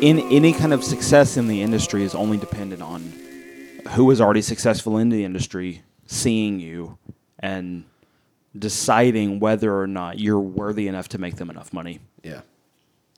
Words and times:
in 0.00 0.20
any 0.30 0.52
kind 0.52 0.72
of 0.72 0.84
success 0.84 1.36
in 1.36 1.48
the 1.48 1.60
industry 1.62 2.02
is 2.04 2.14
only 2.14 2.36
dependent 2.38 2.82
on 2.82 3.12
who 3.90 4.10
is 4.10 4.20
already 4.20 4.42
successful 4.42 4.98
in 4.98 5.08
the 5.08 5.24
industry 5.24 5.82
seeing 6.06 6.60
you 6.60 6.98
and 7.38 7.84
deciding 8.56 9.40
whether 9.40 9.78
or 9.80 9.86
not 9.86 10.18
you're 10.18 10.40
worthy 10.40 10.88
enough 10.88 11.08
to 11.08 11.18
make 11.18 11.36
them 11.36 11.50
enough 11.50 11.72
money. 11.72 12.00
Yeah, 12.22 12.42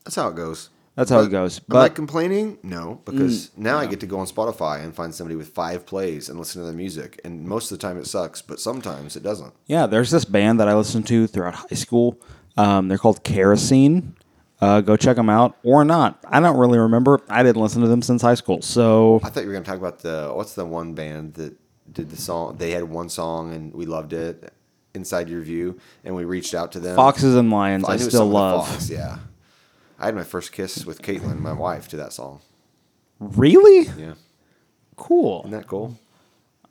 that's 0.04 0.16
how 0.16 0.28
it 0.28 0.36
goes. 0.36 0.70
That's 0.96 1.10
how 1.10 1.20
it 1.20 1.24
But 1.24 1.30
goes. 1.30 1.58
Am 1.58 1.64
I 1.68 1.72
But- 1.72 1.92
Mm, 1.92 1.94
complaining? 1.94 2.58
No, 2.62 3.00
because 3.04 3.50
now 3.56 3.78
I 3.78 3.86
get 3.86 4.00
to 4.00 4.06
go 4.06 4.18
on 4.18 4.26
Spotify 4.26 4.82
and 4.82 4.94
find 4.94 5.14
somebody 5.14 5.36
with 5.36 5.48
five 5.48 5.86
plays 5.86 6.28
and 6.28 6.38
listen 6.38 6.60
to 6.60 6.66
their 6.66 6.74
music. 6.74 7.20
And 7.24 7.46
most 7.46 7.70
of 7.70 7.78
the 7.78 7.82
time 7.86 7.96
it 7.96 8.06
sucks, 8.06 8.42
but 8.42 8.58
sometimes 8.60 9.16
it 9.16 9.22
doesn't. 9.22 9.52
Yeah, 9.66 9.86
there's 9.86 10.10
this 10.10 10.24
band 10.24 10.58
that 10.60 10.68
I 10.68 10.74
listened 10.74 11.06
to 11.08 11.26
throughout 11.26 11.54
high 11.54 11.76
school. 11.76 12.18
Um, 12.56 12.88
they're 12.88 12.98
called 12.98 13.22
Kerosene. 13.22 14.14
Uh, 14.60 14.80
go 14.80 14.96
check 14.96 15.16
them 15.16 15.30
out 15.30 15.56
or 15.62 15.84
not. 15.84 16.22
I 16.28 16.38
don't 16.40 16.58
really 16.58 16.78
remember. 16.78 17.20
I 17.28 17.42
didn't 17.42 17.62
listen 17.62 17.80
to 17.82 17.88
them 17.88 18.02
since 18.02 18.20
high 18.22 18.34
school. 18.34 18.60
So 18.62 19.20
I 19.24 19.30
thought 19.30 19.40
you 19.40 19.46
were 19.46 19.52
going 19.54 19.64
to 19.64 19.70
talk 19.70 19.78
about 19.78 20.00
the 20.00 20.30
what's 20.34 20.54
the 20.54 20.66
one 20.66 20.94
band 20.94 21.34
that 21.34 21.54
did 21.92 22.10
the 22.10 22.16
song? 22.16 22.56
They 22.58 22.72
had 22.72 22.84
one 22.84 23.08
song 23.08 23.54
and 23.54 23.72
we 23.72 23.86
loved 23.86 24.12
it. 24.12 24.52
Inside 24.92 25.28
Your 25.28 25.40
View, 25.42 25.78
and 26.02 26.16
we 26.16 26.24
reached 26.24 26.52
out 26.52 26.72
to 26.72 26.80
them. 26.80 26.96
Foxes 26.96 27.36
and 27.36 27.48
Lions, 27.48 27.84
I, 27.88 27.92
knew 27.92 27.98
still 28.00 28.10
some 28.10 28.26
of 28.26 28.32
the 28.32 28.34
love. 28.36 28.68
Fox, 28.68 28.90
yeah, 28.90 29.18
I 30.00 30.06
had 30.06 30.16
my 30.16 30.24
first 30.24 30.50
kiss 30.50 30.84
with 30.84 31.00
Caitlin, 31.00 31.38
my 31.38 31.52
wife, 31.52 31.86
to 31.90 31.96
that 31.98 32.12
song. 32.12 32.40
Really? 33.20 33.88
Yeah, 33.96 34.14
Cool. 34.96 35.42
isn't 35.42 35.52
that 35.52 35.68
cool? 35.68 35.96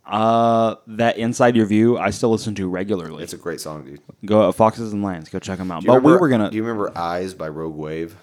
Uh, 0.09 0.75
that 0.87 1.17
Inside 1.17 1.55
Your 1.55 1.67
View, 1.67 1.97
I 1.97 2.09
still 2.09 2.31
listen 2.31 2.55
to 2.55 2.67
regularly. 2.67 3.23
It's 3.23 3.33
a 3.33 3.37
great 3.37 3.61
song, 3.61 3.85
dude. 3.85 4.01
Go 4.25 4.49
uh, 4.49 4.51
Foxes 4.51 4.91
and 4.91 5.03
Lions. 5.03 5.29
Go 5.29 5.37
check 5.39 5.59
them 5.59 5.69
out. 5.71 5.81
Do 5.81 5.85
you 5.85 5.93
But 5.93 6.01
we 6.01 6.07
remember- 6.07 6.19
were 6.21 6.29
gonna 6.29 6.49
Do 6.49 6.57
you 6.57 6.63
remember 6.63 6.91
"Eyes" 6.97 7.33
by 7.35 7.47
Rogue 7.47 7.75
Wave? 7.75 8.15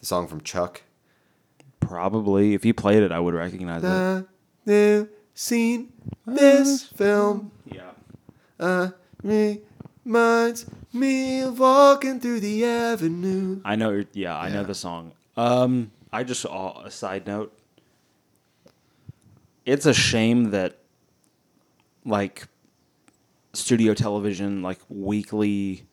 The 0.00 0.06
song 0.06 0.26
from 0.26 0.42
Chuck. 0.42 0.82
probably 1.80 2.54
if 2.54 2.64
you 2.64 2.72
played 2.74 3.02
it, 3.02 3.10
I 3.10 3.18
would 3.20 3.34
recognize 3.34 3.82
it. 3.84 4.26
I've 4.68 5.08
seen 5.34 5.92
this 6.26 6.82
film. 6.84 7.50
Yeah. 7.64 8.90
Reminds 10.04 10.66
me 10.92 11.40
of 11.40 11.58
walking 11.58 12.20
through 12.20 12.40
the 12.40 12.64
avenue. 12.64 13.60
I 13.64 13.76
know. 13.76 14.04
Yeah, 14.12 14.36
I 14.36 14.48
know 14.50 14.60
Yeah. 14.60 14.66
the 14.66 14.74
song. 14.74 15.12
Um, 15.36 15.90
I 16.12 16.22
just 16.24 16.44
uh, 16.44 16.72
a 16.84 16.90
side 16.90 17.26
note. 17.26 17.56
It's 19.64 19.86
a 19.86 19.94
shame 19.94 20.50
that, 20.50 20.78
like, 22.04 22.48
studio 23.52 23.94
television, 23.94 24.62
like 24.62 24.78
weekly, 24.88 25.84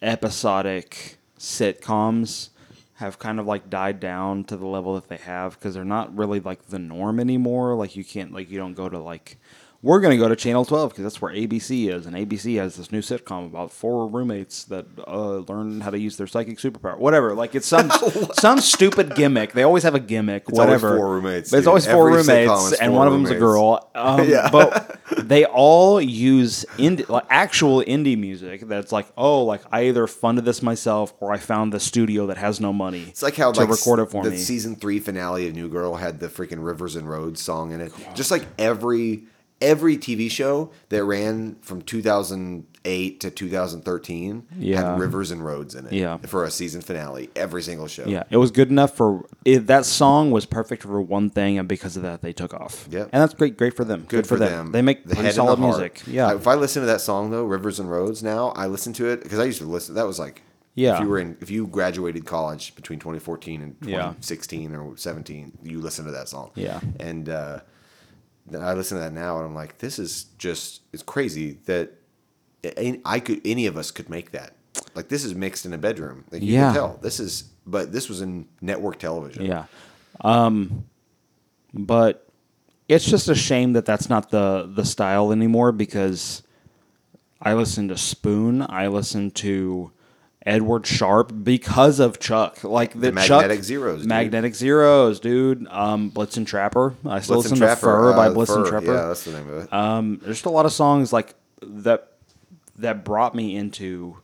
episodic 0.00 1.18
sitcoms, 1.38 2.50
have 2.94 3.18
kind 3.18 3.38
of 3.38 3.46
like 3.46 3.70
died 3.70 4.00
down 4.00 4.44
to 4.44 4.56
the 4.56 4.66
level 4.66 4.94
that 4.94 5.08
they 5.08 5.16
have 5.16 5.54
because 5.54 5.74
they're 5.74 5.84
not 5.84 6.16
really 6.16 6.40
like 6.40 6.68
the 6.68 6.78
norm 6.78 7.20
anymore. 7.20 7.74
Like 7.74 7.94
you 7.96 8.04
can't 8.04 8.32
like 8.32 8.50
you 8.50 8.58
don't 8.58 8.74
go 8.74 8.88
to 8.88 8.98
like. 8.98 9.38
We're 9.80 10.00
gonna 10.00 10.16
go 10.16 10.28
to 10.28 10.34
Channel 10.34 10.64
Twelve 10.64 10.90
because 10.90 11.04
that's 11.04 11.22
where 11.22 11.32
ABC 11.32 11.88
is, 11.88 12.06
and 12.06 12.16
ABC 12.16 12.56
has 12.56 12.74
this 12.74 12.90
new 12.90 13.00
sitcom 13.00 13.46
about 13.46 13.70
four 13.70 14.08
roommates 14.08 14.64
that 14.64 14.86
uh, 15.06 15.36
learn 15.36 15.80
how 15.82 15.90
to 15.90 15.98
use 15.98 16.16
their 16.16 16.26
psychic 16.26 16.58
superpower. 16.58 16.98
Whatever, 16.98 17.32
like 17.36 17.54
it's 17.54 17.68
some 17.68 17.88
some 18.32 18.58
stupid 18.60 19.14
gimmick. 19.14 19.52
They 19.52 19.62
always 19.62 19.84
have 19.84 19.94
a 19.94 20.00
gimmick. 20.00 20.46
It's 20.48 20.58
always 20.58 20.82
whatever. 20.82 20.96
four 20.96 21.10
roommates, 21.14 21.50
But 21.52 21.58
it's 21.58 21.62
dude. 21.64 21.68
always 21.68 21.86
four 21.86 22.08
Every 22.08 22.22
roommates, 22.22 22.72
and 22.80 22.90
four 22.90 22.98
one 22.98 23.06
of 23.06 23.12
them's 23.12 23.30
a 23.30 23.36
girl. 23.36 23.88
Um, 23.94 24.28
Yeah. 24.28 24.48
But 24.50 25.00
they 25.16 25.44
all 25.44 26.00
use 26.00 26.64
indie, 26.76 27.08
like 27.08 27.24
actual 27.30 27.80
indie 27.82 28.18
music. 28.18 28.62
That's 28.62 28.90
like, 28.92 29.06
oh, 29.16 29.44
like 29.44 29.60
I 29.72 29.86
either 29.88 30.06
funded 30.08 30.44
this 30.44 30.60
myself 30.62 31.14
or 31.20 31.32
I 31.32 31.38
found 31.38 31.72
the 31.72 31.80
studio 31.80 32.26
that 32.26 32.36
has 32.36 32.60
no 32.60 32.72
money. 32.72 33.04
It's 33.08 33.22
like 33.22 33.36
how 33.36 33.50
to 33.52 33.60
like 33.60 33.68
record 33.68 33.98
it 34.00 34.10
for 34.10 34.22
the 34.24 34.30
me. 34.30 34.36
season 34.38 34.74
three 34.76 34.98
finale 35.00 35.48
of 35.48 35.54
New 35.54 35.68
Girl 35.68 35.94
had 35.96 36.18
the 36.20 36.28
freaking 36.28 36.64
Rivers 36.64 36.94
and 36.96 37.08
Roads 37.08 37.40
song 37.40 37.72
in 37.72 37.80
it. 37.80 37.92
Just 38.14 38.30
like 38.32 38.44
every 38.58 39.24
every 39.60 39.96
TV 39.96 40.30
show 40.30 40.70
that 40.90 41.04
ran 41.04 41.56
from 41.62 41.82
2008 41.82 43.20
to 43.20 43.30
2013 43.30 44.46
Yeah. 44.58 44.92
had 44.92 45.00
Rivers 45.00 45.30
and 45.30 45.44
Roads 45.44 45.74
in 45.74 45.86
it. 45.86 45.92
Yeah. 45.92 46.18
for 46.18 46.44
a 46.44 46.50
season 46.50 46.80
finale, 46.80 47.30
every 47.36 47.62
single 47.62 47.86
show. 47.88 48.04
Yeah, 48.06 48.22
it 48.30 48.36
was 48.36 48.50
good 48.50 48.70
enough 48.70 48.96
for 48.96 49.26
it, 49.44 49.66
that 49.66 49.84
song 49.84 50.30
was 50.30 50.46
perfect 50.46 50.82
for 50.82 51.00
one 51.00 51.30
thing, 51.30 51.58
and 51.58 51.68
because 51.68 51.96
of 51.96 52.02
that, 52.02 52.22
they 52.22 52.32
took 52.32 52.54
off. 52.54 52.86
Yep. 52.90 53.08
and 53.12 53.22
that's 53.22 53.34
great. 53.34 53.56
Great 53.56 53.74
for 53.74 53.84
them. 53.84 54.04
Good, 54.08 54.26
for 54.26 54.36
them. 54.36 54.72
They 54.72 54.82
make 54.82 55.04
the 55.04 55.16
head 55.16 55.34
solid 55.34 55.56
the 55.58 55.62
music. 55.62 56.02
Yeah, 56.06 56.34
if 56.34 56.46
I 56.46 56.54
listen 56.54 56.82
to 56.82 56.86
that 56.86 57.00
song 57.00 57.30
though, 57.30 57.44
Rivers 57.44 57.80
and 57.80 57.90
Roads, 57.90 58.22
now 58.22 58.48
I 58.50 58.66
listen 58.66 58.92
to 58.94 59.06
it 59.08 59.22
because 59.22 59.38
I 59.38 59.44
used 59.44 59.58
to 59.60 59.66
listen. 59.66 59.94
That 59.94 60.06
was 60.06 60.18
like, 60.18 60.42
Yeah. 60.74 60.94
If 60.94 61.00
you 61.00 61.08
were 61.08 61.18
in, 61.18 61.36
if 61.40 61.50
you 61.50 61.66
graduated 61.66 62.24
college 62.26 62.74
between 62.76 63.00
2014 63.00 63.62
and 63.62 63.76
Yeah. 63.82 63.96
2016 64.22 64.74
or 64.76 64.96
17, 64.96 65.58
you 65.64 65.80
listen 65.80 66.04
to 66.04 66.12
that 66.12 66.28
song. 66.28 66.50
Yeah. 66.54 66.78
And 67.00 67.28
uh, 67.28 67.60
I 68.54 68.72
listen 68.74 68.96
to 68.98 69.04
that 69.04 69.12
now, 69.12 69.36
and 69.38 69.46
I'm 69.46 69.54
like, 69.54 69.78
this 69.78 69.98
is 69.98 70.24
just 70.38 70.82
it's 70.92 71.02
crazy 71.02 71.58
that 71.66 71.92
I 73.04 73.20
could 73.20 73.40
any 73.44 73.66
of 73.66 73.76
us 73.76 73.90
could 73.90 74.08
make 74.08 74.32
that. 74.32 74.54
Like 74.94 75.08
this 75.08 75.24
is 75.24 75.34
mixed 75.34 75.66
in 75.66 75.72
a 75.72 75.78
bedroom. 75.78 76.24
Like 76.30 76.42
you 76.42 76.52
Yeah. 76.54 76.66
can 76.66 76.74
tell 76.74 76.98
this 77.02 77.20
is, 77.20 77.44
but 77.66 77.92
this 77.92 78.08
was 78.08 78.20
in 78.20 78.46
network 78.60 78.98
television. 78.98 79.44
Yeah. 79.46 79.64
Um, 80.20 80.84
but 81.74 82.26
it's 82.88 83.04
just 83.04 83.28
a 83.28 83.34
shame 83.34 83.74
that 83.74 83.84
that's 83.84 84.08
not 84.08 84.30
the 84.30 84.70
the 84.74 84.84
style 84.84 85.30
anymore 85.32 85.72
because 85.72 86.42
I 87.40 87.54
listen 87.54 87.88
to 87.88 87.96
Spoon, 87.96 88.62
I 88.68 88.88
listen 88.88 89.30
to 89.32 89.92
Edward 90.48 90.86
Sharpe 90.86 91.32
because 91.44 92.00
of 92.00 92.18
Chuck, 92.18 92.64
like 92.64 92.94
the, 92.94 93.10
The 93.10 93.20
Chuck- 93.20 93.42
Magnetic 93.42 93.64
Zeros, 93.64 94.00
dude. 94.00 94.08
Magnetic 94.08 94.54
Zeros, 94.54 95.20
dude. 95.20 95.66
Um, 95.68 96.10
Blitzen 96.10 96.46
Trapper. 96.46 96.94
I 97.04 97.20
still 97.20 97.36
Blitzen 97.36 97.42
listen 97.42 97.58
Trapper, 97.58 97.80
to 97.80 97.86
Furr 97.86 98.12
by 98.14 98.28
uh, 98.28 98.34
Blitzen 98.34 98.64
Furr, 98.64 98.68
Trapper. 98.70 98.86
Yeah, 98.86 99.06
that's 99.08 99.24
the 99.24 99.32
name 99.32 99.48
of 99.48 99.64
it. 99.64 99.72
Um, 99.72 100.18
there's 100.22 100.36
just 100.36 100.46
a 100.46 100.50
lot 100.50 100.64
of 100.64 100.72
songs 100.72 101.12
like 101.12 101.34
that 101.60 102.12
that 102.76 103.04
brought 103.04 103.34
me 103.34 103.56
into 103.56 104.16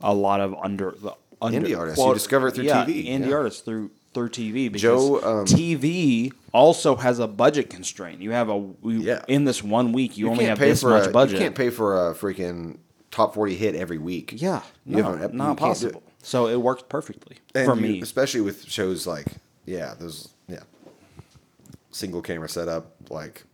a 0.00 0.12
lot 0.12 0.40
of 0.40 0.54
under 0.62 0.90
the 0.90 1.12
under, 1.40 1.60
Indie 1.60 1.78
artists. 1.78 2.04
You 2.04 2.12
discover 2.12 2.48
it 2.48 2.54
through 2.54 2.64
yeah, 2.64 2.84
TV, 2.84 3.06
Indie 3.06 3.28
yeah. 3.28 3.34
artists 3.34 3.62
through 3.62 3.90
through 4.12 4.28
TV 4.30 4.72
because 4.72 4.82
Joe, 4.82 5.16
um, 5.40 5.46
TV 5.46 6.32
also 6.52 6.96
has 6.96 7.18
a 7.18 7.26
budget 7.26 7.70
constraint. 7.70 8.20
You 8.20 8.32
have 8.32 8.48
a 8.48 8.56
we, 8.58 8.96
Yeah. 8.98 9.24
in 9.28 9.44
this 9.44 9.62
one 9.62 9.92
week 9.92 10.16
you, 10.18 10.30
only 10.30 10.46
have 10.46 10.58
this 10.58 10.82
much 10.82 11.06
a, 11.06 11.10
budget. 11.10 11.34
You 11.34 11.38
can't 11.40 11.54
pay 11.54 11.70
for 11.70 12.10
a 12.10 12.14
freaking 12.14 12.78
top 13.16 13.34
40 13.34 13.56
hit 13.56 13.74
every 13.74 13.98
week. 13.98 14.34
yeah, 14.36 14.62
You 14.84 15.02
no, 15.02 15.16
have 15.16 15.32
not 15.32 15.56
can't 15.56 15.58
it. 15.58 15.60
possible. 15.60 16.02
So 16.22 16.48
it 16.48 16.60
works 16.60 16.82
perfectly 16.88 17.38
And 17.54 17.66
for 17.66 17.74
you- 17.76 17.80
me. 17.82 18.00
especially 18.02 18.40
with 18.42 18.64
shows 18.64 19.06
like 19.06 19.26
yeah, 19.64 19.94
those 19.98 20.28
yeah, 20.48 20.60
single 21.90 22.22
camera 22.22 22.48
setup 22.48 22.94
like 23.10 23.44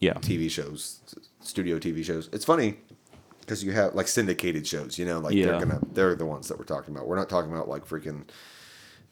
Yeah, 0.00 0.14
TV 0.14 0.48
shows, 0.50 1.00
studio 1.40 1.78
TV 1.78 2.02
shows. 2.04 2.28
It's 2.32 2.44
funny 2.44 2.76
because 3.40 3.62
you 3.64 3.72
have 3.72 3.94
like 3.94 4.08
syndicated 4.08 4.66
shows. 4.66 4.98
You 4.98 5.06
know, 5.06 5.18
like 5.18 5.34
Yeah. 5.34 5.46
they're 5.46 5.60
gonna 5.60 5.80
they're 5.92 6.14
the 6.14 6.26
ones 6.26 6.48
that 6.48 6.58
we're 6.58 6.64
talking 6.64 6.94
about. 6.94 7.06
We're 7.08 7.16
not 7.16 7.28
talking 7.28 7.52
about 7.52 7.68
like 7.68 7.86
freaking 7.86 8.24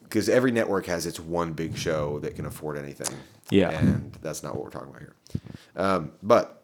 because 0.04 0.28
every 0.28 0.52
network 0.52 0.86
has 0.86 1.04
its 1.06 1.18
one 1.18 1.52
big 1.52 1.76
show 1.76 2.18
that 2.20 2.36
can 2.36 2.46
afford 2.46 2.78
anything. 2.78 3.14
Yeah. 3.50 3.70
and 3.70 4.12
that's 4.22 4.42
not 4.42 4.54
what 4.54 4.64
we're 4.64 4.70
talking 4.70 4.88
about 4.90 5.00
here. 5.02 5.14
Um, 5.76 6.12
but 6.22 6.55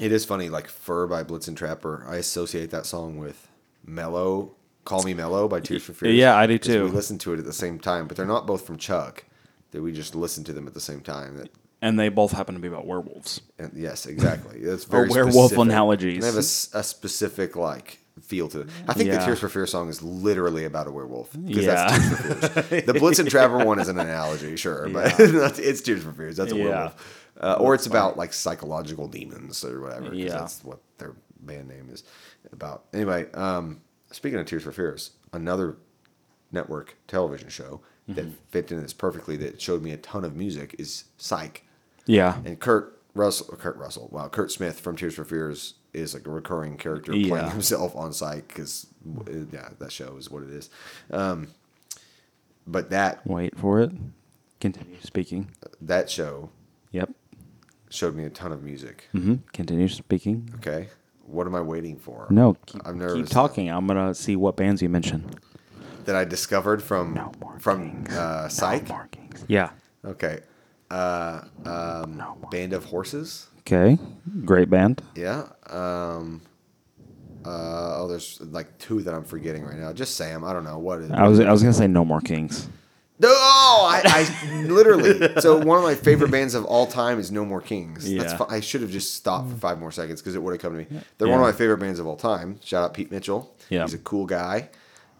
it 0.00 0.12
is 0.12 0.24
funny, 0.24 0.48
like 0.48 0.68
"Furr" 0.68 1.06
by 1.06 1.22
Blitzen 1.24 1.54
Trapper. 1.56 2.04
I 2.08 2.16
associate 2.16 2.70
that 2.70 2.86
song 2.86 3.18
with 3.18 3.48
"Mellow." 3.84 4.52
Call 4.84 5.02
Me 5.02 5.12
Mellow 5.14 5.46
by 5.46 5.60
Tears 5.60 5.82
for 5.84 5.92
Fears. 5.92 6.16
Yeah, 6.16 6.34
I 6.34 6.46
do 6.46 6.56
too. 6.58 6.86
We 6.86 6.90
listened 6.90 7.20
to 7.20 7.34
it 7.34 7.38
at 7.38 7.44
the 7.44 7.52
same 7.52 7.78
time, 7.78 8.08
but 8.08 8.16
they're 8.16 8.26
not 8.26 8.46
both 8.46 8.66
from 8.66 8.78
Chuck. 8.78 9.24
That 9.72 9.82
we 9.82 9.92
just 9.92 10.14
listened 10.16 10.46
to 10.46 10.52
them 10.52 10.66
at 10.66 10.74
the 10.74 10.80
same 10.80 11.00
time. 11.02 11.36
That 11.36 11.50
and 11.82 11.98
they 11.98 12.08
both 12.08 12.32
happen 12.32 12.54
to 12.54 12.60
be 12.60 12.66
about 12.68 12.86
werewolves. 12.86 13.40
and 13.58 13.70
yes, 13.74 14.06
exactly. 14.06 14.58
It's 14.58 14.84
very 14.96 15.08
werewolf 15.08 15.50
specific. 15.52 15.58
analogies. 15.58 16.14
And 16.16 16.22
they 16.24 16.26
have 16.28 16.36
a 16.80 16.82
specific 16.82 17.56
like 17.56 17.98
feel 18.22 18.48
to 18.48 18.62
it. 18.62 18.68
I 18.88 18.94
think 18.94 19.10
the 19.10 19.18
Tears 19.18 19.38
for 19.38 19.48
Fears 19.48 19.70
song 19.70 19.88
is 19.90 20.02
literally 20.02 20.64
about 20.64 20.86
a 20.88 20.90
werewolf. 20.90 21.30
Yeah. 21.44 21.86
that's 21.88 21.98
Tears 21.98 22.48
for 22.52 22.62
Fears. 22.62 22.84
The 22.86 22.92
Blitzen 22.94 23.30
Trapper 23.30 23.58
one 23.64 23.78
is 23.78 23.88
an 23.88 23.98
analogy, 23.98 24.56
sure, 24.56 24.88
but 24.88 25.14
it's 25.20 25.80
Tears 25.82 26.02
for 26.02 26.12
Fears. 26.12 26.36
That's 26.36 26.52
a 26.52 26.56
Yeah. 26.56 26.64
werewolf. 26.64 27.19
Uh, 27.40 27.56
or 27.58 27.74
it's 27.74 27.86
about 27.86 28.16
like 28.18 28.32
psychological 28.32 29.08
demons 29.08 29.64
or 29.64 29.80
whatever. 29.80 30.14
Yeah. 30.14 30.28
that's 30.30 30.62
what 30.62 30.80
their 30.98 31.14
band 31.40 31.68
name 31.68 31.88
is 31.90 32.04
about. 32.52 32.84
Anyway, 32.92 33.30
um, 33.32 33.80
speaking 34.10 34.38
of 34.38 34.46
Tears 34.46 34.62
for 34.64 34.72
Fears, 34.72 35.12
another 35.32 35.76
network 36.52 36.96
television 37.06 37.48
show 37.48 37.80
that 38.08 38.26
Mm-hmm. 38.26 38.34
fit 38.50 38.70
into 38.72 38.82
this 38.82 38.92
perfectly 38.92 39.36
that 39.38 39.60
showed 39.60 39.82
me 39.82 39.92
a 39.92 39.96
ton 39.96 40.24
of 40.24 40.34
music 40.36 40.74
is 40.78 41.04
Psych. 41.16 41.64
Yeah, 42.06 42.38
And 42.44 42.58
Kurt 42.58 43.00
Russell, 43.14 43.54
Kurt 43.56 43.76
Russell, 43.76 44.08
wow, 44.10 44.28
Curt 44.28 44.50
Smith 44.50 44.80
from 44.80 44.96
Tears 44.96 45.14
for 45.14 45.24
Fears 45.24 45.74
is 45.94 46.12
like 46.14 46.26
a 46.26 46.30
recurring 46.30 46.76
character 46.76 47.14
Yeah. 47.14 47.28
playing 47.28 47.50
himself 47.52 47.94
on 47.94 48.12
Psych 48.12 48.48
because, 48.48 48.86
yeah, 49.52 49.68
that 49.78 49.92
show 49.92 50.16
is 50.16 50.28
what 50.30 50.42
it 50.42 50.50
is. 50.50 50.70
Um, 51.12 51.48
but 52.66 52.90
that 52.90 53.24
wait 53.26 53.56
for 53.56 53.80
it. 53.80 53.92
Continue 54.60 54.96
speaking. 55.02 55.50
that 55.80 56.10
show 56.10 56.50
Yep. 56.92 57.10
Showed 57.90 58.14
me 58.14 58.24
a 58.24 58.30
ton 58.30 58.52
of 58.52 58.62
music. 58.62 59.08
Mm-hmm. 59.14 59.34
Continue 59.52 59.88
speaking. 59.88 60.48
Okay, 60.56 60.88
what 61.26 61.46
am 61.46 61.54
I 61.54 61.60
waiting 61.60 61.98
for? 61.98 62.26
No, 62.30 62.54
keep, 62.66 62.80
I'm 62.86 62.98
nervous. 62.98 63.12
keep 63.14 63.18
nervous. 63.20 63.30
talking. 63.30 63.68
I'm 63.70 63.86
gonna 63.86 64.14
see 64.14 64.36
what 64.36 64.56
bands 64.56 64.80
you 64.82 64.88
mention. 64.88 65.30
that 66.06 66.16
I 66.16 66.24
discovered 66.24 66.82
from 66.82 67.14
No 67.14 67.30
more 67.40 67.58
from 67.60 67.90
kings. 68.04 68.16
uh, 68.16 68.48
Psych. 68.48 68.88
No 68.88 68.94
more 68.94 69.08
kings. 69.10 69.44
Yeah. 69.48 69.70
Okay. 70.04 70.40
Uh, 70.90 71.42
um, 71.66 72.16
No 72.16 72.36
more. 72.40 72.50
Band 72.50 72.72
of 72.72 72.84
Horses. 72.86 73.46
Okay. 73.60 73.98
Great 74.44 74.70
band. 74.70 75.02
Yeah. 75.14 75.46
Um, 75.68 76.40
uh, 77.44 78.00
oh, 78.00 78.08
there's 78.08 78.40
like 78.40 78.76
two 78.78 79.02
that 79.02 79.14
I'm 79.14 79.24
forgetting 79.24 79.62
right 79.64 79.76
now. 79.76 79.92
Just 79.92 80.16
Sam. 80.16 80.42
I 80.44 80.52
don't 80.52 80.64
know 80.64 80.78
what 80.78 81.00
is. 81.00 81.10
I 81.10 81.28
was 81.28 81.38
I 81.40 81.50
was 81.52 81.62
gonna 81.62 81.72
say 81.74 81.86
no 81.86 82.04
more 82.04 82.20
kings. 82.20 82.68
No, 83.20 83.28
I, 83.28 84.00
I 84.04 84.62
literally. 84.62 85.40
So 85.40 85.58
one 85.58 85.78
of 85.78 85.84
my 85.84 85.94
favorite 85.94 86.30
bands 86.30 86.54
of 86.54 86.64
all 86.64 86.86
time 86.86 87.18
is 87.18 87.30
No 87.30 87.44
More 87.44 87.60
Kings. 87.60 88.10
Yeah. 88.10 88.36
fi- 88.36 88.46
I 88.56 88.60
should 88.60 88.80
have 88.80 88.90
just 88.90 89.14
stopped 89.14 89.50
for 89.50 89.56
five 89.56 89.78
more 89.78 89.92
seconds 89.92 90.20
because 90.20 90.34
it 90.34 90.42
would 90.42 90.52
have 90.52 90.60
come 90.60 90.72
to 90.72 90.78
me. 90.90 91.00
They're 91.18 91.28
one 91.28 91.38
of 91.38 91.44
my 91.44 91.52
favorite 91.52 91.78
bands 91.78 91.98
of 92.00 92.06
all 92.06 92.16
time. 92.16 92.58
Shout 92.64 92.82
out 92.82 92.94
Pete 92.94 93.10
Mitchell. 93.10 93.54
Yeah. 93.68 93.82
he's 93.82 93.94
a 93.94 93.98
cool 93.98 94.26
guy. 94.26 94.70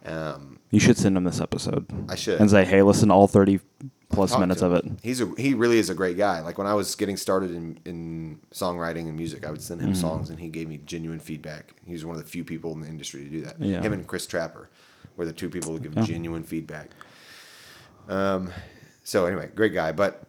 Um, 0.06 0.58
You 0.70 0.80
should 0.80 0.96
send 0.96 1.16
him 1.16 1.24
this 1.24 1.40
episode. 1.40 1.86
I 2.08 2.14
should. 2.16 2.40
And 2.40 2.50
say, 2.50 2.64
hey, 2.64 2.82
listen 2.82 3.08
to 3.08 3.14
all 3.14 3.28
thirty 3.28 3.60
plus 4.08 4.36
minutes 4.38 4.62
of 4.62 4.72
it. 4.72 4.84
He's 5.02 5.20
a 5.20 5.30
he 5.36 5.52
really 5.54 5.78
is 5.78 5.90
a 5.90 5.94
great 5.94 6.16
guy. 6.16 6.40
Like 6.40 6.56
when 6.58 6.66
I 6.66 6.74
was 6.74 6.94
getting 6.96 7.16
started 7.18 7.50
in, 7.50 7.78
in 7.84 8.40
songwriting 8.52 9.08
and 9.08 9.16
music, 9.16 9.46
I 9.46 9.50
would 9.50 9.62
send 9.62 9.80
him 9.82 9.90
Mm-hmm. 9.92 10.00
songs 10.00 10.30
and 10.30 10.40
he 10.40 10.48
gave 10.48 10.68
me 10.68 10.78
genuine 10.86 11.20
feedback. 11.20 11.74
He 11.84 11.92
was 11.92 12.04
one 12.04 12.16
of 12.16 12.22
the 12.24 12.28
few 12.28 12.44
people 12.44 12.72
in 12.72 12.80
the 12.80 12.88
industry 12.88 13.24
to 13.24 13.28
do 13.30 13.42
that. 13.42 13.60
Yeah. 13.60 13.82
Him 13.82 13.92
and 13.92 14.06
Chris 14.06 14.26
Trapper 14.26 14.70
were 15.16 15.26
the 15.26 15.32
two 15.34 15.50
people 15.50 15.72
who 15.72 15.78
give 15.80 15.94
genuine 16.06 16.44
feedback. 16.44 16.88
Um, 18.10 18.52
so 19.04 19.24
anyway, 19.26 19.48
great 19.54 19.72
guy. 19.72 19.92
But 19.92 20.22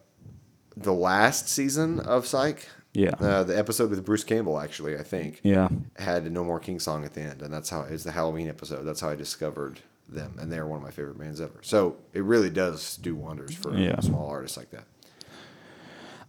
the 0.76 0.92
last 0.92 1.48
season 1.48 2.00
of 2.00 2.26
Psych, 2.26 2.66
Yeah. 2.94 3.10
uh, 3.20 3.42
the 3.44 3.56
episode 3.58 3.90
with 3.90 4.04
Bruce 4.04 4.24
Campbell, 4.24 4.58
actually, 4.60 4.96
I 4.96 5.02
think, 5.02 5.40
Yeah. 5.42 5.68
had 5.96 6.30
No 6.32 6.44
More 6.44 6.60
King 6.60 6.78
song 6.78 7.04
at 7.04 7.14
the 7.14 7.20
end, 7.22 7.42
and 7.42 7.52
that's 7.52 7.70
how 7.70 7.82
it's 7.82 8.04
the 8.04 8.12
Halloween 8.12 8.48
episode. 8.48 8.84
That's 8.84 9.00
how 9.00 9.10
I 9.10 9.14
discovered 9.16 9.80
them, 10.08 10.36
and 10.40 10.50
they're 10.52 10.66
one 10.66 10.78
of 10.78 10.82
my 10.82 10.90
favorite 10.90 11.18
bands 11.18 11.40
ever. 11.40 11.58
So 11.62 11.96
it 12.12 12.22
really 12.24 12.50
does 12.50 12.96
do 12.96 13.14
wonders 13.14 13.54
for 13.54 13.74
Yeah. 13.74 13.98
small 14.00 14.28
artists 14.28 14.56
like 14.56 14.70
that. 14.70 14.84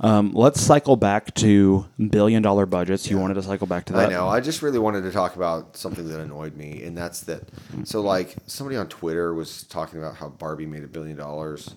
Um, 0.03 0.33
let's 0.33 0.59
cycle 0.59 0.97
back 0.97 1.33
to 1.35 1.85
billion 2.09 2.44
dollar 2.44 2.65
budgets. 2.65 3.09
You 3.09 3.17
wanted 3.17 3.35
to 3.35 3.44
cycle 3.44 3.67
back 3.67 3.85
to 3.85 3.94
that? 3.94 4.09
I 4.09 4.11
know. 4.11 4.27
I 4.27 4.41
just 4.41 4.61
really 4.61 4.77
wanted 4.79 5.01
to 5.03 5.11
talk 5.11 5.35
about 5.38 5.77
something 5.77 6.07
that 6.09 6.19
annoyed 6.19 6.55
me, 6.57 6.83
and 6.83 6.97
that's 6.97 7.21
that. 7.21 7.44
So, 7.85 8.01
like, 8.01 8.35
somebody 8.45 8.75
on 8.75 8.88
Twitter 8.89 9.33
was 9.33 9.63
talking 9.63 10.00
about 10.00 10.17
how 10.17 10.27
Barbie 10.29 10.65
made 10.65 10.83
a 10.83 10.88
billion 10.88 11.15
dollars, 11.15 11.75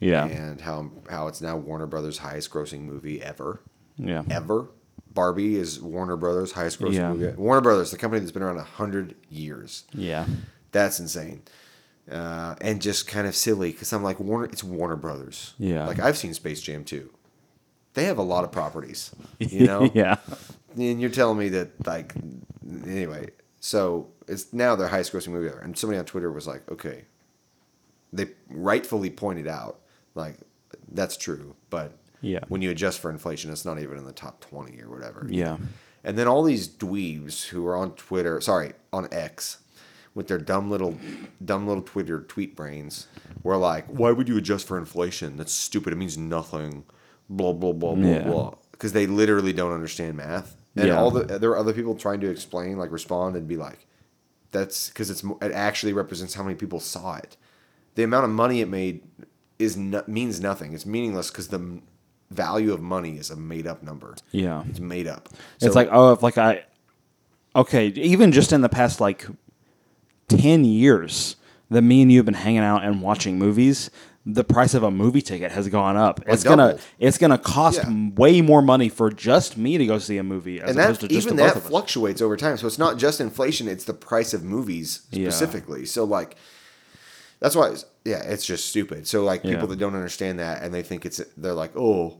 Yeah. 0.00 0.26
and 0.26 0.60
how 0.60 0.90
how 1.08 1.28
it's 1.28 1.40
now 1.40 1.56
Warner 1.56 1.86
Brothers' 1.86 2.18
highest 2.18 2.50
grossing 2.50 2.80
movie 2.82 3.22
ever, 3.22 3.60
Yeah. 3.96 4.24
ever. 4.28 4.66
Barbie 5.14 5.56
is 5.56 5.80
Warner 5.80 6.16
Brothers' 6.16 6.52
highest 6.52 6.80
grossing 6.80 6.94
Yeah. 6.94 7.12
movie. 7.12 7.36
Warner 7.36 7.60
Brothers, 7.60 7.90
the 7.92 7.98
company 7.98 8.20
that's 8.20 8.32
been 8.32 8.42
around 8.42 8.58
hundred 8.58 9.14
years. 9.28 9.84
Yeah. 9.94 10.26
That's 10.72 10.98
insane. 11.00 11.42
Uh, 12.10 12.56
and 12.60 12.82
just 12.82 13.06
kind 13.06 13.28
of 13.28 13.36
silly 13.36 13.70
because 13.70 13.92
I'm 13.92 14.02
like 14.02 14.18
Warner. 14.18 14.46
It's 14.46 14.64
Warner 14.64 14.96
Brothers. 14.96 15.54
Yeah. 15.58 15.86
Like 15.86 16.00
I've 16.00 16.16
seen 16.18 16.34
Space 16.34 16.60
Jam 16.60 16.82
too. 16.84 17.10
They 17.94 18.04
have 18.04 18.18
a 18.18 18.22
lot 18.22 18.44
of 18.44 18.52
properties. 18.52 19.10
You 19.38 19.66
know. 19.66 19.90
yeah. 19.94 20.16
And 20.76 21.00
you're 21.00 21.10
telling 21.10 21.38
me 21.38 21.48
that 21.50 21.86
like 21.86 22.14
anyway. 22.86 23.30
So 23.60 24.08
it's 24.28 24.52
now 24.52 24.76
their 24.76 24.88
highest 24.88 25.12
grossing 25.12 25.28
movie 25.28 25.48
ever. 25.48 25.58
And 25.58 25.76
somebody 25.76 25.98
on 25.98 26.04
Twitter 26.04 26.30
was 26.30 26.46
like, 26.46 26.70
okay. 26.70 27.04
They 28.12 28.28
rightfully 28.48 29.10
pointed 29.10 29.46
out 29.46 29.80
like 30.14 30.36
that's 30.92 31.16
true, 31.16 31.54
but 31.68 31.92
Yeah. 32.20 32.40
when 32.48 32.60
you 32.62 32.70
adjust 32.70 32.98
for 33.00 33.10
inflation, 33.10 33.50
it's 33.52 33.64
not 33.64 33.78
even 33.78 33.96
in 33.98 34.04
the 34.04 34.12
top 34.12 34.40
twenty 34.40 34.80
or 34.82 34.88
whatever. 34.90 35.26
Yeah. 35.30 35.58
And 36.02 36.16
then 36.18 36.26
all 36.26 36.42
these 36.42 36.66
dweebs 36.68 37.48
who 37.48 37.66
are 37.66 37.76
on 37.76 37.92
Twitter, 37.94 38.40
sorry, 38.40 38.72
on 38.92 39.06
X, 39.12 39.58
with 40.14 40.26
their 40.28 40.38
dumb 40.38 40.70
little, 40.70 40.98
dumb 41.44 41.68
little 41.68 41.82
Twitter 41.82 42.20
tweet 42.22 42.56
brains, 42.56 43.06
were 43.44 43.56
like, 43.56 43.86
"Why 43.86 44.10
would 44.10 44.28
you 44.28 44.36
adjust 44.38 44.66
for 44.66 44.78
inflation? 44.78 45.36
That's 45.36 45.52
stupid. 45.52 45.92
It 45.92 45.96
means 45.96 46.16
nothing." 46.18 46.84
Blah 47.30 47.52
blah 47.54 47.72
blah 47.72 47.94
blah 47.94 48.08
Yeah. 48.08 48.24
blah. 48.24 48.54
Because 48.72 48.92
they 48.92 49.06
literally 49.06 49.52
don't 49.54 49.72
understand 49.72 50.16
math. 50.18 50.56
And 50.76 50.88
Yeah. 50.88 50.98
all 51.00 51.10
the 51.10 51.24
there 51.38 51.50
are 51.50 51.56
other 51.58 51.72
people 51.72 51.94
trying 51.94 52.20
to 52.20 52.28
explain, 52.30 52.76
like 52.76 52.90
respond 52.90 53.36
and 53.36 53.46
be 53.48 53.56
like, 53.56 53.86
"That's 54.50 54.88
because 54.88 55.08
it's 55.10 55.22
it 55.40 55.52
actually 55.52 55.92
represents 55.94 56.34
how 56.34 56.42
many 56.42 56.56
people 56.56 56.80
saw 56.80 57.14
it. 57.16 57.36
The 57.94 58.02
amount 58.02 58.24
of 58.24 58.30
money 58.30 58.60
it 58.60 58.68
made 58.68 59.00
is 59.58 59.76
no, 59.76 60.02
means 60.06 60.40
nothing. 60.40 60.72
It's 60.74 60.84
meaningless 60.86 61.30
because 61.30 61.48
the 61.48 61.80
value 62.30 62.72
of 62.72 62.80
money 62.80 63.16
is 63.16 63.30
a 63.30 63.36
made 63.36 63.66
up 63.66 63.82
number. 63.82 64.14
Yeah. 64.30 64.64
It's 64.68 64.78
made 64.80 65.06
up. 65.06 65.28
it's 65.60 65.74
like, 65.74 65.88
oh, 65.90 66.12
if 66.12 66.22
like 66.22 66.38
I, 66.38 66.64
okay, 67.56 67.88
even 67.88 68.30
just 68.32 68.52
in 68.52 68.60
the 68.60 68.68
past 68.68 69.00
like 69.00 69.26
10 70.28 70.64
years 70.64 71.36
that 71.70 71.82
me 71.82 72.02
and 72.02 72.10
you 72.10 72.18
have 72.18 72.24
been 72.26 72.34
hanging 72.34 72.60
out 72.60 72.84
and 72.84 73.02
watching 73.02 73.38
movies, 73.38 73.90
the 74.26 74.44
price 74.44 74.74
of 74.74 74.82
a 74.82 74.90
movie 74.90 75.22
ticket 75.22 75.50
has 75.52 75.68
gone 75.68 75.96
up. 75.96 76.20
It's 76.26 76.44
gonna 76.44 76.78
it's 76.98 77.16
gonna 77.18 77.38
cost 77.38 77.78
Yeah. 77.78 78.10
way 78.16 78.42
more 78.42 78.60
money 78.62 78.88
for 78.90 79.10
just 79.10 79.56
me 79.56 79.78
to 79.78 79.86
go 79.86 79.98
see 79.98 80.18
a 80.18 80.22
movie 80.22 80.60
as 80.60 80.70
and 80.70 80.78
opposed 80.78 81.00
that 81.00 81.08
to 81.08 81.14
just 81.14 81.26
even 81.26 81.36
the 81.36 81.42
both 81.42 81.54
that 81.54 81.58
of 81.58 81.64
us. 81.64 81.70
fluctuates 81.70 82.20
over 82.20 82.36
time. 82.36 82.56
So 82.58 82.66
it's 82.66 82.78
not 82.78 82.98
just 82.98 83.20
inflation; 83.20 83.66
it's 83.66 83.84
the 83.84 83.94
price 83.94 84.34
of 84.34 84.44
movies 84.44 85.02
Yeah. 85.10 85.30
specifically. 85.30 85.86
So 85.86 86.04
like, 86.04 86.36
that's 87.40 87.56
why, 87.56 87.70
it's, 87.70 87.86
yeah, 88.04 88.22
it's 88.22 88.44
just 88.44 88.66
stupid. 88.68 89.06
So 89.08 89.24
like, 89.24 89.42
people 89.42 89.60
Yeah. 89.60 89.66
that 89.66 89.78
don't 89.78 89.94
understand 89.94 90.38
that 90.38 90.62
and 90.62 90.74
they 90.74 90.82
think 90.82 91.06
it's 91.06 91.20
they're 91.38 91.54
like, 91.54 91.74
oh, 91.76 92.18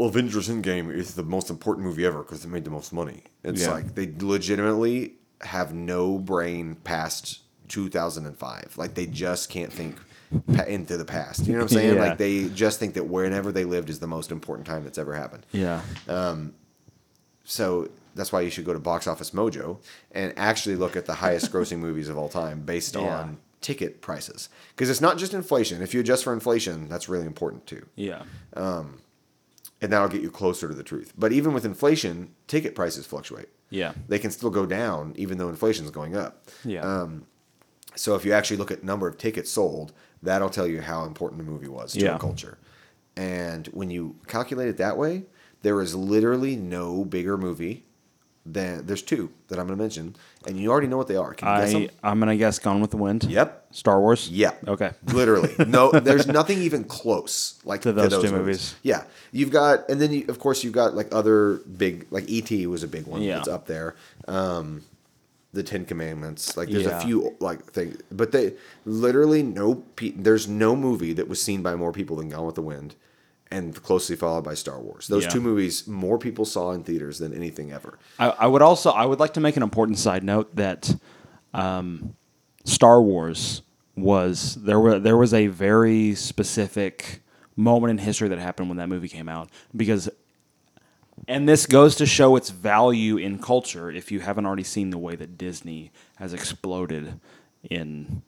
Avengers 0.00 0.48
Endgame 0.48 0.90
is 0.94 1.14
the 1.14 1.22
most 1.24 1.50
important 1.50 1.86
movie 1.86 2.06
ever 2.06 2.22
because 2.22 2.44
it 2.44 2.48
made 2.48 2.64
the 2.64 2.70
most 2.70 2.92
money. 2.92 3.24
It's 3.44 3.62
Yeah. 3.62 3.72
like 3.72 3.94
they 3.96 4.14
legitimately 4.18 5.14
have 5.42 5.74
no 5.74 6.18
brain 6.18 6.76
past 6.84 7.40
2005. 7.68 8.74
Like 8.78 8.94
they 8.94 9.06
just 9.06 9.50
can't 9.50 9.72
think 9.72 9.96
into 10.66 10.96
the 10.96 11.04
past. 11.04 11.46
You 11.46 11.52
know 11.54 11.60
what 11.60 11.70
I'm 11.72 11.76
saying? 11.76 11.94
Yeah. 11.96 12.00
Like 12.00 12.18
they 12.18 12.48
just 12.48 12.78
think 12.78 12.94
that 12.94 13.04
whenever 13.06 13.52
they 13.52 13.64
lived 13.64 13.90
is 13.90 13.98
the 13.98 14.06
most 14.06 14.30
important 14.30 14.66
time 14.66 14.84
that's 14.84 14.98
ever 14.98 15.14
happened. 15.14 15.46
Yeah. 15.52 15.80
Um, 16.08 16.54
So 17.44 17.88
that's 18.14 18.32
why 18.32 18.40
you 18.42 18.50
should 18.50 18.64
go 18.66 18.72
to 18.72 18.78
Box 18.78 19.06
Office 19.06 19.30
Mojo 19.30 19.78
and 20.12 20.34
actually 20.36 20.76
look 20.76 20.96
at 20.96 21.06
the 21.06 21.14
highest 21.14 21.50
grossing 21.52 21.78
movies 21.78 22.08
of 22.08 22.18
all 22.18 22.28
time 22.28 22.60
based 22.62 22.94
Yeah. 22.94 23.20
on 23.20 23.38
ticket 23.60 24.00
prices. 24.02 24.48
Because 24.74 24.90
it's 24.90 25.00
not 25.00 25.18
just 25.18 25.32
inflation. 25.34 25.82
If 25.82 25.94
you 25.94 26.00
adjust 26.00 26.24
for 26.24 26.32
inflation, 26.32 26.88
that's 26.88 27.08
really 27.08 27.26
important 27.26 27.66
too. 27.66 27.86
Yeah. 27.96 28.22
Um, 28.54 29.00
And 29.80 29.92
that'll 29.92 30.08
get 30.08 30.22
you 30.22 30.30
closer 30.30 30.66
to 30.68 30.74
the 30.74 30.82
truth. 30.82 31.12
But 31.16 31.30
even 31.32 31.52
with 31.54 31.64
inflation, 31.64 32.30
ticket 32.48 32.74
prices 32.74 33.06
fluctuate. 33.06 33.48
Yeah. 33.70 33.92
They 34.08 34.18
can 34.18 34.30
still 34.32 34.50
go 34.50 34.66
down 34.66 35.12
even 35.16 35.38
though 35.38 35.48
inflation's 35.48 35.90
going 35.92 36.16
up. 36.16 36.44
Yeah. 36.64 36.82
Um, 36.82 37.26
So 37.94 38.14
if 38.16 38.24
you 38.24 38.32
actually 38.32 38.56
look 38.58 38.70
at 38.70 38.82
number 38.84 39.06
of 39.08 39.16
tickets 39.18 39.50
sold, 39.50 39.92
that'll 40.22 40.50
tell 40.50 40.66
you 40.66 40.80
how 40.80 41.04
important 41.04 41.38
the 41.44 41.50
movie 41.50 41.68
was 41.68 41.92
to 41.92 42.00
Yeah. 42.00 42.18
culture. 42.18 42.58
And 43.16 43.66
when 43.68 43.90
you 43.90 44.16
calculate 44.26 44.68
it 44.68 44.76
that 44.78 44.96
way, 44.96 45.24
there 45.62 45.80
is 45.80 45.94
literally 45.94 46.56
no 46.56 47.04
bigger 47.04 47.36
movie 47.36 47.84
than 48.46 48.86
there's 48.86 49.02
two 49.02 49.30
that 49.48 49.58
I'm 49.58 49.66
going 49.66 49.76
to 49.76 49.82
mention, 49.82 50.16
and 50.46 50.56
you 50.58 50.70
already 50.70 50.86
know 50.86 50.96
what 50.96 51.08
they 51.08 51.16
are. 51.16 51.34
Can 51.34 51.48
you 51.48 51.54
guess 51.64 51.74
I 51.74 51.80
them? 51.80 51.90
I'm 52.02 52.18
gonna 52.18 52.36
guess 52.36 52.58
Gone 52.58 52.80
with 52.80 52.90
the 52.90 52.96
Wind. 52.96 53.24
Yep. 53.24 53.66
Star 53.72 54.00
Wars. 54.00 54.30
Yeah. 54.30 54.52
Okay. 54.66 54.92
Literally. 55.12 55.54
No, 55.66 55.90
there's 55.92 56.26
nothing 56.26 56.58
even 56.62 56.84
close 56.84 57.58
like 57.64 57.82
To 57.82 57.92
those 57.92 58.22
two 58.22 58.30
movies. 58.32 58.74
Yeah. 58.82 59.02
You've 59.32 59.50
got, 59.50 59.88
and 59.90 60.00
then 60.00 60.12
you, 60.12 60.24
of 60.28 60.38
course 60.38 60.64
you've 60.64 60.72
got 60.72 60.94
like 60.94 61.08
other 61.12 61.56
big, 61.76 62.06
like 62.10 62.24
E.T. 62.28 62.66
was 62.68 62.82
a 62.82 62.88
big 62.88 63.06
one 63.06 63.20
Yeah. 63.20 63.38
It's 63.40 63.48
up 63.48 63.66
there. 63.66 63.96
Um, 64.26 64.82
the 65.52 65.62
Ten 65.62 65.84
Commandments. 65.84 66.56
Like 66.56 66.68
there's 66.68 66.84
Yeah. 66.84 66.98
a 66.98 67.00
few 67.00 67.36
like 67.40 67.64
things, 67.72 67.98
but 68.12 68.32
they 68.32 68.54
literally 68.84 69.42
no. 69.42 69.76
Pe- 69.96 70.10
there's 70.16 70.46
no 70.48 70.76
movie 70.76 71.12
that 71.14 71.28
was 71.28 71.40
seen 71.42 71.62
by 71.62 71.74
more 71.74 71.92
people 71.92 72.16
than 72.16 72.28
Gone 72.28 72.46
with 72.46 72.54
the 72.54 72.62
Wind, 72.62 72.94
and 73.50 73.74
closely 73.82 74.14
followed 74.16 74.44
by 74.44 74.54
Star 74.54 74.78
Wars. 74.80 75.08
Those 75.08 75.24
Yeah. 75.24 75.30
two 75.30 75.40
movies 75.40 75.86
more 75.88 76.18
people 76.18 76.44
saw 76.44 76.72
in 76.72 76.82
theaters 76.84 77.18
than 77.18 77.32
anything 77.32 77.72
ever. 77.72 77.98
I, 78.18 78.30
I 78.40 78.46
would 78.46 78.62
also 78.62 78.90
I 78.90 79.06
would 79.06 79.20
like 79.20 79.34
to 79.34 79.40
make 79.40 79.56
an 79.56 79.62
important 79.62 79.98
side 79.98 80.22
note 80.22 80.54
that 80.56 80.94
um, 81.54 82.14
Star 82.64 83.00
Wars 83.00 83.62
was 83.96 84.54
there 84.56 84.78
were 84.78 84.98
there 84.98 85.16
was 85.16 85.32
a 85.34 85.46
very 85.48 86.14
specific 86.14 87.22
moment 87.56 87.90
in 87.90 87.98
history 87.98 88.28
that 88.28 88.38
happened 88.38 88.68
when 88.68 88.76
that 88.78 88.88
movie 88.88 89.08
came 89.08 89.28
out 89.28 89.48
because 89.74 90.08
and 91.26 91.48
this 91.48 91.66
goes 91.66 91.96
to 91.96 92.06
show 92.06 92.36
its 92.36 92.50
value 92.50 93.16
in 93.16 93.38
culture 93.38 93.90
if 93.90 94.12
you 94.12 94.20
haven't 94.20 94.46
already 94.46 94.62
seen 94.64 94.90
the 94.90 94.98
way 94.98 95.16
that 95.16 95.36
Disney 95.38 95.90
has 96.16 96.32
exploded 96.32 97.18
in 97.68 98.22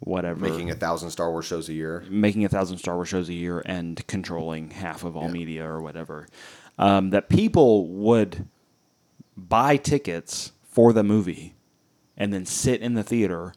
whatever 0.00 0.40
Making 0.40 0.70
a 0.70 0.74
thousand 0.74 1.10
Star 1.10 1.30
Wars 1.30 1.44
shows 1.46 1.68
a 1.68 1.72
year. 1.72 2.04
making 2.10 2.44
a 2.44 2.48
thousand 2.48 2.78
Star 2.78 2.94
Wars 2.96 3.08
shows 3.08 3.28
a 3.28 3.34
year 3.34 3.62
and 3.64 4.06
controlling 4.06 4.70
half 4.70 5.04
of 5.04 5.16
all 5.16 5.24
Yeah. 5.26 5.32
media 5.32 5.64
or 5.66 5.80
whatever, 5.80 6.26
um, 6.78 7.10
that 7.10 7.28
people 7.28 7.86
would 7.88 8.46
buy 9.36 9.76
tickets 9.76 10.52
for 10.68 10.92
the 10.92 11.02
movie 11.02 11.54
and 12.16 12.32
then 12.32 12.44
sit 12.46 12.80
in 12.80 12.94
the 12.94 13.02
theater 13.02 13.54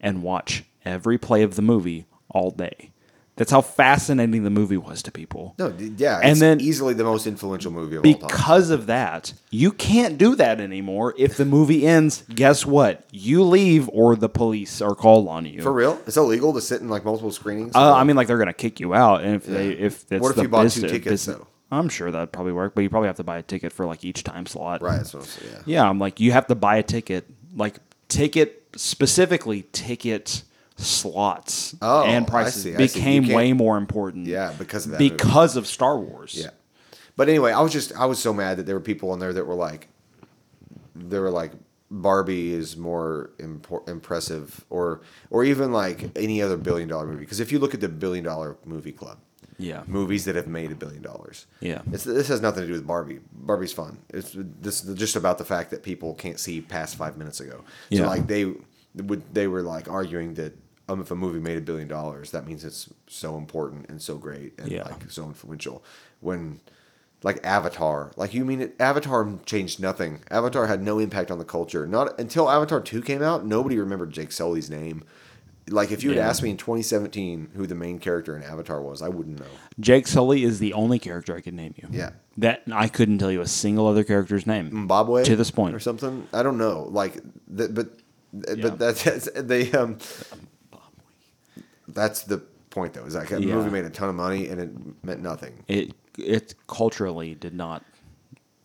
and 0.00 0.22
watch 0.22 0.64
every 0.84 1.18
play 1.18 1.42
of 1.42 1.56
the 1.56 1.62
movie 1.62 2.06
all 2.30 2.50
day. 2.50 2.90
That's 3.38 3.50
how 3.50 3.60
fascinating 3.62 4.44
the 4.44 4.50
movie 4.50 4.76
was 4.76 5.02
to 5.04 5.10
people. 5.12 5.54
No, 5.58 5.72
yeah, 5.96 6.18
And 6.22 6.32
it's 6.32 6.40
then- 6.40 6.60
easily 6.60 6.92
the 6.94 7.04
most 7.04 7.26
influential 7.26 7.70
movie 7.72 7.96
of 7.96 8.04
all 8.04 8.12
time. 8.14 8.28
Because 8.28 8.70
of 8.70 8.86
that, 8.86 9.32
you 9.50 9.72
can't 9.72 10.18
do 10.18 10.34
that 10.36 10.60
anymore. 10.60 11.14
If 11.16 11.36
the 11.36 11.44
movie 11.44 11.86
ends, 11.86 12.24
guess 12.34 12.66
what? 12.66 13.04
You 13.10 13.44
leave 13.44 13.88
or 13.92 14.16
the 14.16 14.28
police 14.28 14.82
are 14.82 14.94
called 14.94 15.28
on 15.28 15.46
you. 15.46 15.62
For 15.62 15.72
real, 15.72 15.98
it's 16.06 16.16
illegal 16.16 16.52
to 16.52 16.60
sit 16.60 16.80
in 16.80 16.88
like 16.90 17.04
multiple 17.04 17.32
screenings. 17.32 17.74
Uh, 17.74 17.94
I 17.94 18.04
mean, 18.04 18.16
like 18.16 18.26
they're 18.26 18.38
gonna 18.38 18.52
kick 18.52 18.80
you 18.80 18.92
out, 18.94 19.22
and 19.22 19.36
if 19.36 19.46
they 19.46 19.68
if 19.70 20.04
it's 20.12 20.20
What 20.22 20.36
if 20.36 20.42
you 20.42 20.48
bought 20.48 20.70
two 20.70 20.82
tickets, 20.82 21.04
business- 21.26 21.36
though? 21.38 21.46
I'm 21.70 21.88
sure 21.88 22.10
that'd 22.10 22.32
probably 22.32 22.52
work, 22.52 22.74
but 22.74 22.80
you 22.80 22.88
probably 22.90 23.08
have 23.08 23.16
to 23.16 23.24
buy 23.24 23.38
a 23.38 23.42
ticket 23.42 23.72
for 23.72 23.84
like 23.86 24.04
each 24.04 24.24
time 24.24 24.46
slot. 24.46 24.82
right? 24.82 25.02
What 25.14 25.38
Yeah. 25.44 25.58
Yeah, 25.66 25.88
I'm 25.88 25.98
like 25.98 26.18
you 26.18 26.32
have 26.32 26.46
to 26.48 26.54
buy 26.54 26.76
a 26.78 26.82
ticket, 26.82 27.26
like 27.54 27.76
ticket 28.08 28.64
specifically 28.74 29.62
ticket 29.72 30.42
slots 30.78 31.74
Oh, 31.82 32.04
and 32.04 32.26
prices 32.26 32.64
I 32.64 32.64
see. 32.64 32.70
You 32.72 32.76
became 32.78 33.24
can't- 33.24 33.36
way 33.36 33.52
more 33.52 33.76
important. 33.76 34.26
Yeah, 34.26 34.52
because 34.58 34.86
of 34.86 34.92
that 34.92 35.00
movie. 35.00 35.10
because 35.14 35.56
of 35.56 35.66
Star 35.66 35.98
Wars. 35.98 36.34
Yeah. 36.34 36.50
But 37.16 37.28
anyway, 37.28 37.52
I 37.52 37.60
was 37.60 37.72
just 37.72 37.92
I 37.96 38.06
was 38.06 38.18
so 38.18 38.32
mad 38.32 38.58
that 38.58 38.66
there 38.66 38.74
were 38.76 38.80
people 38.80 39.12
in 39.12 39.18
there 39.20 39.32
that 39.32 39.44
were 39.44 39.54
like, 39.56 39.88
they 40.94 41.18
were 41.18 41.30
like 41.30 41.52
Barbie 41.90 42.52
is 42.52 42.76
more 42.76 43.30
impor- 43.38 43.88
impressive, 43.88 44.64
or 44.70 45.00
or 45.30 45.42
even 45.44 45.72
like 45.72 46.16
any 46.16 46.40
other 46.42 46.56
billion 46.56 46.88
dollar 46.88 47.06
movie. 47.06 47.20
Because 47.20 47.40
if 47.40 47.50
you 47.50 47.58
look 47.58 47.74
at 47.74 47.80
the 47.80 47.88
billion 47.88 48.24
dollar 48.24 48.56
movie 48.64 48.92
club, 48.92 49.18
yeah, 49.58 49.82
movies 49.88 50.26
that 50.26 50.36
have 50.36 50.46
made 50.46 50.70
a 50.70 50.74
billion 50.76 51.02
dollars, 51.02 51.46
Yeah. 51.60 51.82
it's, 51.92 52.04
this 52.04 52.28
has 52.28 52.40
nothing 52.40 52.62
to 52.62 52.66
do 52.68 52.74
with 52.74 52.86
Barbie. 52.86 53.18
Barbie's 53.32 53.72
fun. 53.72 53.98
It's 54.10 54.36
this 54.36 54.82
just 54.82 55.16
about 55.16 55.38
the 55.38 55.44
fact 55.44 55.70
that 55.70 55.82
people 55.82 56.14
can't 56.14 56.38
see 56.38 56.60
past 56.60 56.94
five 56.96 57.16
minutes 57.16 57.40
ago. 57.40 57.64
So 57.90 57.96
Yeah. 58.02 58.06
like 58.06 58.26
they 58.28 58.52
would 58.94 59.22
they 59.34 59.48
were 59.48 59.62
like 59.62 59.88
arguing 59.88 60.34
that. 60.34 60.52
Um, 60.88 61.00
if 61.02 61.10
a 61.10 61.14
movie 61.14 61.38
made 61.40 61.58
a 61.58 61.60
billion 61.60 61.86
dollars, 61.88 62.30
that 62.30 62.46
means 62.46 62.64
it's 62.64 62.88
so 63.06 63.36
important 63.36 63.88
and 63.90 64.00
so 64.00 64.16
great 64.16 64.58
and 64.58 64.70
Yeah. 64.70 64.84
like 64.84 65.10
so 65.10 65.24
influential. 65.26 65.82
When 66.20 66.60
like 67.22 67.44
Avatar. 67.44 68.12
Like 68.16 68.32
you 68.32 68.44
mean 68.44 68.60
it, 68.60 68.74
Avatar 68.80 69.28
changed 69.44 69.80
nothing. 69.80 70.20
Avatar 70.30 70.66
had 70.68 70.82
no 70.82 70.98
impact 71.00 71.30
on 71.32 71.38
the 71.38 71.44
culture. 71.44 71.84
Not 71.86 72.18
until 72.18 72.48
Avatar 72.48 72.80
2 72.80 73.02
came 73.02 73.22
out, 73.22 73.44
nobody 73.44 73.76
remembered 73.78 74.12
Jake 74.12 74.30
Sully's 74.32 74.70
name. 74.70 75.02
Like 75.68 75.90
if 75.90 76.02
you 76.02 76.10
had 76.10 76.16
Yeah. 76.18 76.28
asked 76.28 76.42
me 76.42 76.50
in 76.50 76.56
2017 76.56 77.48
who 77.54 77.66
the 77.66 77.74
main 77.74 77.98
character 77.98 78.34
in 78.36 78.42
Avatar 78.44 78.80
was, 78.80 79.02
I 79.02 79.08
wouldn't 79.08 79.40
know. 79.40 79.46
Jake 79.80 80.06
Sully 80.06 80.42
is 80.44 80.58
the 80.60 80.72
only 80.72 80.98
character 80.98 81.34
I 81.36 81.40
could 81.42 81.54
name 81.54 81.74
you. 81.76 81.88
Yeah. 81.90 82.10
that 82.38 82.62
I 82.72 82.86
couldn't 82.88 83.18
tell 83.18 83.32
you 83.32 83.40
a 83.40 83.46
single 83.48 83.86
other 83.88 84.04
character's 84.04 84.46
name. 84.46 84.70
Zimbabwe 84.70 85.24
To 85.24 85.34
this 85.36 85.50
point. 85.50 85.74
or 85.74 85.80
something. 85.80 86.28
I 86.32 86.42
don't 86.44 86.56
know. 86.56 86.86
Like 86.90 87.14
th- 87.54 87.74
but 87.74 87.88
Yeah. 88.32 88.54
but 88.62 88.78
that's, 88.78 89.02
that's 89.02 89.28
they 89.34 89.72
um 89.72 89.98
that's 91.88 92.22
the 92.22 92.38
point 92.70 92.92
though. 92.94 93.04
Is 93.04 93.14
like 93.14 93.30
a 93.32 93.40
Yeah. 93.40 93.54
movie 93.54 93.70
made 93.70 93.84
a 93.84 93.90
ton 93.90 94.08
of 94.08 94.14
money 94.14 94.48
and 94.48 94.60
it 94.60 94.70
meant 95.04 95.20
nothing. 95.22 95.64
It 95.68 95.92
it 96.18 96.54
culturally 96.66 97.34
did 97.34 97.54
not 97.54 97.82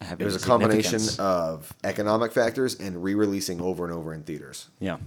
have. 0.01 0.19
It 0.21 0.25
was 0.25 0.35
a 0.35 0.45
combination 0.45 1.01
of 1.19 1.73
economic 1.83 2.31
factors 2.31 2.75
and 2.79 3.03
re-releasing 3.03 3.61
over 3.61 3.85
and 3.85 3.93
over 3.93 4.13
in 4.13 4.23
theaters. 4.23 4.69
yeah. 4.79 4.97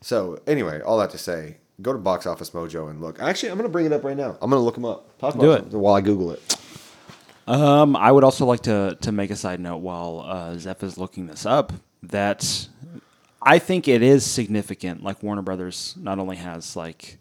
So 0.00 0.38
anyway, 0.46 0.80
all 0.80 0.96
that 0.98 1.10
to 1.10 1.18
say, 1.18 1.56
go 1.82 1.92
to 1.92 1.98
Box 1.98 2.24
Office 2.24 2.50
Mojo 2.50 2.88
and 2.88 3.00
look. 3.00 3.20
Actually, 3.20 3.50
I'm 3.50 3.58
going 3.58 3.68
to 3.68 3.72
bring 3.72 3.84
it 3.84 3.92
up 3.92 4.04
right 4.04 4.16
now. 4.16 4.38
I'm 4.40 4.48
going 4.48 4.60
to 4.60 4.64
look 4.64 4.74
them 4.76 4.84
up. 4.84 5.18
Talk 5.18 5.34
about 5.34 5.42
Do 5.42 5.52
it. 5.52 5.64
while 5.80 5.94
I 5.94 6.00
Google 6.00 6.30
it. 6.30 6.56
Um, 7.48 7.96
I 7.96 8.12
would 8.12 8.24
also 8.24 8.44
like 8.44 8.60
to 8.62 8.96
to 9.00 9.10
make 9.12 9.30
a 9.30 9.36
side 9.36 9.58
note 9.60 9.78
while 9.78 10.24
uh, 10.26 10.56
Zeph 10.58 10.82
is 10.82 10.98
looking 10.98 11.26
this 11.26 11.44
up 11.46 11.72
that 12.04 12.68
I 13.42 13.58
think 13.58 13.88
it 13.88 14.02
is 14.02 14.24
significant. 14.24 15.02
Like 15.02 15.22
Warner 15.22 15.42
Brothers 15.42 15.94
not 15.98 16.18
only 16.18 16.36
has 16.36 16.76
like 16.76 17.18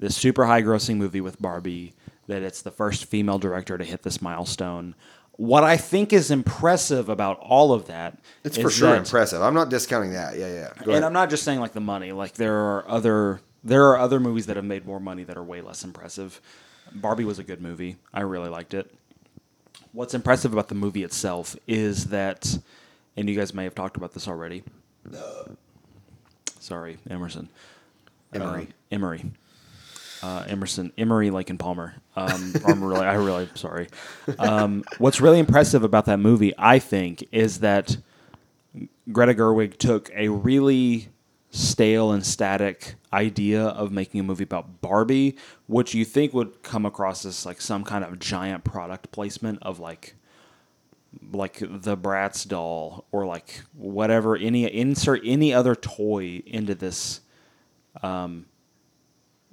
this 0.00 0.16
super 0.16 0.46
high 0.46 0.62
grossing 0.62 0.96
movie 0.96 1.20
with 1.20 1.40
Barbie, 1.40 1.92
that 2.26 2.42
it's 2.42 2.62
the 2.62 2.70
first 2.72 3.04
female 3.04 3.38
director 3.38 3.78
to 3.78 3.84
hit 3.84 4.02
this 4.02 4.20
milestone. 4.20 4.94
What 5.36 5.62
I 5.62 5.76
think 5.76 6.12
is 6.12 6.30
impressive 6.30 7.08
about 7.08 7.38
all 7.40 7.72
of 7.72 7.86
that, 7.86 8.18
It's 8.44 8.56
is 8.58 8.62
for 8.62 8.70
sure 8.70 8.90
that- 8.90 8.98
impressive. 8.98 9.40
I'm 9.42 9.54
not 9.54 9.68
discounting 9.70 10.12
that. 10.12 10.36
Yeah, 10.36 10.48
yeah. 10.52 10.68
Go 10.78 10.82
and 10.84 10.90
ahead. 10.90 11.02
I'm 11.04 11.12
not 11.12 11.30
just 11.30 11.44
saying 11.44 11.60
like 11.60 11.72
the 11.72 11.80
money. 11.80 12.12
Like 12.12 12.34
there 12.34 12.56
are 12.58 12.88
other 12.88 13.40
there 13.62 13.88
are 13.90 13.98
other 13.98 14.18
movies 14.20 14.46
that 14.46 14.56
have 14.56 14.64
made 14.64 14.86
more 14.86 15.00
money 15.00 15.22
that 15.24 15.36
are 15.36 15.44
way 15.44 15.60
less 15.60 15.84
impressive. 15.84 16.40
Barbie 16.94 17.24
was 17.24 17.38
a 17.38 17.44
good 17.44 17.60
movie. 17.60 17.96
I 18.12 18.22
really 18.22 18.48
liked 18.48 18.72
it. 18.74 18.92
What's 19.92 20.14
impressive 20.14 20.52
about 20.52 20.68
the 20.68 20.74
movie 20.74 21.02
itself 21.04 21.56
is 21.66 22.06
that, 22.06 22.58
and 23.16 23.28
you 23.28 23.36
guys 23.36 23.52
may 23.52 23.64
have 23.64 23.74
talked 23.74 23.96
about 23.98 24.12
this 24.14 24.26
already. 24.28 24.62
Sorry, 26.58 26.98
Emerson. 27.08 27.48
Emery. 28.32 28.62
Uh, 28.62 28.94
Emery. 28.94 29.30
Uh, 30.22 30.44
Emerson, 30.48 30.92
Emery, 30.98 31.30
Lake 31.30 31.50
and 31.50 31.58
Palmer. 31.58 31.94
Um, 32.16 32.54
I'm 32.66 32.82
really, 32.82 33.06
I 33.06 33.14
really, 33.14 33.48
sorry. 33.54 33.88
Um, 34.38 34.84
what's 34.98 35.20
really 35.20 35.38
impressive 35.38 35.82
about 35.82 36.06
that 36.06 36.18
movie, 36.18 36.52
I 36.58 36.78
think, 36.78 37.26
is 37.32 37.60
that 37.60 37.96
Greta 39.10 39.34
Gerwig 39.34 39.78
took 39.78 40.10
a 40.14 40.28
really 40.28 41.08
stale 41.50 42.12
and 42.12 42.24
static 42.24 42.94
idea 43.12 43.64
of 43.64 43.90
making 43.90 44.20
a 44.20 44.22
movie 44.22 44.44
about 44.44 44.80
Barbie, 44.80 45.36
which 45.66 45.94
you 45.94 46.04
think 46.04 46.32
would 46.32 46.62
come 46.62 46.86
across 46.86 47.24
as 47.24 47.44
like 47.44 47.60
some 47.60 47.84
kind 47.84 48.04
of 48.04 48.18
giant 48.18 48.64
product 48.64 49.10
placement 49.10 49.58
of 49.62 49.80
like 49.80 50.14
like 51.32 51.58
the 51.58 51.96
Bratz 51.96 52.46
doll 52.46 53.04
or 53.10 53.26
like 53.26 53.62
whatever 53.74 54.36
any 54.36 54.72
insert 54.72 55.20
any 55.24 55.52
other 55.52 55.74
toy 55.74 56.40
into 56.46 56.74
this 56.74 57.20
um, 58.02 58.46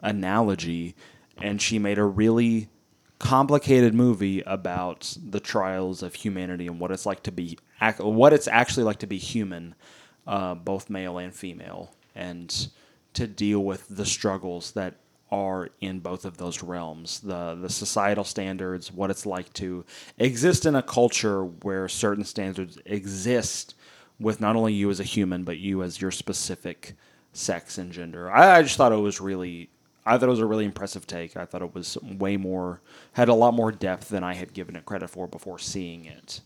analogy 0.02 0.96
and 1.38 1.62
she 1.62 1.80
made 1.80 1.98
a 1.98 2.04
really 2.04 2.70
complicated 3.20 3.94
movie 3.94 4.42
about 4.42 5.18
the 5.24 5.40
trials 5.40 6.04
of 6.04 6.14
humanity 6.14 6.68
and 6.68 6.80
what 6.80 6.92
it's 6.92 7.06
like 7.06 7.24
to 7.24 7.32
be 7.32 7.58
what 8.00 8.34
it's 8.34 8.48
actually 8.48 8.84
like 8.84 9.00
to 9.00 9.08
be 9.08 9.18
human 9.18 9.74
uh, 10.28 10.54
both 10.54 10.90
male 10.90 11.18
and 11.18 11.34
female 11.34 11.92
and 12.16 12.70
to 13.14 13.26
deal 13.26 13.64
with 13.64 13.88
the 13.90 14.06
struggles 14.06 14.72
that 14.72 14.96
are 15.32 15.70
in 15.82 16.00
both 16.00 16.26
of 16.26 16.38
those 16.38 16.62
realms 16.62 17.20
the 17.22 17.56
the 17.56 17.70
societal 17.70 18.24
standards 18.24 18.92
what 18.92 19.10
it's 19.10 19.26
like 19.26 19.52
to 19.54 19.84
exist 20.20 20.66
in 20.66 20.76
a 20.76 20.84
culture 20.84 21.44
where 21.44 21.88
certain 21.88 22.24
standards 22.24 22.78
exist 22.86 23.74
with 24.20 24.40
not 24.40 24.56
only 24.56 24.74
you 24.74 24.90
as 24.92 25.00
a 25.00 25.04
human 25.04 25.44
but 25.44 25.58
you 25.58 25.82
as 25.82 26.00
your 26.00 26.12
specific 26.12 26.96
sex 27.38 27.78
and 27.78 27.92
gender. 27.92 28.30
I, 28.32 28.58
I 28.58 28.62
just 28.64 28.78
thought 28.78 28.92
it 28.92 28.98
was 28.98 29.22
really 29.22 29.70
I 30.08 30.18
thought 30.18 30.28
it 30.28 30.32
was 30.32 30.40
a 30.40 30.46
really 30.46 30.66
impressive 30.66 31.06
take. 31.06 31.36
I 31.36 31.46
thought 31.46 31.62
it 31.62 31.76
was 31.76 31.98
way 32.02 32.38
more 32.38 32.82
had 33.14 33.30
a 33.30 33.34
lot 33.34 33.54
more 33.54 33.72
depth 33.72 34.10
than 34.10 34.24
I 34.24 34.34
had 34.34 34.54
given 34.54 34.76
it 34.76 34.86
credit 34.86 35.10
for 35.10 35.28
before 35.28 35.60
seeing 35.60 36.06
it. 36.06 36.42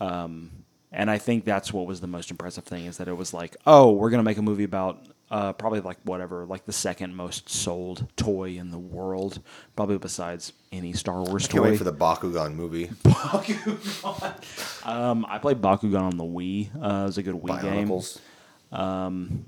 Um, 0.00 0.50
and 0.90 1.10
I 1.10 1.18
think 1.18 1.44
that's 1.44 1.72
what 1.72 1.86
was 1.86 2.00
the 2.00 2.06
most 2.06 2.30
impressive 2.30 2.64
thing 2.64 2.86
is 2.86 2.96
that 2.98 3.08
it 3.08 3.16
was 3.16 3.32
like, 3.32 3.56
oh, 3.66 3.92
we're 3.92 4.10
gonna 4.10 4.22
make 4.22 4.38
a 4.38 4.42
movie 4.42 4.64
about 4.64 5.06
uh, 5.30 5.52
probably 5.52 5.80
like 5.80 5.98
whatever, 6.04 6.46
like 6.46 6.64
the 6.64 6.72
second 6.72 7.14
most 7.14 7.48
sold 7.48 8.06
toy 8.16 8.56
in 8.56 8.70
the 8.70 8.78
world, 8.78 9.40
probably 9.76 9.98
besides 9.98 10.52
any 10.72 10.92
Star 10.92 11.22
Wars 11.22 11.46
Can't 11.46 11.62
toy. 11.62 11.70
wait 11.70 11.78
for 11.78 11.84
the 11.84 11.92
Bakugan 11.92 12.54
movie. 12.54 12.90
um, 14.84 15.26
I 15.28 15.38
played 15.38 15.60
Bakugan 15.60 16.00
on 16.00 16.16
the 16.16 16.24
Wii. 16.24 16.74
Uh, 16.74 17.02
it 17.02 17.06
was 17.06 17.18
a 17.18 17.22
good 17.22 17.34
Wii 17.34 17.62
game. 17.62 18.78
Um, 18.80 19.44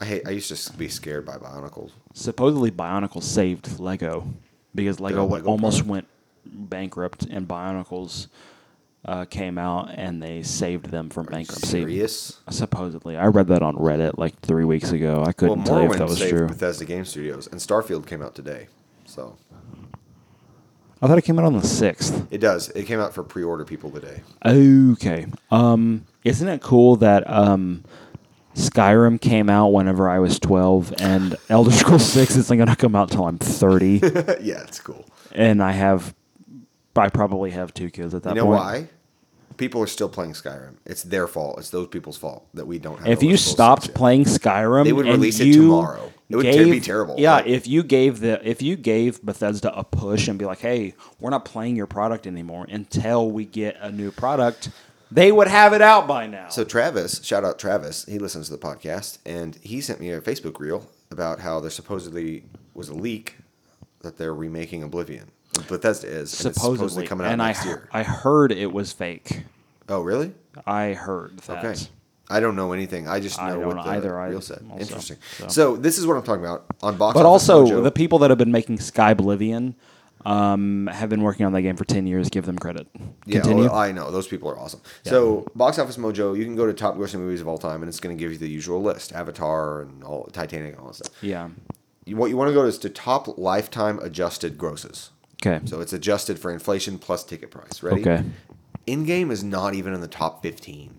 I 0.00 0.04
hate. 0.06 0.26
I 0.26 0.30
used 0.30 0.50
to 0.66 0.72
be 0.74 0.88
scared 0.88 1.26
by 1.26 1.36
Bionicles. 1.36 1.90
supposedly 2.14 2.70
Bionicles 2.70 3.24
saved 3.24 3.78
Lego 3.78 4.26
because 4.74 4.98
Lego, 5.00 5.26
Lego 5.26 5.46
almost 5.46 5.78
product? 5.86 5.90
went 5.90 6.06
bankrupt, 6.70 7.22
and 7.24 7.46
Bionicles 7.46 8.28
uh, 9.04 9.24
came 9.26 9.58
out 9.58 9.90
and 9.94 10.22
they 10.22 10.42
saved 10.42 10.86
them 10.86 11.10
from 11.10 11.26
bankruptcy. 11.26 11.66
Serious? 11.66 12.40
Supposedly, 12.50 13.16
I 13.16 13.26
read 13.26 13.48
that 13.48 13.62
on 13.62 13.76
Reddit 13.76 14.16
like 14.18 14.38
three 14.40 14.64
weeks 14.64 14.90
ago. 14.92 15.22
I 15.26 15.32
couldn't 15.32 15.64
tell 15.64 15.82
you 15.82 15.92
if 15.92 15.98
that 15.98 16.08
was 16.08 16.18
true. 16.20 16.46
Bethesda 16.48 16.84
Game 16.84 17.04
Studios, 17.04 17.46
and 17.46 17.60
Starfield 17.60 18.06
came 18.06 18.22
out 18.22 18.34
today. 18.34 18.68
So 19.06 19.36
I 21.02 21.06
thought 21.06 21.18
it 21.18 21.22
came 21.22 21.38
out 21.38 21.44
on 21.46 21.54
the 21.54 21.66
sixth. 21.66 22.26
it 22.30 22.38
does. 22.38 22.68
It 22.70 22.84
came 22.84 23.00
out 23.00 23.14
for 23.14 23.22
pre-order 23.22 23.64
people 23.64 23.90
today. 23.90 24.22
Okay. 24.44 25.26
Um, 25.50 26.04
isn't 26.24 26.48
it 26.48 26.60
cool 26.60 26.96
that 26.96 27.28
um, 27.28 27.84
Skyrim 28.54 29.20
came 29.20 29.48
out 29.48 29.68
whenever 29.68 30.08
I 30.08 30.18
was 30.18 30.38
twelve, 30.38 30.92
and 30.98 31.36
Elder 31.48 31.70
Scrolls 31.70 32.04
Six 32.04 32.36
isn't 32.36 32.56
going 32.56 32.68
to 32.68 32.76
come 32.76 32.96
out 32.96 33.10
till 33.10 33.26
I'm 33.26 33.38
thirty, 33.38 34.00
yeah, 34.40 34.62
it's 34.62 34.80
cool. 34.80 35.04
and 35.32 35.62
I 35.62 35.72
have, 35.72 36.14
I 36.96 37.08
probably 37.08 37.50
have 37.52 37.72
two 37.72 37.90
kids 37.90 38.14
at 38.14 38.22
that 38.24 38.30
point. 38.30 38.36
You 38.36 38.42
know 38.42 38.46
point. 38.48 38.60
why? 38.60 38.88
People 39.56 39.82
are 39.82 39.86
still 39.86 40.08
playing 40.08 40.32
Skyrim. 40.32 40.76
It's 40.86 41.02
their 41.02 41.26
fault. 41.28 41.58
It's 41.58 41.70
those 41.70 41.88
people's 41.88 42.16
fault 42.16 42.46
that 42.54 42.66
we 42.66 42.78
don't 42.78 42.98
have. 42.98 43.06
If 43.08 43.18
Elder 43.18 43.26
you 43.26 43.36
Scrolls 43.36 43.52
stopped 43.52 43.82
6 43.84 43.94
playing 43.94 44.24
Skyrim, 44.24 44.84
They 44.84 44.92
would 44.94 45.04
release 45.06 45.38
it 45.38 45.52
tomorrow. 45.52 46.10
It 46.30 46.36
would 46.36 46.44
ter- 46.44 46.64
be 46.64 46.80
terrible. 46.80 47.16
Yeah, 47.18 47.34
Like- 47.36 47.46
if 47.46 47.66
you 47.68 47.82
gave 47.82 48.20
the 48.20 48.40
if 48.48 48.62
you 48.62 48.76
gave 48.76 49.22
Bethesda 49.22 49.76
a 49.76 49.84
push 49.84 50.28
and 50.28 50.38
be 50.38 50.44
like, 50.46 50.60
"Hey, 50.60 50.94
we're 51.20 51.30
not 51.30 51.44
playing 51.44 51.76
your 51.76 51.86
product 51.86 52.26
anymore 52.26 52.66
until 52.70 53.30
we 53.30 53.44
get 53.44 53.76
a 53.80 53.90
new 53.92 54.10
product," 54.10 54.70
they 55.10 55.32
would 55.32 55.48
have 55.48 55.72
it 55.72 55.82
out 55.82 56.06
by 56.06 56.26
now. 56.26 56.48
So 56.48 56.64
Travis, 56.64 57.22
shout 57.24 57.44
out 57.44 57.58
Travis, 57.58 58.04
he 58.06 58.18
listens 58.18 58.46
to 58.48 58.56
the 58.56 58.58
podcast, 58.58 59.18
and 59.26 59.56
he 59.62 59.80
sent 59.80 60.00
me 60.00 60.10
a 60.10 60.20
Facebook 60.20 60.58
reel 60.60 60.88
about 61.10 61.40
how 61.40 61.60
there 61.60 61.70
supposedly 61.70 62.44
was 62.74 62.88
a 62.88 62.94
leak 62.94 63.36
that 64.00 64.16
they're 64.16 64.34
remaking 64.34 64.82
Oblivion. 64.82 65.30
Bethesda 65.68 66.06
is 66.06 66.12
and 66.12 66.22
it's 66.22 66.32
supposedly, 66.60 66.76
supposedly 66.76 67.06
coming 67.06 67.26
out 67.26 67.32
and 67.32 67.42
I, 67.42 67.48
next 67.48 67.62
he- 67.64 67.68
year. 67.70 67.88
I 67.92 68.02
heard 68.04 68.52
it 68.52 68.72
was 68.72 68.92
fake. 68.92 69.42
oh, 69.88 70.00
really? 70.00 70.32
I 70.66 70.92
heard 70.92 71.38
that. 71.40 71.64
Okay. 71.64 71.80
I 72.32 72.38
don't 72.38 72.54
know 72.54 72.72
anything. 72.72 73.08
I 73.08 73.18
just 73.18 73.38
know 73.38 73.44
I 73.44 73.56
what 73.66 73.74
the 73.74 73.90
either, 73.90 74.14
reel 74.14 74.40
said. 74.40 74.62
also, 74.70 74.80
Interesting. 74.80 75.16
so. 75.38 75.48
So. 75.48 75.76
this 75.76 75.98
is 75.98 76.06
what 76.06 76.16
I'm 76.16 76.22
talking 76.22 76.44
about 76.44 76.64
on 76.80 76.96
box. 76.96 77.14
But 77.14 77.26
also, 77.26 77.66
Mojo. 77.66 77.82
the 77.82 77.90
people 77.90 78.20
that 78.20 78.30
have 78.30 78.38
been 78.38 78.52
making 78.52 78.78
Sky 78.78 79.10
Oblivion 79.10 79.74
um, 80.24 80.88
have 80.92 81.08
been 81.08 81.22
working 81.22 81.46
on 81.46 81.52
that 81.52 81.62
game 81.62 81.76
for 81.76 81.84
ten 81.84 82.06
years. 82.06 82.28
Give 82.28 82.44
them 82.46 82.58
credit. 82.58 82.86
Yeah, 83.26 83.40
Continue. 83.40 83.64
well, 83.64 83.74
I 83.74 83.92
know 83.92 84.10
those 84.10 84.26
people 84.28 84.50
are 84.50 84.58
awesome. 84.58 84.80
So, 85.04 85.46
Box 85.54 85.78
Office 85.78 85.96
Mojo, 85.96 86.36
you 86.36 86.44
can 86.44 86.56
go 86.56 86.66
to 86.66 86.72
top 86.72 86.96
grossing 86.96 87.20
movies 87.20 87.40
of 87.40 87.48
all 87.48 87.58
time, 87.58 87.82
and 87.82 87.88
it's 87.88 88.00
going 88.00 88.16
to 88.16 88.20
give 88.20 88.32
you 88.32 88.38
the 88.38 88.48
usual 88.48 88.82
list: 88.82 89.12
Avatar 89.12 89.82
and 89.82 90.02
all 90.04 90.24
Titanic, 90.26 90.72
and 90.74 90.80
all 90.80 90.88
that 90.88 90.94
stuff. 90.96 91.14
yeah. 91.22 91.48
You, 92.06 92.16
what 92.16 92.30
you 92.30 92.36
want 92.36 92.48
to 92.48 92.54
go 92.54 92.62
to 92.62 92.68
is 92.68 92.78
to 92.78 92.88
top 92.90 93.36
lifetime 93.38 93.98
adjusted 94.00 94.56
grosses. 94.56 95.10
Okay. 95.46 95.64
So 95.66 95.80
it's 95.80 95.92
adjusted 95.92 96.38
for 96.38 96.50
inflation 96.50 96.98
plus 96.98 97.24
ticket 97.24 97.50
price. 97.50 97.82
Ready? 97.82 98.00
Okay. 98.00 98.24
Endgame 98.86 99.30
is 99.30 99.44
not 99.44 99.74
even 99.74 99.92
in 99.94 100.00
the 100.00 100.08
top 100.08 100.42
fifteen, 100.42 100.94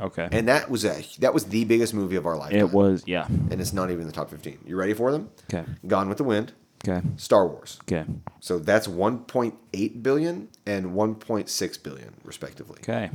Okay. 0.00 0.28
and 0.32 0.48
that 0.48 0.70
was 0.70 0.84
a 0.84 1.02
that 1.20 1.32
was 1.34 1.44
the 1.44 1.64
biggest 1.64 1.94
movie 1.94 2.16
of 2.16 2.26
our 2.26 2.36
life. 2.36 2.52
it 2.52 2.70
was 2.72 3.04
yeah. 3.06 3.26
and 3.26 3.60
it's 3.60 3.72
not 3.72 3.90
even 3.90 4.02
in 4.02 4.06
the 4.06 4.12
top 4.12 4.30
fifteen. 4.30 4.58
You 4.66 4.76
ready 4.76 4.94
for 4.94 5.12
them? 5.12 5.30
Okay. 5.52 5.64
Gone 5.86 6.08
with 6.08 6.18
the 6.18 6.24
Wind, 6.24 6.52
Okay. 6.86 7.00
Star 7.16 7.46
Wars. 7.46 7.78
Okay. 7.82 8.04
So 8.40 8.58
that's 8.58 8.86
1.8 8.86 10.02
billion 10.02 10.48
and 10.66 10.86
1.6 10.94 11.82
billion, 11.82 12.14
respectively. 12.24 12.78
Okay. 12.82 13.10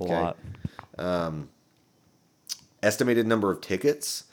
A 0.00 0.02
Okay. 0.02 0.12
lot. 0.14 0.36
Um, 0.98 1.48
estimated 2.82 3.26
number 3.26 3.50
of 3.50 3.60
tickets 3.60 4.24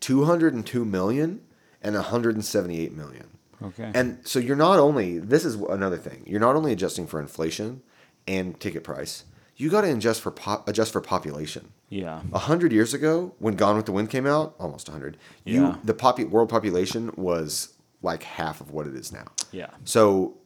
202 0.00 0.84
million 0.84 1.40
and 1.82 1.94
178 1.94 2.92
million. 2.96 3.26
Okay. 3.62 3.90
And 3.94 4.18
so 4.26 4.38
you're 4.38 4.56
not 4.56 4.78
only, 4.78 5.18
this 5.18 5.44
is 5.44 5.56
another 5.56 5.98
thing, 5.98 6.22
you're 6.26 6.40
not 6.40 6.56
only 6.56 6.72
adjusting 6.72 7.06
for 7.06 7.20
inflation 7.20 7.82
and 8.26 8.58
ticket 8.58 8.82
price, 8.84 9.24
you 9.56 9.68
got 9.68 9.82
to 9.82 9.92
adjust 9.92 10.22
for 10.22 10.30
pop, 10.30 10.66
adjust 10.66 10.92
for 10.92 11.02
population. 11.02 11.72
yeah. 11.90 12.22
A 12.32 12.38
hundred 12.38 12.72
years 12.72 12.94
ago, 12.94 13.34
when 13.38 13.56
Gone 13.56 13.76
with 13.76 13.84
the 13.84 13.92
Wind 13.92 14.08
came 14.08 14.26
out, 14.26 14.54
almost 14.58 14.88
hundred, 14.88 15.18
you 15.44 15.60
Yeah. 15.62 15.76
the 15.84 15.92
popu- 15.92 16.30
world 16.30 16.48
population 16.48 17.12
was 17.16 17.74
like 18.02 18.22
half 18.22 18.60
of 18.60 18.70
what 18.70 18.86
it 18.86 18.94
is 18.94 19.12
now. 19.12 19.26
Yeah. 19.52 19.70
So 19.84 20.36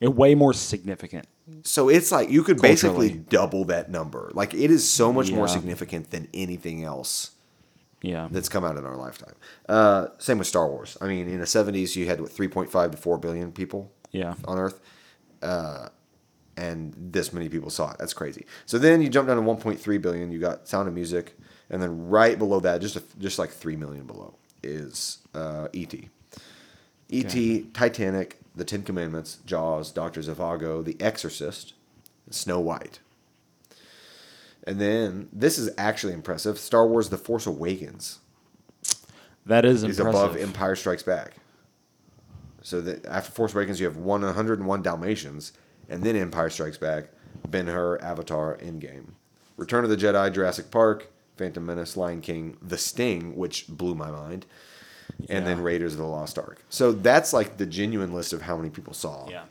It 0.00 0.14
way 0.14 0.34
more 0.34 0.52
significant. 0.52 1.26
So 1.62 1.88
it's 1.88 2.10
like 2.12 2.28
you 2.28 2.42
could 2.42 2.60
basically 2.60 3.08
Culturally. 3.08 3.26
double 3.30 3.64
that 3.66 3.90
number. 3.90 4.30
Like 4.34 4.52
it 4.54 4.70
is 4.70 4.88
so 4.90 5.12
much 5.12 5.30
more 5.30 5.46
Yeah. 5.46 5.52
significant 5.54 6.10
than 6.10 6.28
anything 6.34 6.82
else 6.84 7.30
Yeah. 8.02 8.28
that's 8.30 8.48
come 8.48 8.64
out 8.64 8.76
in 8.76 8.84
our 8.84 8.96
lifetime. 8.96 9.34
Uh, 9.68 10.08
same 10.18 10.38
with 10.38 10.46
Star 10.48 10.68
Wars. 10.68 10.96
I 11.00 11.06
mean, 11.06 11.28
in 11.28 11.40
the 11.40 11.46
seventies, 11.46 11.96
you 11.96 12.06
had 12.06 12.20
what 12.20 12.30
three 12.32 12.48
point 12.48 12.70
five 12.70 12.90
to 12.90 12.96
four 12.96 13.16
billion 13.18 13.52
people 13.52 13.90
Yeah. 14.12 14.34
on 14.44 14.58
Earth, 14.58 14.80
uh, 15.42 15.88
and 16.56 16.94
this 16.96 17.32
many 17.32 17.48
people 17.48 17.70
saw 17.70 17.90
it. 17.92 17.98
That's 17.98 18.14
crazy. 18.14 18.46
So 18.66 18.78
then 18.78 19.00
you 19.02 19.08
jump 19.08 19.28
down 19.28 19.36
to 19.36 19.42
one 19.42 19.56
point 19.58 19.80
three 19.80 19.98
billion. 19.98 20.30
You 20.32 20.38
got 20.38 20.66
Sound 20.68 20.88
of 20.88 20.94
Music, 20.94 21.36
and 21.70 21.80
then 21.82 22.08
right 22.08 22.38
below 22.38 22.60
that, 22.60 22.80
just 22.80 22.96
a, 22.96 23.02
just 23.18 23.38
like 23.38 23.50
three 23.50 23.76
million 23.76 24.06
below, 24.06 24.34
is 24.62 25.18
uh, 25.34 25.68
E.T. 25.72 26.08
E.T., 27.08 27.68
Titanic, 27.72 28.38
The 28.54 28.64
Ten 28.64 28.82
Commandments, 28.82 29.38
Jaws, 29.46 29.92
Doctor 29.92 30.20
Zhivago, 30.20 30.84
The 30.84 30.96
Exorcist, 31.00 31.74
Snow 32.30 32.60
White. 32.60 33.00
And 34.66 34.80
then 34.80 35.28
this 35.32 35.58
is 35.58 35.70
actually 35.78 36.12
impressive. 36.12 36.58
Star 36.58 36.86
Wars: 36.86 37.08
The 37.08 37.16
Force 37.18 37.46
Awakens 37.46 38.18
That 39.44 39.64
is 39.64 39.84
is 39.84 40.00
impressive. 40.00 40.20
above 40.22 40.36
Empire 40.36 40.74
Strikes 40.74 41.04
Back. 41.04 41.34
So 42.62 42.80
that 42.80 43.06
after 43.06 43.30
Force 43.30 43.54
Awakens, 43.54 43.78
you 43.78 43.86
have 43.86 43.96
one 43.96 44.22
101 44.22 44.82
Dalmatians, 44.82 45.52
and 45.88 46.02
then 46.02 46.16
Empire 46.16 46.50
Strikes 46.50 46.78
Back, 46.78 47.10
Ben 47.48 47.68
Hur, 47.68 47.98
Avatar, 48.02 48.58
Endgame, 48.58 49.12
Return 49.56 49.84
of 49.84 49.90
the 49.90 49.96
Jedi, 49.96 50.32
Jurassic 50.34 50.72
Park, 50.72 51.12
Phantom 51.36 51.64
Menace, 51.64 51.96
Lion 51.96 52.20
King, 52.20 52.56
The 52.60 52.76
Sting, 52.76 53.36
which 53.36 53.68
blew 53.68 53.94
my 53.94 54.10
mind, 54.10 54.46
and 55.28 55.46
then 55.46 55.60
Raiders 55.60 55.92
of 55.92 55.98
the 55.98 56.06
Lost 56.06 56.38
Ark. 56.38 56.58
So 56.70 56.92
that's 56.92 57.32
like 57.32 57.56
the 57.56 57.66
genuine 57.66 58.12
list 58.12 58.32
of 58.32 58.42
how 58.42 58.56
many 58.56 58.70
people 58.70 58.94
saw. 58.94 59.28
Yeah. 59.28 59.44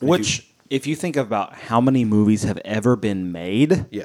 Which, 0.00 0.48
if 0.70 0.86
you 0.86 0.94
think 0.96 1.16
about 1.16 1.54
how 1.54 1.80
many 1.80 2.04
movies 2.04 2.42
have 2.44 2.58
ever 2.64 2.94
been 2.96 3.32
made, 3.32 3.86
Yeah. 3.90 4.04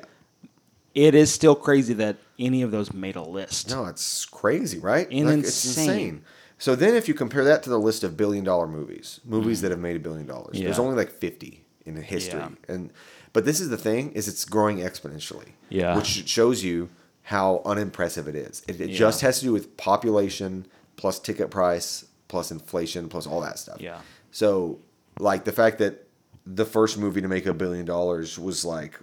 it 0.95 1.13
is 1.15 1.31
still 1.31 1.55
crazy 1.55 1.93
that 1.95 2.17
any 2.39 2.61
of 2.61 2.71
those 2.71 2.93
made 2.93 3.15
a 3.15 3.21
list. 3.21 3.69
No, 3.69 3.85
it's 3.85 4.25
crazy, 4.25 4.79
right? 4.79 5.07
And 5.11 5.27
Like, 5.27 5.39
It's 5.39 5.65
insane. 5.65 5.89
insane. 5.89 6.21
So 6.57 6.75
then, 6.75 6.95
if 6.95 7.07
you 7.07 7.13
compare 7.13 7.43
that 7.43 7.61
to 7.63 7.69
the 7.69 7.79
list 7.79 8.03
of 8.03 8.15
billion 8.15 8.43
dollar 8.45 8.67
movies, 8.67 9.19
movies 9.25 9.61
that 9.61 9.71
have 9.71 9.79
made 9.81 9.95
a 9.97 9.99
billion 9.99 10.25
dollars, 10.25 10.57
there's 10.59 10.77
Mm. 10.77 10.83
Only 10.83 10.95
like 10.95 11.11
50 11.11 11.65
in 11.85 11.95
history. 12.01 12.39
Yeah. 12.39 12.49
And 12.73 12.89
but 13.33 13.43
this 13.45 13.59
is 13.59 13.69
the 13.69 13.77
thing: 13.77 14.11
is 14.13 14.27
it's 14.29 14.45
growing 14.45 14.77
exponentially. 14.77 15.49
Yeah. 15.69 15.95
Which 15.97 16.27
shows 16.29 16.63
you 16.63 16.89
how 17.23 17.62
unimpressive 17.65 18.27
it 18.27 18.36
is. 18.36 18.62
It, 18.67 18.79
it 18.81 18.89
Yeah. 18.91 18.97
just 18.97 19.21
has 19.21 19.39
to 19.39 19.45
do 19.45 19.53
with 19.53 19.75
population 19.77 20.65
plus 20.97 21.19
ticket 21.19 21.49
price 21.49 22.05
plus 22.27 22.51
inflation 22.51 23.09
plus 23.09 23.25
all 23.25 23.41
that 23.41 23.57
stuff. 23.59 23.79
Yeah. 23.81 24.01
So, 24.31 24.79
like 25.19 25.43
the 25.45 25.51
fact 25.51 25.77
that 25.79 26.07
the 26.45 26.65
first 26.65 26.97
movie 26.97 27.21
to 27.21 27.27
make 27.27 27.45
a 27.45 27.53
billion 27.53 27.86
dollars 27.86 28.38
was 28.38 28.65
like 28.65 28.99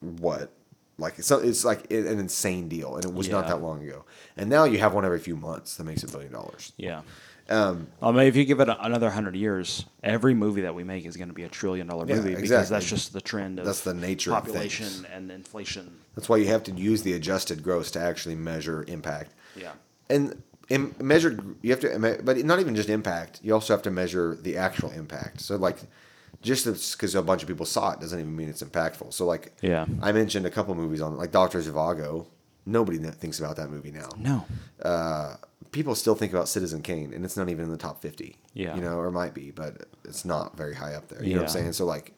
what? 0.00 0.50
Like 0.98 1.18
it's, 1.18 1.30
it's 1.30 1.64
like 1.64 1.90
an 1.92 2.18
insane 2.18 2.68
deal, 2.68 2.96
and 2.96 3.04
it 3.04 3.12
was 3.12 3.28
not 3.28 3.46
that 3.48 3.60
long 3.60 3.86
ago. 3.86 4.04
And 4.36 4.48
now 4.48 4.64
you 4.64 4.78
have 4.78 4.94
one 4.94 5.04
every 5.04 5.18
few 5.18 5.36
months 5.36 5.76
that 5.76 5.84
makes 5.84 6.02
a 6.02 6.08
billion 6.08 6.32
dollars. 6.32 6.72
Yeah. 6.78 7.02
Um, 7.48 7.86
I 8.02 8.10
mean, 8.10 8.26
if 8.26 8.34
you 8.34 8.44
give 8.44 8.58
it 8.60 8.68
a, 8.68 8.84
another 8.84 9.08
hundred 9.10 9.36
years, 9.36 9.84
every 10.02 10.34
movie 10.34 10.62
that 10.62 10.74
we 10.74 10.82
make 10.84 11.04
is 11.06 11.16
going 11.16 11.28
to 11.28 11.34
be 11.34 11.44
a 11.44 11.48
trillion 11.48 11.86
dollar 11.86 12.04
Yeah, 12.08 12.16
movie 12.16 12.34
because 12.34 12.68
that's 12.68 12.88
just 12.88 13.12
the 13.12 13.20
trend 13.20 13.58
of 13.60 13.66
That's 13.66 13.82
the 13.82 13.94
nature 13.94 14.34
of 14.34 14.42
population 14.44 15.06
and 15.12 15.30
inflation. 15.30 15.96
that's 16.16 16.28
why 16.28 16.38
you 16.38 16.46
have 16.46 16.64
to 16.64 16.72
use 16.72 17.02
the 17.02 17.12
adjusted 17.12 17.62
gross 17.62 17.90
to 17.92 18.00
actually 18.00 18.34
measure 18.34 18.84
impact. 18.88 19.32
Yeah. 19.54 19.72
And 20.10 20.42
in 20.68 20.94
measured, 21.00 21.54
you 21.62 21.70
have 21.70 21.80
to, 21.80 22.20
but 22.24 22.36
not 22.44 22.58
even 22.58 22.74
just 22.74 22.88
impact. 22.88 23.38
You 23.44 23.54
also 23.54 23.72
have 23.72 23.82
to 23.82 23.90
measure 23.92 24.34
the 24.34 24.56
actual 24.56 24.90
impact. 24.90 25.40
So 25.40 25.54
like, 25.56 25.78
just 26.42 26.64
because 26.66 27.14
a 27.14 27.22
bunch 27.22 27.42
of 27.42 27.48
people 27.48 27.64
saw 27.66 27.92
it 27.92 28.00
doesn't 28.00 28.18
even 28.18 28.34
mean 28.34 28.48
it's 28.48 28.62
impactful. 28.62 29.12
So 29.12 29.24
like, 29.24 29.52
Yeah. 29.62 29.86
I 30.02 30.10
mentioned 30.10 30.46
a 30.46 30.50
couple 30.50 30.74
movies 30.74 31.00
on 31.00 31.16
like 31.16 31.30
Doctor 31.30 31.60
Zhivago. 31.60 32.26
Nobody 32.68 32.98
thinks 32.98 33.38
about 33.38 33.54
that 33.56 33.70
movie 33.70 33.92
now. 33.92 34.08
No. 34.18 34.44
Uh, 34.82 35.36
people 35.76 35.94
still 35.94 36.14
think 36.14 36.32
about 36.32 36.48
Citizen 36.48 36.80
Kane, 36.82 37.12
and 37.12 37.24
it's 37.24 37.36
not 37.36 37.48
even 37.50 37.66
in 37.66 37.70
the 37.70 37.76
top 37.76 38.00
fifty. 38.00 38.38
Yeah. 38.54 38.74
you 38.74 38.80
know, 38.80 38.98
or 38.98 39.10
might 39.10 39.34
be, 39.34 39.50
but 39.50 39.82
it's 40.04 40.24
not 40.24 40.56
very 40.56 40.74
high 40.74 40.94
up 40.94 41.08
there. 41.08 41.22
You 41.22 41.34
know 41.34 41.42
what 41.42 41.48
I'm 41.50 41.52
saying? 41.52 41.72
So 41.74 41.84
like, 41.84 42.14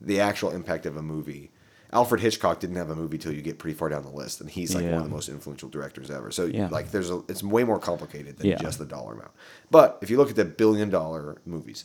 the 0.00 0.20
actual 0.20 0.50
impact 0.50 0.86
of 0.86 0.96
a 0.96 1.02
movie. 1.02 1.50
Alfred 1.94 2.22
Hitchcock 2.22 2.58
didn't 2.58 2.76
have 2.76 2.88
a 2.88 2.96
movie 2.96 3.18
till 3.18 3.32
you 3.34 3.42
get 3.42 3.58
pretty 3.58 3.76
far 3.76 3.90
down 3.90 4.02
the 4.02 4.08
list, 4.08 4.40
and 4.40 4.48
he's 4.48 4.74
like 4.74 4.84
one 4.86 4.94
of 4.94 5.02
the 5.04 5.10
most 5.10 5.28
influential 5.28 5.68
directors 5.68 6.10
ever. 6.10 6.30
So 6.30 6.46
Yeah. 6.46 6.68
like, 6.68 6.90
there's 6.90 7.10
a, 7.10 7.18
it's 7.28 7.42
way 7.42 7.64
more 7.64 7.78
complicated 7.78 8.38
than 8.38 8.46
Yeah. 8.46 8.56
just 8.56 8.78
the 8.78 8.86
dollar 8.86 9.12
amount. 9.12 9.32
But 9.70 9.98
if 10.00 10.08
you 10.08 10.16
look 10.16 10.30
at 10.30 10.36
the 10.36 10.46
billion 10.46 10.88
dollar 10.88 11.36
movies, 11.44 11.84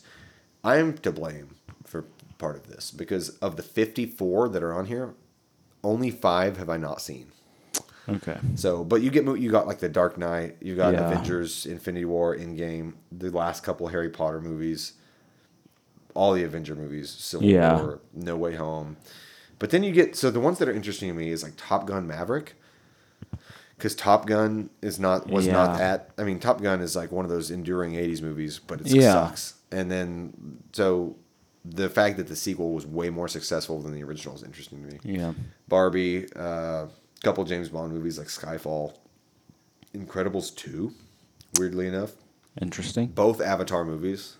I'm 0.64 0.96
to 0.98 1.12
blame 1.12 1.56
for 1.84 2.06
part 2.38 2.56
of 2.56 2.68
this 2.68 2.90
because 2.90 3.28
of 3.40 3.56
the 3.56 3.62
54 3.62 4.48
that 4.48 4.62
are 4.62 4.72
on 4.72 4.86
here, 4.86 5.12
only 5.84 6.10
five 6.10 6.56
have 6.56 6.70
I 6.70 6.78
not 6.78 7.02
seen. 7.02 7.32
Okay. 8.08 8.38
So, 8.54 8.84
but 8.84 9.02
you 9.02 9.10
get 9.10 9.24
mo- 9.24 9.34
you 9.34 9.50
got 9.50 9.66
like 9.66 9.78
the 9.80 9.88
Dark 9.88 10.16
Knight, 10.18 10.56
you 10.60 10.74
got 10.76 10.94
Yeah. 10.94 11.10
Avengers, 11.10 11.66
Infinity 11.66 12.04
War, 12.06 12.34
Endgame, 12.36 12.94
the 13.12 13.30
last 13.30 13.62
couple 13.62 13.88
Harry 13.88 14.08
Potter 14.08 14.40
movies, 14.40 14.94
all 16.14 16.32
the 16.32 16.42
Avenger 16.42 16.74
movies, 16.74 17.10
Civil 17.10 17.46
Yeah. 17.46 17.76
War, 17.76 18.00
No 18.14 18.36
Way 18.36 18.54
Home. 18.56 18.96
But 19.58 19.70
then 19.70 19.82
you 19.82 19.92
get 19.92 20.16
so 20.16 20.30
the 20.30 20.40
ones 20.40 20.58
that 20.58 20.68
are 20.68 20.72
interesting 20.72 21.08
to 21.08 21.14
me 21.14 21.30
is 21.30 21.42
like 21.42 21.52
Top 21.56 21.86
Gun 21.86 22.06
Maverick, 22.06 22.54
because 23.76 23.94
Top 23.94 24.26
Gun 24.26 24.70
is 24.82 24.98
not 24.98 25.28
was 25.28 25.46
not 25.46 25.78
Yeah. 25.78 25.84
at. 25.94 26.10
I 26.18 26.24
mean, 26.24 26.38
Top 26.40 26.62
Gun 26.62 26.80
is 26.80 26.96
like 26.96 27.12
one 27.12 27.24
of 27.24 27.30
those 27.30 27.50
enduring 27.50 27.94
'80s 27.94 28.22
movies, 28.22 28.58
but 28.64 28.80
it 28.80 28.86
Yeah. 28.88 29.12
sucks. 29.12 29.54
And 29.70 29.90
then 29.90 30.58
so 30.72 31.16
the 31.64 31.88
fact 31.90 32.16
that 32.16 32.28
the 32.28 32.36
sequel 32.36 32.72
was 32.72 32.86
way 32.86 33.10
more 33.10 33.28
successful 33.28 33.80
than 33.82 33.92
the 33.92 34.02
original 34.02 34.34
is 34.34 34.42
interesting 34.42 34.82
to 34.86 34.92
me. 34.94 35.00
Yeah. 35.02 35.32
Barbie, 35.68 36.26
uh, 36.34 36.86
couple 37.22 37.44
James 37.44 37.68
Bond 37.68 37.92
movies 37.92 38.18
like 38.18 38.28
Skyfall, 38.28 38.94
Incredibles 39.94 40.54
2, 40.54 40.92
weirdly 41.58 41.86
enough, 41.86 42.12
Interesting. 42.60 43.08
both 43.08 43.40
Avatar 43.40 43.84
movies, 43.84 44.36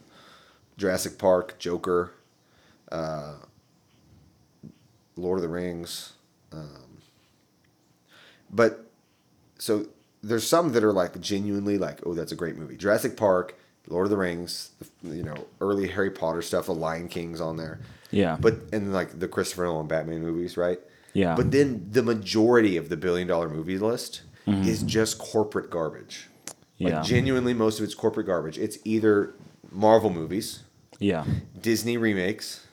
Jurassic 0.76 1.18
Park, 1.18 1.58
Joker, 1.58 2.12
uh, 2.92 3.34
Lord 5.16 5.38
of 5.38 5.42
the 5.42 5.48
Rings. 5.48 6.12
Um, 6.52 6.98
but 8.50 8.90
so 9.58 9.86
there's 10.22 10.46
some 10.46 10.72
that 10.72 10.84
are 10.84 10.92
like 10.92 11.20
genuinely 11.20 11.78
like, 11.78 12.00
oh, 12.06 12.14
that's 12.14 12.32
a 12.32 12.36
great 12.36 12.56
movie. 12.56 12.76
Jurassic 12.76 13.16
Park, 13.16 13.58
Lord 13.88 14.06
of 14.06 14.10
the 14.10 14.16
Rings, 14.16 14.70
you 15.02 15.22
know, 15.22 15.46
early 15.60 15.88
Harry 15.88 16.10
Potter 16.10 16.42
stuff, 16.42 16.66
The 16.66 16.74
Lion 16.74 17.08
King's 17.08 17.40
on 17.40 17.56
there. 17.56 17.80
Yeah. 18.10 18.36
But 18.40 18.54
and 18.72 18.92
like 18.92 19.18
the 19.18 19.28
Christopher 19.28 19.64
Nolan 19.64 19.86
Batman 19.86 20.22
movies, 20.22 20.56
right? 20.56 20.78
Yeah. 21.18 21.34
But 21.34 21.50
then 21.50 21.88
the 21.90 22.02
majority 22.02 22.76
of 22.76 22.88
the 22.88 22.96
billion 22.96 23.26
dollar 23.28 23.48
movie 23.48 23.78
list 23.78 24.22
is 24.46 24.82
just 24.82 25.18
corporate 25.18 25.68
garbage. 25.70 26.28
Like. 26.80 26.92
Yeah. 26.92 27.02
genuinely 27.02 27.52
most 27.54 27.80
of 27.80 27.84
it's 27.84 27.94
corporate 27.94 28.26
garbage. 28.26 28.56
It's 28.56 28.78
either 28.84 29.34
Marvel 29.70 30.10
movies, 30.10 30.60
Yeah. 31.00 31.24
Disney 31.60 31.96
remakes, 31.98 32.66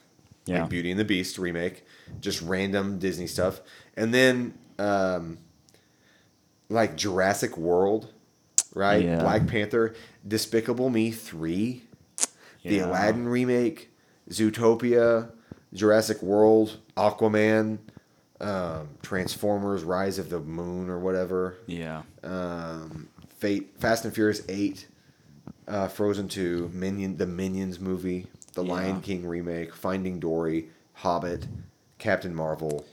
Yeah. 0.46 0.60
like 0.62 0.70
Beauty 0.70 0.90
and 0.92 0.98
the 1.00 1.04
Beast 1.04 1.38
remake, 1.38 1.84
just 2.20 2.40
random 2.40 2.98
Disney 2.98 3.26
stuff, 3.26 3.60
and 3.96 4.14
then 4.14 4.54
um, 4.78 5.38
like 6.68 6.96
Jurassic 6.96 7.56
World, 7.58 8.12
right? 8.74 9.04
Yeah. 9.04 9.20
Black 9.20 9.46
Panther, 9.46 9.94
Despicable 10.26 10.88
Me 10.88 11.10
three, 11.10 11.82
the 12.64 12.78
Aladdin 12.80 13.28
remake, 13.28 13.90
Zootopia, 14.30 15.30
Jurassic 15.74 16.22
World, 16.22 16.78
Aquaman, 16.96 17.78
um, 18.40 18.88
Transformers: 19.02 19.82
Rise 19.84 20.18
of 20.18 20.30
the 20.30 20.40
Moon 20.40 20.88
or 20.90 20.98
whatever, 20.98 21.56
Yeah. 21.66 22.02
um, 22.22 23.08
Fate, 23.38 23.74
Fast 23.78 24.04
and 24.04 24.14
Furious 24.14 24.42
eight, 24.48 24.86
uh, 25.68 25.88
Frozen 25.88 26.28
two, 26.28 26.70
Minion, 26.72 27.16
the 27.16 27.26
Minions 27.26 27.78
movie, 27.80 28.26
the 28.54 28.64
Yeah. 28.64 28.72
Lion 28.72 29.00
King 29.00 29.26
remake, 29.26 29.74
Finding 29.74 30.18
Dory, 30.20 30.68
Hobbit, 30.94 31.46
Captain 31.98 32.34
Marvel, 32.34 32.84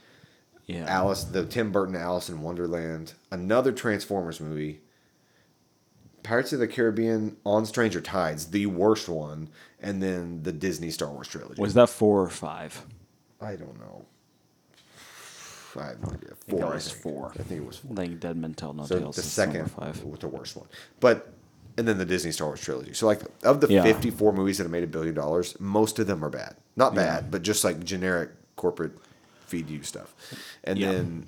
Yeah. 0.65 0.86
Alice, 0.88 1.23
the 1.25 1.45
Tim 1.45 1.71
Burton 1.71 1.95
Alice 1.95 2.29
in 2.29 2.41
Wonderland, 2.41 3.13
another 3.32 3.71
Transformers 3.73 4.39
movie, 4.39 4.82
Pirates 6.23 6.53
of 6.53 6.60
the 6.60 6.67
Caribbean, 6.69 7.36
On 7.45 7.65
Stranger 7.65 7.99
Tides, 7.99 8.47
the 8.51 8.65
worst 8.67 9.10
one, 9.10 9.49
and 9.82 10.01
then 10.01 10.43
the 10.43 10.53
Disney 10.53 10.89
Star 10.89 11.10
Wars 11.10 11.27
trilogy. 11.27 11.62
Was 11.62 11.73
that 11.73 11.89
four 11.89 12.21
or 12.21 12.29
five? 12.29 12.86
I 13.41 13.58
don't 13.58 13.77
know. 13.77 14.06
I 15.81 15.88
have 15.88 16.01
no 16.01 16.13
idea. 16.13 16.29
Four. 16.47 16.59
that 16.59 16.67
I 16.75 16.79
think. 16.79 17.01
four. 17.01 17.31
I 17.39 17.43
think 17.43 17.62
it 17.62 17.65
was 17.67 17.77
four. 17.77 17.91
I 17.93 17.95
think 17.95 18.19
Dead 18.19 18.38
Men 18.38 18.53
Tell 18.53 18.73
No 18.73 18.86
So 18.86 18.99
Tales. 18.99 19.15
the 19.15 19.21
second 19.23 19.71
five. 19.71 20.03
was 20.03 20.19
the 20.19 20.27
worst 20.27 20.55
one. 20.55 20.67
But 20.99 21.33
and 21.77 21.88
then 21.88 21.97
the 21.97 22.05
Disney 22.05 22.31
Star 22.31 22.47
Wars 22.47 22.62
trilogy. 22.62 22.93
So 22.93 23.07
like 23.07 23.21
of 23.43 23.59
the 23.62 23.67
Yeah. 23.67 23.81
54 23.83 24.31
movies 24.33 24.57
that 24.59 24.65
have 24.65 24.71
made 24.71 24.83
a 24.83 24.88
billion 24.88 25.15
dollars, 25.15 25.59
most 25.59 25.97
of 25.99 26.05
them 26.07 26.23
are 26.23 26.29
bad. 26.29 26.55
Not 26.75 26.93
Yeah. 26.93 27.03
bad, 27.03 27.31
but 27.31 27.41
just 27.41 27.63
like 27.63 27.83
generic 27.83 28.29
corporate 28.55 28.91
feed 29.47 29.69
you 29.69 29.81
stuff. 29.83 30.13
And 30.63 30.77
Yeah. 30.77 30.91
then 30.91 31.25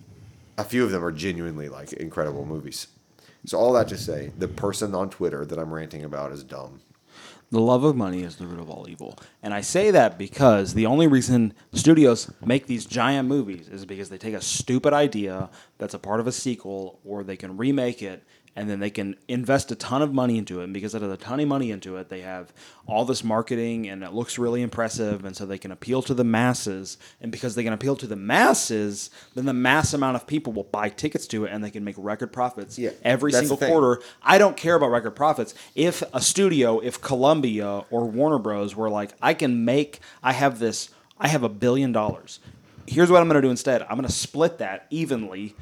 a 0.57 0.63
few 0.63 0.83
of 0.83 0.91
them 0.91 1.03
are 1.03 1.11
genuinely 1.11 1.67
like 1.69 1.93
incredible 1.93 2.45
movies. 2.45 2.87
So 3.45 3.57
all 3.59 3.73
that 3.73 3.87
to 3.89 3.97
say, 3.97 4.31
the 4.37 4.47
person 4.47 4.93
on 4.95 5.09
Twitter 5.09 5.45
that 5.45 5.57
I'm 5.59 5.73
ranting 5.73 6.03
about 6.03 6.31
is 6.31 6.43
dumb. 6.43 6.79
The 7.55 7.61
love 7.61 7.85
of 7.85 7.95
money 7.95 8.21
is 8.21 8.35
the 8.35 8.47
root 8.47 8.59
of 8.59 8.69
all 8.69 8.85
evil. 8.89 9.17
And 9.41 9.53
I 9.53 9.61
say 9.61 9.89
that 9.91 10.17
because 10.17 10.73
the 10.73 10.87
only 10.87 11.07
reason 11.07 11.53
studios 11.71 12.29
make 12.45 12.67
these 12.67 12.85
giant 12.85 13.29
movies 13.29 13.69
is 13.69 13.85
because 13.85 14.09
they 14.09 14.17
take 14.17 14.33
a 14.33 14.41
stupid 14.41 14.91
idea 14.91 15.49
that's 15.77 15.93
a 15.93 15.99
part 15.99 16.19
of 16.19 16.27
a 16.27 16.33
sequel 16.33 16.99
or 17.05 17.23
they 17.23 17.37
can 17.37 17.55
remake 17.55 18.01
it 18.01 18.25
and 18.55 18.69
then 18.69 18.79
they 18.79 18.89
can 18.89 19.15
invest 19.27 19.71
a 19.71 19.75
ton 19.75 20.01
of 20.01 20.13
money 20.13 20.37
into 20.37 20.61
it. 20.61 20.63
And 20.63 20.73
because 20.73 20.93
they 20.93 20.99
have 20.99 21.09
a 21.09 21.17
ton 21.17 21.39
of 21.39 21.47
money 21.47 21.71
into 21.71 21.97
it, 21.97 22.07
they 22.09 22.21
have 22.21 22.53
all 22.87 23.03
this 23.03 23.23
marketing 23.23 23.89
and 23.89 24.01
it 24.03 24.13
looks 24.13 24.37
really 24.37 24.61
impressive. 24.61 25.25
And 25.25 25.35
so 25.35 25.45
they 25.45 25.57
can 25.57 25.71
appeal 25.71 26.01
to 26.03 26.13
the 26.13 26.23
masses. 26.23 26.97
And 27.19 27.31
because 27.31 27.55
they 27.55 27.63
can 27.63 27.73
appeal 27.73 27.97
to 27.97 28.07
the 28.07 28.15
masses, 28.15 29.09
then 29.33 29.45
the 29.45 29.53
mass 29.53 29.93
amount 29.93 30.15
of 30.15 30.25
people 30.25 30.53
will 30.53 30.63
buy 30.63 30.87
tickets 30.87 31.27
to 31.27 31.43
it 31.45 31.51
and 31.51 31.63
they 31.63 31.71
can 31.71 31.83
make 31.83 31.95
record 31.97 32.31
profits 32.31 32.79
Yeah, 32.79 32.91
every 33.03 33.33
single 33.33 33.57
quarter. 33.57 34.01
I 34.23 34.37
don't 34.37 34.55
care 34.55 34.75
about 34.75 34.87
record 34.87 35.17
profits. 35.17 35.53
If 35.75 36.01
a 36.13 36.21
studio, 36.21 36.79
if 36.79 37.01
Columbia 37.01 37.83
or 37.89 38.05
Warner 38.05 38.39
Bros. 38.39 38.73
were 38.75 38.89
like, 38.89 39.11
I 39.21 39.33
can 39.33 39.65
make, 39.65 39.99
I 40.23 40.31
have 40.31 40.59
this, 40.59 40.89
I 41.19 41.27
have 41.27 41.43
a 41.43 41.49
billion 41.49 41.91
dollars. 41.91 42.39
Here's 42.87 43.09
what 43.09 43.19
I'm 43.19 43.27
going 43.27 43.41
to 43.41 43.45
do 43.45 43.51
instead. 43.51 43.81
I'm 43.83 43.97
going 43.97 44.05
to 44.05 44.11
split 44.11 44.59
that 44.59 44.85
evenly, 44.91 45.55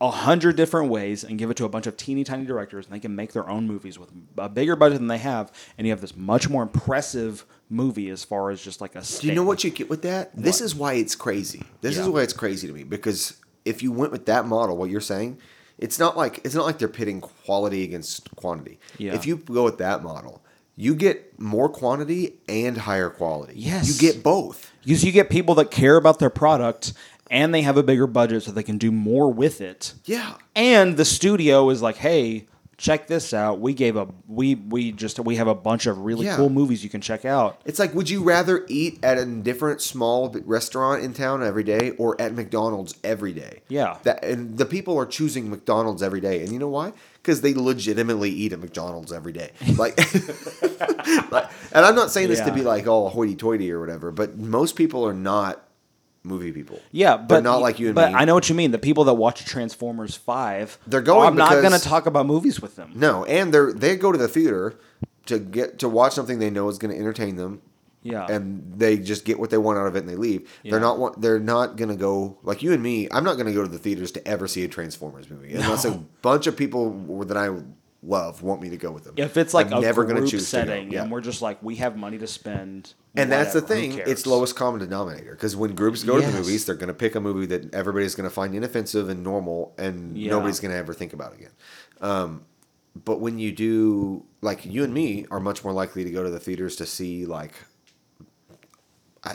a 0.00 0.10
hundred 0.10 0.56
different 0.56 0.90
ways, 0.90 1.24
and 1.24 1.38
give 1.38 1.50
it 1.50 1.56
to 1.56 1.64
a 1.64 1.68
bunch 1.68 1.86
of 1.86 1.96
teeny 1.96 2.22
tiny 2.22 2.44
directors, 2.44 2.86
and 2.86 2.94
they 2.94 3.00
can 3.00 3.16
make 3.16 3.32
their 3.32 3.48
own 3.48 3.66
movies 3.66 3.98
with 3.98 4.10
a 4.36 4.48
bigger 4.48 4.76
budget 4.76 4.98
than 4.98 5.08
they 5.08 5.18
have, 5.18 5.50
and 5.78 5.86
you 5.86 5.92
have 5.92 6.00
this 6.00 6.16
much 6.16 6.50
more 6.50 6.62
impressive 6.62 7.46
movie 7.70 8.10
as 8.10 8.22
far 8.22 8.50
as 8.50 8.62
just 8.62 8.80
like 8.80 8.94
a. 8.94 9.02
Do 9.02 9.26
you 9.26 9.34
know 9.34 9.44
what 9.44 9.64
you 9.64 9.70
get 9.70 9.88
with 9.88 10.02
that? 10.02 10.36
This 10.36 10.60
is 10.60 10.74
why 10.74 10.94
it's 10.94 11.14
crazy. 11.14 11.62
This 11.80 11.96
is 11.96 12.08
why 12.08 12.22
it's 12.22 12.34
crazy 12.34 12.66
to 12.66 12.72
me 12.72 12.84
because 12.84 13.36
if 13.64 13.82
you 13.82 13.92
went 13.92 14.12
with 14.12 14.26
that 14.26 14.46
model, 14.46 14.76
what 14.76 14.90
you're 14.90 15.00
saying, 15.00 15.38
it's 15.78 15.98
not 15.98 16.16
like 16.16 16.40
it's 16.44 16.54
not 16.54 16.64
like 16.64 16.78
they're 16.78 16.88
pitting 16.88 17.20
quality 17.20 17.84
against 17.84 18.34
quantity. 18.36 18.78
Yeah. 18.98 19.14
If 19.14 19.26
you 19.26 19.36
go 19.36 19.64
with 19.64 19.78
that 19.78 20.02
model, 20.02 20.42
you 20.76 20.94
get 20.94 21.38
more 21.38 21.68
quantity 21.68 22.34
and 22.48 22.76
higher 22.76 23.10
quality. 23.10 23.54
Yes. 23.56 23.88
You 23.88 24.12
get 24.12 24.22
both. 24.22 24.72
Because 24.84 25.04
you 25.04 25.12
get 25.12 25.30
people 25.30 25.56
that 25.56 25.70
care 25.70 25.96
about 25.96 26.18
their 26.18 26.30
product, 26.30 26.92
and 27.30 27.54
they 27.54 27.62
have 27.62 27.76
a 27.76 27.82
bigger 27.82 28.06
budget, 28.06 28.42
so 28.44 28.50
they 28.52 28.62
can 28.62 28.78
do 28.78 28.90
more 28.92 29.32
with 29.32 29.60
it. 29.60 29.94
Yeah. 30.04 30.34
and 30.54 30.96
the 30.96 31.04
studio 31.04 31.70
is 31.70 31.82
like, 31.82 31.96
"Hey, 31.96 32.46
check 32.78 33.06
this 33.06 33.32
out. 33.32 33.58
We 33.58 33.72
gave 33.72 33.96
a 33.96 34.06
we 34.28 34.54
we 34.54 34.92
just 34.92 35.18
we 35.20 35.36
have 35.36 35.48
a 35.48 35.54
bunch 35.54 35.86
of 35.86 35.98
really 35.98 36.26
Yeah. 36.26 36.36
cool 36.36 36.50
movies 36.50 36.84
you 36.84 36.90
can 36.90 37.00
check 37.00 37.24
out." 37.24 37.60
It's 37.64 37.78
like, 37.78 37.94
would 37.94 38.08
you 38.10 38.22
rather 38.22 38.64
eat 38.68 38.98
at 39.02 39.16
a 39.18 39.24
different 39.24 39.80
small 39.80 40.28
b- 40.28 40.40
restaurant 40.44 41.02
in 41.02 41.12
town 41.14 41.42
every 41.42 41.64
day 41.64 41.92
or 41.98 42.20
at 42.20 42.34
McDonald's 42.34 42.94
every 43.02 43.32
day? 43.32 43.62
Yeah. 43.68 43.96
That 44.04 44.24
and 44.24 44.56
the 44.58 44.66
people 44.66 44.98
are 44.98 45.06
choosing 45.06 45.48
McDonald's 45.50 46.02
every 46.02 46.20
day, 46.20 46.42
and 46.42 46.52
you 46.52 46.58
know 46.58 46.68
why? 46.68 46.92
Because 47.22 47.40
they 47.40 47.54
legitimately 47.54 48.30
eat 48.30 48.52
at 48.52 48.60
McDonald's 48.60 49.10
every 49.12 49.32
day. 49.32 49.50
Like, 49.76 49.96
like- 51.32 51.50
and 51.72 51.84
I'm 51.84 51.94
not 51.94 52.10
saying 52.10 52.28
this 52.28 52.40
to 52.40 52.46
Yeah. 52.46 52.54
be 52.54 52.62
like 52.62 52.86
all 52.86 53.08
hoity-toity 53.08 53.70
or 53.72 53.80
whatever, 53.80 54.10
but 54.12 54.36
most 54.38 54.76
people 54.76 55.06
are 55.06 55.12
not 55.14 55.62
movie 56.26 56.52
people. 56.52 56.80
Yeah, 56.92 57.16
but 57.16 57.42
not 57.42 57.60
like 57.60 57.78
you 57.78 57.86
and 57.88 57.94
but 57.94 58.10
me. 58.12 58.14
I 58.18 58.24
know 58.24 58.34
what 58.34 58.48
you 58.48 58.54
mean. 58.54 58.70
The 58.72 58.78
people 58.78 59.04
that 59.04 59.14
watch 59.14 59.44
Transformers 59.44 60.14
Five, 60.16 60.78
They're 60.86 61.00
going 61.00 61.28
I'm 61.28 61.36
not 61.36 61.50
because- 61.50 61.62
going 61.68 61.80
to 61.80 61.86
talk 61.88 62.06
about 62.06 62.26
movies 62.26 62.60
with 62.60 62.76
them. 62.76 62.92
No, 62.94 63.24
and 63.24 63.52
they're 63.54 63.72
they 63.72 63.96
go 63.96 64.12
to 64.12 64.18
the 64.18 64.28
theater 64.28 64.74
to 65.26 65.38
get 65.38 65.78
to 65.80 65.88
watch 65.88 66.12
something 66.12 66.38
they 66.38 66.50
know 66.50 66.68
is 66.68 66.78
going 66.78 66.92
to 66.94 66.98
entertain 67.00 67.36
them. 67.36 67.62
Yeah. 68.02 68.24
and 68.30 68.62
they 68.78 68.98
just 68.98 69.24
get 69.24 69.40
what 69.40 69.50
they 69.50 69.58
want 69.58 69.80
out 69.80 69.88
of 69.88 69.96
it 69.96 69.98
and 69.98 70.08
they 70.08 70.14
leave. 70.14 70.48
They're 70.62 70.78
not 70.78 71.20
they're 71.20 71.40
not 71.40 71.74
going 71.76 71.88
to 71.88 71.96
go 71.96 72.38
like 72.44 72.62
you 72.62 72.72
and 72.72 72.80
me. 72.80 73.08
I'm 73.10 73.24
not 73.24 73.34
going 73.34 73.46
to 73.46 73.52
go 73.52 73.62
to 73.62 73.68
the 73.68 73.80
theaters 73.80 74.12
to 74.12 74.28
ever 74.28 74.46
see 74.46 74.62
a 74.62 74.68
Transformers 74.68 75.28
movie 75.28 75.54
unless 75.54 75.84
a 75.84 75.90
bunch 76.22 76.46
of 76.46 76.56
people 76.56 77.24
that 77.24 77.36
I 77.36 77.48
love 78.06 78.42
want 78.42 78.62
me 78.62 78.70
to 78.70 78.76
go 78.76 78.90
with 78.92 79.04
them. 79.04 79.14
If 79.16 79.36
it's 79.36 79.52
like 79.52 79.66
I'm 79.72 79.78
a 79.78 79.80
never 79.80 80.04
group 80.04 80.16
gonna 80.18 80.28
choose 80.30 80.48
to 80.50 80.56
go. 80.56 80.64
setting, 80.66 80.92
Yeah. 80.92 81.02
and 81.02 81.10
we're 81.10 81.20
just 81.20 81.42
like 81.42 81.62
we 81.62 81.76
have 81.76 81.96
money 81.96 82.18
to 82.18 82.26
spend, 82.26 82.94
And 83.16 83.32
that's 83.32 83.52
the 83.54 83.60
thing. 83.60 83.98
It's 84.06 84.26
lowest 84.26 84.54
common 84.56 84.80
denominator 84.80 85.32
because 85.32 85.56
when 85.56 85.74
groups 85.74 86.04
go 86.04 86.20
to 86.20 86.26
the 86.26 86.32
movies, 86.32 86.66
they're 86.66 86.74
going 86.74 86.88
to 86.88 86.94
pick 86.94 87.14
a 87.14 87.20
movie 87.20 87.46
that 87.46 87.74
everybody's 87.74 88.14
going 88.14 88.28
to 88.28 88.34
find 88.34 88.54
inoffensive 88.54 89.08
and 89.08 89.22
normal, 89.24 89.74
and 89.78 90.16
Yeah. 90.16 90.30
nobody's 90.30 90.60
going 90.60 90.72
to 90.72 90.76
ever 90.78 90.92
think 90.94 91.12
about 91.12 91.34
again. 91.34 91.52
Um, 92.00 92.42
but 93.04 93.20
when 93.20 93.38
you 93.38 93.52
do, 93.52 94.24
like 94.40 94.64
you 94.64 94.84
and 94.84 94.92
me, 94.94 95.26
are 95.30 95.40
much 95.40 95.64
more 95.64 95.72
likely 95.72 96.04
to 96.04 96.10
go 96.10 96.22
to 96.22 96.30
the 96.30 96.40
theaters 96.40 96.76
to 96.76 96.86
see 96.86 97.26
like, 97.26 97.52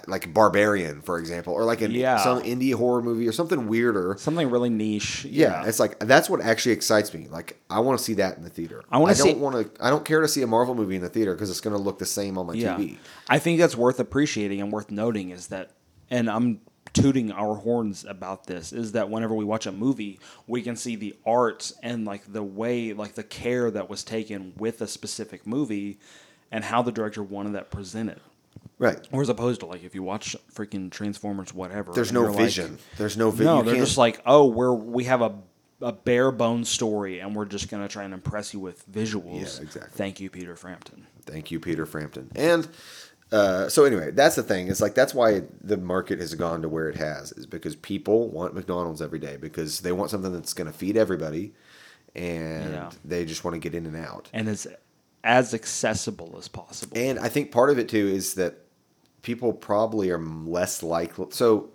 like 0.08 0.34
Barbarian, 0.34 1.02
for 1.02 1.18
example, 1.20 1.54
or 1.54 1.64
like 1.66 1.82
an, 1.82 1.92
Yeah. 1.92 2.18
some 2.18 2.42
indie 2.44 2.74
horror 2.74 3.02
movie 3.02 3.28
or 3.28 3.32
something 3.32 3.68
weirder. 3.68 4.16
something 4.20 4.50
really 4.50 4.70
niche. 4.70 5.26
Yeah, 5.26 5.66
it's 5.66 5.80
like 5.80 6.00
that's 6.00 6.30
what 6.30 6.42
actually 6.42 6.74
excites 6.74 7.14
me. 7.14 7.28
Like 7.30 7.60
I 7.70 7.80
want 7.80 7.98
to 8.00 8.04
see 8.04 8.14
that 8.16 8.38
in 8.38 8.44
the 8.44 8.50
theater. 8.50 8.84
I 8.92 8.98
I 9.02 9.14
don't 9.14 9.16
see- 9.16 9.34
want 9.34 9.76
to. 9.76 9.86
I 9.86 9.90
don't 9.90 10.06
care 10.06 10.22
to 10.22 10.28
see 10.28 10.42
a 10.42 10.48
Marvel 10.48 10.76
movie 10.76 10.96
in 10.96 11.02
the 11.02 11.10
theater 11.10 11.34
because 11.34 11.50
it's 11.50 11.62
going 11.62 11.76
to 11.76 11.82
look 11.82 12.00
the 12.00 12.06
same 12.06 12.38
on 12.38 12.48
my 12.48 12.54
yeah. 12.54 12.76
TV. 12.76 12.98
I 13.30 13.40
think 13.40 13.60
that's 13.60 13.76
worth 13.76 14.00
appreciating 14.00 14.62
and 14.62 14.72
worth 14.72 14.92
noting 14.92 15.30
is 15.32 15.48
that, 15.48 15.72
and 16.10 16.30
I'm 16.30 16.62
tooting 16.94 17.32
our 17.32 17.56
horns 17.56 18.04
about 18.04 18.48
this 18.48 18.74
is 18.74 18.92
that 18.92 19.10
whenever 19.10 19.34
we 19.34 19.46
watch 19.46 19.66
a 19.66 19.72
movie, 19.72 20.20
we 20.46 20.62
can 20.62 20.76
see 20.76 20.98
the 20.98 21.16
art 21.26 21.72
and 21.82 22.04
like 22.06 22.32
the 22.34 22.44
way, 22.44 22.92
like 22.94 23.14
the 23.16 23.24
care 23.24 23.72
that 23.72 23.90
was 23.90 24.04
taken 24.04 24.54
with 24.58 24.82
a 24.82 24.88
specific 24.88 25.48
movie, 25.48 26.00
and 26.52 26.66
how 26.66 26.82
the 26.82 26.92
director 26.92 27.24
wanted 27.24 27.54
that 27.54 27.72
presented. 27.72 28.20
Right. 28.82 29.08
Or 29.12 29.22
as 29.22 29.30
opposed 29.30 29.60
to 29.62 29.68
like 29.68 29.84
if 29.84 29.94
you 29.94 30.02
watch 30.04 30.36
freaking 30.54 30.90
Transformers, 30.92 31.54
whatever. 31.54 31.94
There's 31.94 32.12
no 32.12 32.22
you're 32.24 32.32
like- 32.32 32.40
vision. 32.40 32.80
There's 32.98 33.16
no 33.16 33.30
vision. 33.30 33.46
no, 33.46 33.62
they're 33.62 33.76
just 33.76 33.98
like, 33.98 34.20
oh, 34.26 34.48
we're 34.48 34.74
we 34.74 35.04
have 35.06 35.22
a 35.22 35.36
a 35.84 35.92
bare 35.92 36.32
bones 36.32 36.68
story, 36.70 37.20
and 37.20 37.36
we're 37.36 37.46
just 37.46 37.70
gonna 37.70 37.88
try 37.88 38.04
and 38.04 38.14
impress 38.14 38.54
you 38.54 38.60
with 38.60 38.84
visuals. 38.92 39.58
Yeah, 39.58 39.64
exactly. 39.64 39.92
Thank 39.94 40.20
you, 40.20 40.30
Peter 40.32 40.56
Frampton. 40.56 41.06
Thank 41.26 41.52
you, 41.52 41.60
Peter 41.60 41.86
Frampton. 41.86 42.32
And 42.36 42.68
uh, 43.32 43.70
so 43.70 43.86
anyway, 43.86 44.12
that's 44.12 44.36
the 44.36 44.44
thing. 44.44 44.68
It's 44.68 44.82
like 44.82 44.96
that's 44.96 45.14
why 45.14 45.44
the 45.64 45.78
market 45.78 46.20
has 46.20 46.34
gone 46.36 46.64
to 46.64 46.70
where 46.70 46.90
it 46.90 46.96
has, 46.98 47.32
is 47.34 47.46
because 47.46 47.76
people 47.76 48.30
want 48.30 48.54
McDonald's 48.56 49.02
every 49.02 49.20
day 49.20 49.38
because 49.38 49.80
they 49.82 49.92
want 49.92 50.10
something 50.12 50.34
that's 50.34 50.54
going 50.54 50.72
to 50.72 50.78
feed 50.78 50.98
everybody, 50.98 51.54
and 52.16 52.74
Yeah. 52.74 52.90
they 53.06 53.26
just 53.26 53.44
want 53.44 53.54
to 53.56 53.60
get 53.60 53.74
in 53.76 53.86
and 53.86 53.96
out. 53.96 54.30
and 54.34 54.50
is 54.50 54.68
as 55.24 55.54
accessible 55.54 56.36
as 56.38 56.48
possible. 56.48 56.98
And 56.98 57.20
I 57.20 57.30
think 57.30 57.52
part 57.52 57.70
of 57.70 57.78
it 57.80 57.88
too 57.90 58.08
is 58.08 58.34
that 58.36 58.58
people 59.22 59.54
probably 59.54 60.10
are 60.10 60.20
less 60.20 60.82
likely. 60.84 61.28
So, 61.32 61.70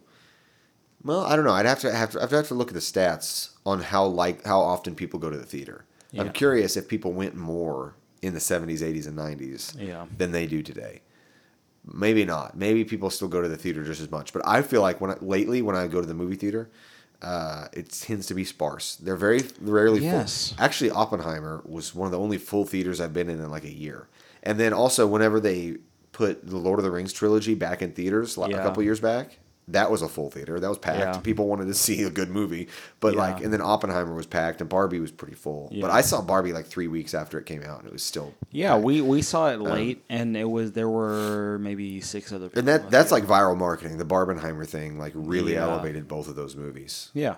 well, 1.04 1.20
I 1.20 1.36
don't 1.36 1.44
know. 1.44 1.52
I'd 1.52 1.66
have 1.66 1.80
to 1.80 1.92
have 1.92 2.10
to, 2.12 2.22
I'd 2.22 2.30
have 2.30 2.48
to 2.48 2.54
look 2.54 2.68
at 2.68 2.74
the 2.74 2.80
stats 2.80 3.50
on 3.64 3.80
how 3.80 4.04
like 4.06 4.44
how 4.44 4.60
often 4.60 4.94
people 4.94 5.18
go 5.20 5.30
to 5.30 5.36
the 5.36 5.44
theater. 5.46 5.84
I'm 6.18 6.32
curious 6.32 6.78
if 6.78 6.88
people 6.88 7.12
went 7.12 7.34
more 7.34 7.94
in 8.22 8.32
the 8.32 8.40
70s, 8.40 8.78
80s, 8.80 9.06
and 9.06 9.18
90s 9.18 9.78
Yeah. 9.78 10.06
than 10.16 10.32
they 10.32 10.46
do 10.46 10.62
today. 10.62 11.02
Maybe 11.84 12.24
not. 12.24 12.56
Maybe 12.56 12.84
people 12.84 13.10
still 13.10 13.28
go 13.28 13.42
to 13.42 13.48
the 13.48 13.56
theater 13.58 13.84
just 13.84 14.00
as 14.00 14.10
much. 14.10 14.32
But 14.32 14.40
I 14.46 14.62
feel 14.62 14.80
like 14.80 14.98
when 15.00 15.10
I, 15.10 15.16
lately 15.20 15.60
when 15.60 15.76
I 15.76 15.86
go 15.88 16.00
to 16.00 16.06
the 16.06 16.14
movie 16.14 16.36
theater, 16.36 16.70
uh, 17.20 17.68
it 17.74 17.90
tends 17.90 18.26
to 18.28 18.34
be 18.34 18.44
sparse. 18.44 18.96
They're 18.96 19.14
very 19.14 19.42
rarely 19.60 20.00
Yes. 20.00 20.54
full. 20.56 20.64
Actually, 20.64 20.90
Oppenheimer 20.90 21.62
was 21.66 21.94
one 21.94 22.06
of 22.06 22.12
the 22.12 22.18
only 22.18 22.38
full 22.38 22.64
theaters 22.64 22.98
I've 23.00 23.12
been 23.12 23.28
in 23.28 23.38
in 23.40 23.50
like 23.50 23.64
a 23.64 23.72
year. 23.72 24.08
And 24.42 24.58
then 24.58 24.72
also, 24.72 25.06
whenever 25.06 25.38
they 25.38 25.76
put 26.16 26.46
the 26.48 26.56
Lord 26.56 26.78
of 26.78 26.82
the 26.84 26.90
Rings 26.90 27.12
trilogy 27.12 27.54
back 27.54 27.82
in 27.82 27.92
theaters 27.92 28.38
like, 28.38 28.50
Yeah. 28.50 28.60
a 28.60 28.62
couple 28.62 28.82
years 28.82 29.00
back, 29.00 29.38
that 29.68 29.90
was 29.90 30.00
a 30.00 30.08
full 30.08 30.30
theater. 30.30 30.58
That 30.58 30.68
was 30.70 30.78
packed. 30.78 30.98
Yeah. 31.00 31.18
People 31.20 31.46
wanted 31.46 31.66
to 31.66 31.74
see 31.86 32.04
a 32.04 32.08
good 32.10 32.30
movie, 32.30 32.68
but 33.00 33.12
Yeah. 33.12 33.20
like, 33.20 33.42
and 33.44 33.52
then 33.52 33.60
Oppenheimer 33.60 34.14
was 34.14 34.24
packed, 34.24 34.62
and 34.62 34.70
Barbie 34.70 34.98
was 34.98 35.10
pretty 35.10 35.34
full. 35.34 35.70
But 35.78 35.90
I 35.90 36.00
saw 36.00 36.22
Barbie 36.22 36.54
like 36.54 36.64
three 36.66 36.88
weeks 36.88 37.12
after 37.12 37.38
it 37.38 37.44
came 37.44 37.62
out, 37.64 37.80
and 37.80 37.88
it 37.88 37.92
was 37.92 38.02
still 38.02 38.32
Yeah, 38.50 38.72
packed. 38.74 38.84
we, 38.84 39.00
we 39.02 39.20
saw 39.20 39.50
it 39.50 39.60
late, 39.60 40.02
and 40.08 40.34
it 40.38 40.48
was 40.48 40.72
there 40.72 40.88
were 40.88 41.58
maybe 41.60 42.00
six 42.00 42.32
other 42.32 42.46
people. 42.48 42.60
And 42.60 42.68
that 42.68 42.90
that's 42.90 43.12
like 43.12 43.24
viral 43.24 43.58
marketing. 43.58 43.98
The 43.98 44.04
Barbenheimer 44.06 44.66
thing 44.66 44.98
like 44.98 45.12
really 45.14 45.56
elevated 45.58 46.08
both 46.08 46.28
of 46.28 46.34
those 46.36 46.56
movies. 46.56 47.10
yeah, 47.12 47.34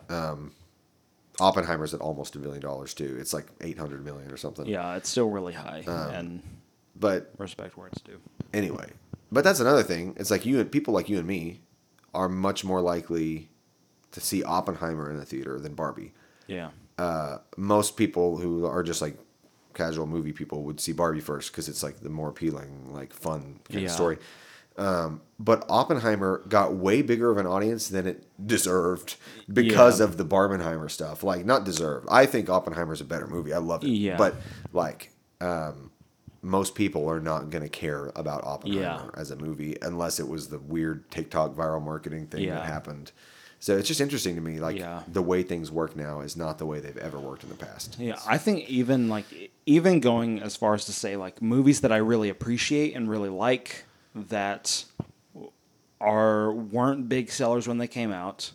Oppenheimer's 1.41 1.95
at 1.95 2.01
almost 2.01 2.35
a 2.35 2.39
billion 2.41 2.61
dollars 2.61 2.95
too. 2.95 3.17
It's 3.21 3.33
like 3.33 3.47
eight 3.61 3.79
hundred 3.79 4.05
million 4.05 4.31
or 4.31 4.37
something. 4.37 4.67
yeah, 4.67 4.97
it's 4.97 5.09
still 5.09 5.31
really 5.31 5.53
high, 5.55 5.85
Um, 5.87 6.11
and 6.15 6.43
But 7.01 7.33
respect 7.39 7.77
where 7.77 7.87
it's 7.89 8.01
due. 8.03 8.19
anyway, 8.53 8.91
but 9.31 9.45
that's 9.45 9.61
another 9.61 9.83
thing. 9.83 10.15
It's 10.19 10.31
like 10.31 10.45
you 10.47 10.59
and 10.61 10.71
people 10.71 10.93
like 10.95 11.09
you 11.09 11.19
and 11.19 11.27
me 11.27 11.61
are 12.15 12.29
much 12.29 12.65
more 12.65 12.81
likely 12.81 13.49
to 14.13 14.21
see 14.21 14.43
Oppenheimer 14.43 15.11
in 15.11 15.19
the 15.19 15.25
theater 15.25 15.61
than 15.61 15.75
Barbie. 15.75 16.13
Yeah, 16.47 16.71
Uh, 16.99 17.39
most 17.57 17.97
people 17.97 18.39
who 18.39 18.65
are 18.67 18.83
just 18.83 19.01
like 19.03 19.17
casual 19.75 20.07
movie 20.07 20.33
people 20.33 20.65
would 20.65 20.81
see 20.81 20.93
Barbie 20.93 21.21
first 21.21 21.53
because 21.53 21.69
it's 21.69 21.83
like 21.83 22.01
the 22.01 22.09
more 22.09 22.31
appealing, 22.31 22.93
like 22.93 23.13
fun 23.13 23.61
kind 23.69 23.83
Yeah. 23.83 23.87
of 23.87 23.93
story. 23.93 24.19
Um, 24.77 25.21
but 25.39 25.65
Oppenheimer 25.69 26.43
got 26.49 26.75
way 26.75 27.03
bigger 27.03 27.31
of 27.31 27.37
an 27.37 27.47
audience 27.47 27.89
than 27.89 28.07
it 28.07 28.25
deserved 28.45 29.17
because 29.53 29.99
Yeah. 30.01 30.05
of 30.07 30.17
the 30.17 30.25
Barbenheimer 30.25 30.91
stuff. 30.91 31.23
Like, 31.23 31.45
not 31.45 31.65
deserved. 31.65 32.07
I 32.11 32.27
think 32.27 32.49
Oppenheimer's 32.49 33.01
a 33.01 33.05
better 33.05 33.27
movie. 33.27 33.53
I 33.53 33.59
love 33.59 33.83
it. 33.85 33.91
Yeah. 33.91 34.17
But 34.17 34.37
like, 34.73 35.13
um, 35.41 35.91
most 36.43 36.75
people 36.75 37.09
are 37.11 37.21
not 37.21 37.51
going 37.51 37.63
to 37.65 37.69
care 37.69 38.13
about 38.15 38.45
Oppenheimer 38.45 38.81
Yeah. 39.15 39.21
as 39.21 39.31
a 39.31 39.37
movie 39.37 39.77
unless 39.83 40.21
it 40.21 40.29
was 40.29 40.49
the 40.49 40.59
weird 40.59 41.11
TikTok 41.11 41.55
viral 41.55 41.83
marketing 41.83 42.27
thing 42.29 42.45
Yeah. 42.45 42.55
that 42.55 42.67
happened. 42.67 43.11
So 43.61 43.77
it's 43.77 43.89
just 43.89 44.01
interesting 44.01 44.37
to 44.37 44.41
me, 44.41 44.61
like 44.61 44.79
Yeah. 44.79 45.03
the 45.09 45.21
way 45.23 45.43
things 45.43 45.71
work 45.73 45.97
now 45.97 46.21
is 46.21 46.37
not 46.37 46.59
the 46.59 46.67
way 46.67 46.79
they've 46.79 46.97
ever 46.97 47.19
worked 47.19 47.43
in 47.43 47.49
the 47.49 47.57
past. 47.57 47.97
yeah. 47.99 48.21
I 48.27 48.39
think 48.39 48.69
even 48.71 49.09
like 49.09 49.25
even 49.67 49.99
going 50.01 50.41
as 50.41 50.55
far 50.55 50.75
as 50.75 50.85
to 50.85 50.93
say 50.93 51.17
like 51.17 51.43
movies 51.43 51.81
that 51.81 51.91
I 51.91 51.97
really 51.97 52.29
appreciate 52.29 52.95
and 52.95 53.11
really 53.11 53.29
like 53.31 53.85
that 54.15 54.85
are 56.01 56.53
weren't 56.53 57.09
big 57.09 57.31
sellers 57.31 57.67
when 57.67 57.79
they 57.79 57.89
came 57.89 58.13
out 58.13 58.53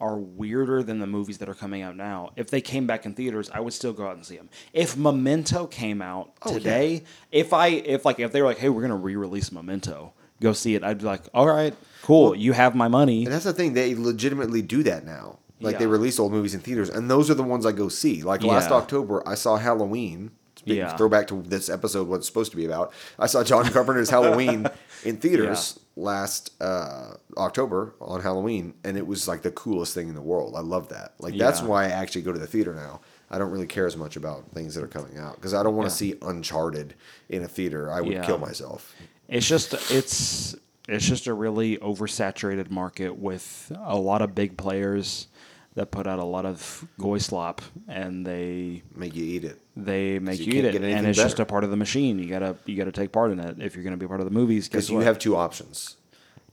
are 0.00 0.16
weirder 0.16 0.82
than 0.82 0.98
the 1.00 1.06
movies 1.06 1.38
that 1.38 1.48
are 1.48 1.54
coming 1.54 1.82
out 1.82 1.96
now. 1.96 2.30
If 2.36 2.50
they 2.50 2.60
came 2.60 2.86
back 2.86 3.04
in 3.04 3.14
theaters, 3.14 3.50
I 3.52 3.60
would 3.60 3.72
still 3.72 3.92
go 3.92 4.06
out 4.06 4.14
and 4.16 4.24
see 4.24 4.36
them. 4.36 4.48
If 4.72 4.96
Memento 4.96 5.66
came 5.66 6.00
out 6.00 6.30
Oh, 6.42 6.50
yeah. 6.52 6.58
today, 6.58 7.04
if 7.32 7.52
I 7.52 7.68
if 7.68 8.04
like 8.04 8.20
if 8.20 8.30
they 8.32 8.40
were 8.40 8.48
like, 8.48 8.58
"Hey, 8.58 8.68
we're 8.68 8.80
going 8.82 8.90
to 8.90 8.96
re-release 8.96 9.50
Memento." 9.52 10.12
Go 10.40 10.52
see 10.52 10.76
it. 10.76 10.84
I'd 10.84 10.98
be 10.98 11.04
like, 11.04 11.22
"All 11.34 11.48
right, 11.48 11.74
cool. 12.02 12.34
you 12.36 12.52
have 12.52 12.74
my 12.76 12.86
money." 12.86 13.24
And 13.24 13.32
that's 13.34 13.44
the 13.44 13.52
thing; 13.52 13.72
they 13.74 13.94
legitimately 13.96 14.62
do 14.62 14.82
that 14.84 15.04
now. 15.04 15.38
Like 15.60 15.80
they 15.80 15.86
release 15.88 16.20
old 16.20 16.30
movies 16.30 16.54
in 16.54 16.60
theaters, 16.60 16.88
and 16.88 17.10
those 17.10 17.28
are 17.28 17.34
the 17.34 17.42
ones 17.42 17.66
I 17.66 17.72
go 17.72 17.88
see. 17.88 18.22
Like 18.22 18.44
last 18.44 18.70
October, 18.70 19.26
I 19.28 19.34
saw 19.34 19.56
Halloween. 19.56 20.30
Big 20.64 20.76
Yeah. 20.78 20.96
Throwback 20.96 21.26
to 21.28 21.40
this 21.42 21.68
episode, 21.70 22.06
what 22.08 22.16
it's 22.16 22.26
supposed 22.26 22.50
to 22.50 22.56
be 22.56 22.64
about. 22.66 22.92
I 23.18 23.26
saw 23.26 23.42
John 23.42 23.64
Carpenter's 23.64 24.10
Halloween 24.10 24.66
in 25.04 25.16
theaters 25.16 25.78
last 25.96 26.52
uh, 26.60 27.14
October 27.38 27.94
on 28.00 28.20
Halloween, 28.20 28.74
and 28.84 28.96
it 28.96 29.06
was 29.06 29.26
like 29.28 29.42
the 29.42 29.50
coolest 29.50 29.94
thing 29.94 30.08
in 30.08 30.14
the 30.14 30.20
world. 30.22 30.54
I 30.56 30.60
love 30.60 30.88
that. 30.90 31.14
Like 31.18 31.36
that's 31.38 31.62
why 31.62 31.84
I 31.86 31.88
actually 31.88 32.22
go 32.22 32.32
to 32.32 32.38
the 32.38 32.46
theater 32.46 32.74
now. 32.74 33.00
I 33.30 33.38
don't 33.38 33.50
really 33.50 33.66
care 33.66 33.86
as 33.86 33.96
much 33.96 34.16
about 34.16 34.50
things 34.52 34.74
that 34.74 34.82
are 34.82 34.88
coming 34.88 35.18
out 35.18 35.36
because 35.36 35.52
I 35.54 35.62
don't 35.62 35.76
want 35.76 35.88
to 35.90 35.92
Yeah. 36.06 36.12
see 36.14 36.18
Uncharted 36.22 36.94
in 37.28 37.42
a 37.42 37.48
theater. 37.48 37.90
I 37.92 38.00
would 38.00 38.12
Yeah. 38.12 38.24
kill 38.26 38.38
myself. 38.38 38.94
It's 39.28 39.46
just 39.46 39.74
it's 39.90 40.56
it's 40.88 41.04
just 41.06 41.26
a 41.26 41.34
really 41.34 41.76
oversaturated 41.78 42.70
market 42.70 43.16
with 43.18 43.70
a 43.84 43.96
lot 43.96 44.22
of 44.22 44.34
big 44.34 44.56
players 44.56 45.28
that 45.74 45.90
put 45.90 46.06
out 46.06 46.18
a 46.18 46.24
lot 46.24 46.46
of 46.46 46.86
goy 46.98 47.18
slop 47.18 47.60
and 47.86 48.26
they 48.26 48.82
Make 48.96 49.14
you 49.14 49.24
eat 49.24 49.44
it. 49.44 49.60
they 49.76 50.18
make 50.18 50.40
you 50.40 50.46
you, 50.46 50.58
eat 50.60 50.64
it 50.64 50.74
and 50.82 51.06
it's 51.06 51.18
just 51.18 51.38
a 51.38 51.44
part 51.44 51.62
of 51.62 51.70
the 51.70 51.76
machine. 51.76 52.18
You 52.18 52.28
gotta 52.30 52.56
you 52.64 52.74
gotta 52.76 52.90
take 52.90 53.12
part 53.12 53.30
in 53.30 53.38
it 53.38 53.60
if 53.60 53.74
you're 53.76 53.84
gonna 53.84 53.98
be 53.98 54.06
part 54.08 54.20
of 54.20 54.24
the 54.26 54.32
movies. 54.32 54.68
Because 54.68 54.88
you 54.88 54.96
what? 54.96 55.04
have 55.04 55.18
two 55.18 55.36
options. 55.36 55.97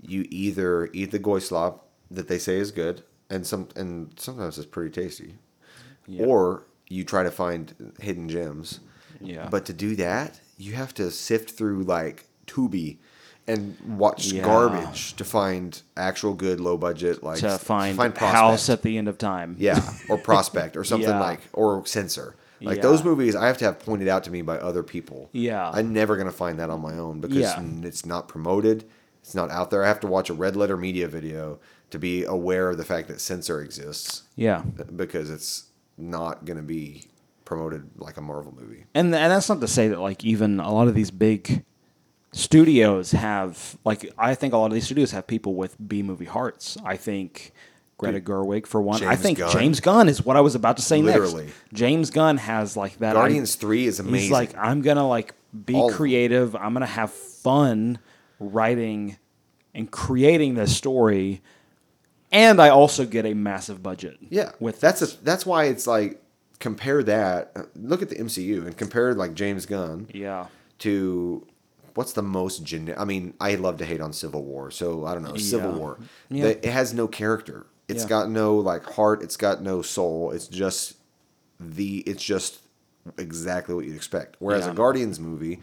You 0.07 0.25
either 0.29 0.89
eat 0.93 1.11
the 1.11 1.19
goy 1.19 1.39
slop 1.39 1.87
that 2.11 2.27
they 2.27 2.37
say 2.37 2.57
is 2.57 2.71
good, 2.71 3.03
and 3.29 3.45
some 3.45 3.69
and 3.75 4.13
sometimes 4.17 4.57
it's 4.57 4.67
pretty 4.67 4.91
tasty, 4.91 5.35
Yeah. 6.07 6.25
or 6.25 6.63
you 6.87 7.03
try 7.03 7.23
to 7.23 7.31
find 7.31 7.93
hidden 7.99 8.29
gems. 8.29 8.79
Yeah. 9.19 9.47
But 9.49 9.65
to 9.65 9.73
do 9.73 9.95
that, 9.95 10.39
you 10.57 10.73
have 10.73 10.93
to 10.95 11.09
sift 11.09 11.51
through 11.51 11.83
like 11.83 12.25
Tubi 12.47 12.97
and 13.47 13.75
watch 13.87 14.27
Yeah. 14.31 14.43
garbage 14.43 15.15
to 15.15 15.23
find 15.23 15.81
actual 15.97 16.33
good 16.33 16.59
low 16.59 16.77
budget 16.77 17.23
like 17.23 17.39
to 17.39 17.57
find, 17.57 17.95
Prospect. 17.97 18.19
house 18.19 18.69
at 18.69 18.81
the 18.81 18.97
end 18.97 19.07
of 19.07 19.17
time. 19.17 19.55
Yeah, 19.59 19.81
or 20.09 20.17
Prospect 20.29 20.75
or 20.77 20.83
something 20.83 21.09
Yeah. 21.09 21.19
like 21.19 21.39
or 21.53 21.85
Censor. 21.85 22.35
Like 22.61 22.77
Yeah. 22.77 22.83
those 22.83 23.03
movies, 23.03 23.35
I 23.35 23.47
have 23.47 23.57
to 23.59 23.65
have 23.65 23.79
pointed 23.79 24.07
out 24.07 24.23
to 24.25 24.31
me 24.31 24.41
by 24.41 24.57
other 24.57 24.81
people. 24.83 25.29
Yeah. 25.31 25.69
I'm 25.71 25.91
never 25.93 26.17
gonna 26.17 26.31
find 26.31 26.59
that 26.59 26.69
on 26.69 26.81
my 26.81 26.97
own 26.97 27.19
because 27.19 27.37
Yeah. 27.37 27.61
it's 27.83 28.05
not 28.05 28.27
promoted. 28.27 28.85
It's 29.25 29.33
not 29.33 29.49
out 29.49 29.71
there. 29.71 29.83
I 29.83 29.88
have 29.88 29.99
to 30.01 30.07
watch 30.07 30.29
a 30.29 30.35
Red 30.35 30.55
Letter 30.55 30.77
Media 30.77 31.07
video 31.07 31.57
to 31.89 31.97
be 31.97 32.23
aware 32.25 32.69
of 32.69 32.77
the 32.77 32.85
fact 32.85 33.07
that 33.07 33.19
Censor 33.19 33.59
exists 33.59 34.21
Yeah. 34.35 34.61
because 34.95 35.31
it's 35.31 35.65
not 35.97 36.45
gonna 36.45 36.61
be 36.61 37.05
promoted 37.43 37.89
like 37.97 38.17
a 38.17 38.21
Marvel 38.21 38.53
movie. 38.55 38.85
And 38.93 39.15
and 39.15 39.31
that's 39.31 39.49
not 39.49 39.61
to 39.61 39.67
say 39.67 39.88
that 39.88 39.99
like 39.99 40.23
even 40.23 40.59
a 40.59 40.71
lot 40.71 40.88
of 40.88 40.93
these 40.93 41.09
big 41.09 41.63
studios 42.33 43.11
have 43.11 43.77
like 43.83 44.11
I 44.17 44.35
think 44.35 44.53
a 44.53 44.57
lot 44.57 44.67
of 44.67 44.73
these 44.73 44.85
studios 44.85 45.11
have 45.11 45.25
people 45.25 45.55
with 45.55 45.75
B 45.88 46.03
movie 46.03 46.25
hearts. 46.25 46.77
I 46.85 46.95
think 46.97 47.51
Greta 47.97 48.19
Gerwig 48.19 48.67
for 48.67 48.81
one. 48.81 49.03
I 49.03 49.15
think 49.15 49.38
Gunn. 49.39 49.51
James 49.51 49.79
Gunn 49.79 50.09
is 50.09 50.23
what 50.23 50.35
I 50.35 50.41
was 50.41 50.53
about 50.53 50.75
to 50.77 50.83
say 50.83 51.01
Literally. 51.01 51.45
next. 51.45 51.55
James 51.73 52.09
Gunn 52.11 52.38
has 52.38 52.75
like 52.75 52.99
that. 52.99 53.13
Guardians 53.13 53.55
Three 53.55 53.85
is 53.88 53.99
amazing. 53.99 54.19
He's 54.19 54.31
like 54.31 54.55
I'm 54.57 54.81
gonna 54.81 55.07
like 55.07 55.33
be 55.65 55.73
All 55.75 55.91
creative. 55.91 56.55
I'm 56.55 56.73
gonna 56.73 56.85
have 56.85 57.11
fun 57.11 57.99
writing 58.39 59.17
and 59.74 59.91
creating 59.91 60.56
this 60.56 60.76
story. 60.76 61.41
And 62.32 62.62
I 62.62 62.69
also 62.69 63.06
get 63.06 63.26
a 63.26 63.34
massive 63.34 63.82
budget. 63.82 64.17
Yeah, 64.30 64.52
with 64.60 64.80
that's 64.82 65.02
a, 65.02 65.08
that's 65.24 65.45
why 65.45 65.65
it's 65.65 65.88
like 65.88 66.21
compare 66.60 67.04
that. 67.04 67.56
Look 67.76 68.02
at 68.02 68.10
the 68.10 68.15
MCU 68.15 68.65
and 68.65 68.76
compare 68.76 69.13
like 69.13 69.34
James 69.34 69.65
Gunn 69.65 70.10
yeah. 70.13 70.48
to 70.80 71.45
what's 71.93 72.13
the 72.13 72.24
most 72.24 72.63
gen. 72.63 72.93
I 72.98 73.06
mean, 73.06 73.34
I 73.39 73.56
love 73.56 73.78
to 73.78 73.86
hate 73.86 74.02
on 74.02 74.12
Civil 74.13 74.43
War, 74.43 74.71
so 74.71 75.06
I 75.06 75.13
don't 75.13 75.24
know 75.24 75.36
Civil 75.38 75.71
Yeah. 75.71 75.78
War. 75.78 76.00
Yeah. 76.30 76.43
The- 76.45 76.67
it 76.67 76.71
has 76.71 76.93
no 76.93 77.08
character. 77.08 77.67
It's 77.88 78.04
Yeah. 78.04 78.10
got 78.10 78.30
no 78.30 78.56
like 78.56 78.84
heart. 78.84 79.21
It's 79.21 79.38
got 79.38 79.62
no 79.62 79.82
soul. 79.82 80.32
It's 80.32 80.48
just 80.48 80.95
the. 81.60 82.00
It's 82.00 82.24
just 82.24 82.60
exactly 83.17 83.76
what 83.76 83.86
you'd 83.86 83.95
expect. 83.95 84.36
Whereas 84.39 84.65
a 84.67 84.74
Guardians 84.74 85.19
movie 85.19 85.60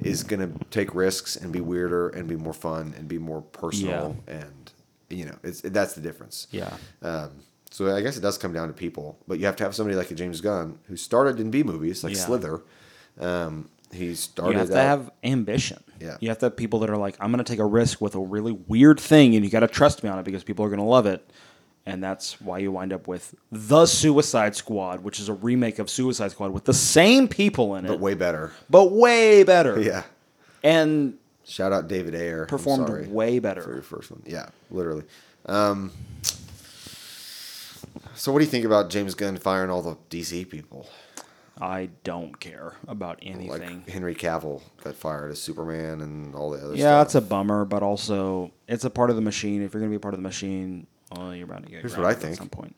is 0.00 0.22
gonna 0.22 0.50
take 0.70 0.94
risks 0.94 1.36
and 1.36 1.52
be 1.52 1.60
weirder 1.60 2.08
and 2.10 2.28
be 2.28 2.36
more 2.36 2.52
fun 2.52 2.94
and 2.98 3.08
be 3.08 3.18
more 3.18 3.40
personal 3.42 4.16
and 4.26 4.72
you 5.08 5.24
know 5.24 5.36
it's 5.42 5.60
that's 5.62 5.94
the 5.94 6.00
difference. 6.00 6.46
Yeah. 6.50 6.76
Um, 7.02 7.30
so 7.70 7.94
I 7.94 8.00
guess 8.00 8.16
it 8.16 8.20
does 8.20 8.38
come 8.38 8.52
down 8.52 8.68
to 8.68 8.74
people, 8.74 9.18
but 9.28 9.38
you 9.38 9.46
have 9.46 9.56
to 9.56 9.64
have 9.64 9.74
somebody 9.74 9.96
like 9.96 10.10
a 10.10 10.14
James 10.14 10.40
Gunn 10.40 10.78
who 10.86 10.96
started 10.96 11.40
in 11.40 11.50
B 11.50 11.62
movies 11.62 12.02
like 12.04 12.14
Yeah. 12.14 12.20
Slither. 12.20 12.62
Um, 13.18 13.68
he 13.92 14.14
started. 14.14 14.52
You 14.52 14.58
have 14.58 14.68
to 14.70 14.78
out- 14.78 14.84
have 14.86 15.10
ambition. 15.24 15.82
Yeah. 16.00 16.16
You 16.20 16.28
have 16.28 16.38
to 16.38 16.46
have 16.46 16.56
people 16.56 16.80
that 16.80 16.90
are 16.90 16.96
like, 16.96 17.16
I'm 17.20 17.30
going 17.32 17.42
to 17.42 17.50
take 17.50 17.58
a 17.60 17.64
risk 17.64 18.00
with 18.00 18.14
a 18.14 18.20
really 18.20 18.52
weird 18.52 19.00
thing, 19.00 19.34
and 19.34 19.44
you 19.44 19.50
got 19.50 19.60
to 19.60 19.68
trust 19.68 20.02
me 20.02 20.10
on 20.10 20.18
it 20.18 20.24
because 20.24 20.44
people 20.44 20.64
are 20.64 20.68
going 20.68 20.80
to 20.80 20.84
love 20.84 21.06
it. 21.06 21.30
And 21.88 22.02
that's 22.02 22.40
why 22.40 22.58
you 22.58 22.72
wind 22.72 22.92
up 22.92 23.06
with 23.06 23.34
The 23.52 23.86
Suicide 23.86 24.56
Squad, 24.56 25.04
which 25.04 25.20
is 25.20 25.28
a 25.28 25.32
remake 25.34 25.78
of 25.78 25.88
Suicide 25.88 26.32
Squad 26.32 26.50
with 26.50 26.64
the 26.64 26.74
same 26.74 27.28
people 27.28 27.76
in 27.76 27.84
it, 27.84 27.88
but 27.88 28.00
way 28.00 28.14
better. 28.14 28.52
but 28.68 28.90
way 28.90 29.44
better. 29.44 29.80
Yeah. 29.86 30.02
And 30.64 31.16
Shout 31.44 31.72
out 31.72 31.86
David 31.86 32.16
Ayer. 32.16 32.46
Performed 32.46 32.88
sorry 32.88 33.06
way 33.06 33.28
for 33.28 33.32
your 33.34 33.40
better. 33.40 33.82
first 33.82 34.10
one. 34.10 34.20
Yeah, 34.26 34.48
literally. 34.68 35.04
Um, 35.46 35.92
so 38.16 38.32
what 38.32 38.40
do 38.40 38.44
you 38.44 38.50
think 38.50 38.64
about 38.64 38.90
James 38.90 39.14
Gunn 39.14 39.36
firing 39.36 39.70
all 39.70 39.80
the 39.82 39.96
DC 40.10 40.48
people? 40.48 40.88
I 41.60 41.90
don't 42.02 42.38
care 42.40 42.74
about 42.88 43.18
anything. 43.22 43.48
Like 43.48 43.88
Henry 43.88 44.14
Cavill 44.14 44.60
got 44.82 44.96
fired 44.96 45.30
as 45.30 45.40
Superman 45.40 46.00
and 46.00 46.34
all 46.34 46.50
the 46.50 46.58
other 46.62 46.74
yeah, 46.74 47.00
stuff. 47.00 47.06
it's 47.06 47.14
a 47.14 47.20
bummer, 47.20 47.64
but 47.64 47.82
also 47.82 48.50
it's 48.66 48.84
a 48.84 48.90
part 48.90 49.10
of 49.10 49.16
the 49.16 49.22
machine. 49.22 49.62
If 49.62 49.72
you're 49.72 49.80
going 49.80 49.90
to 49.90 49.94
be 49.94 49.96
a 49.96 50.00
part 50.00 50.14
of 50.14 50.18
the 50.18 50.28
machine, 50.28 50.86
well, 51.14 51.34
you're 51.34 51.46
bound 51.46 51.64
to 51.64 51.70
get 51.70 51.80
Here's 51.80 51.96
what 51.96 52.06
I 52.06 52.14
think. 52.14 52.32
at 52.32 52.38
some 52.38 52.48
point. 52.48 52.74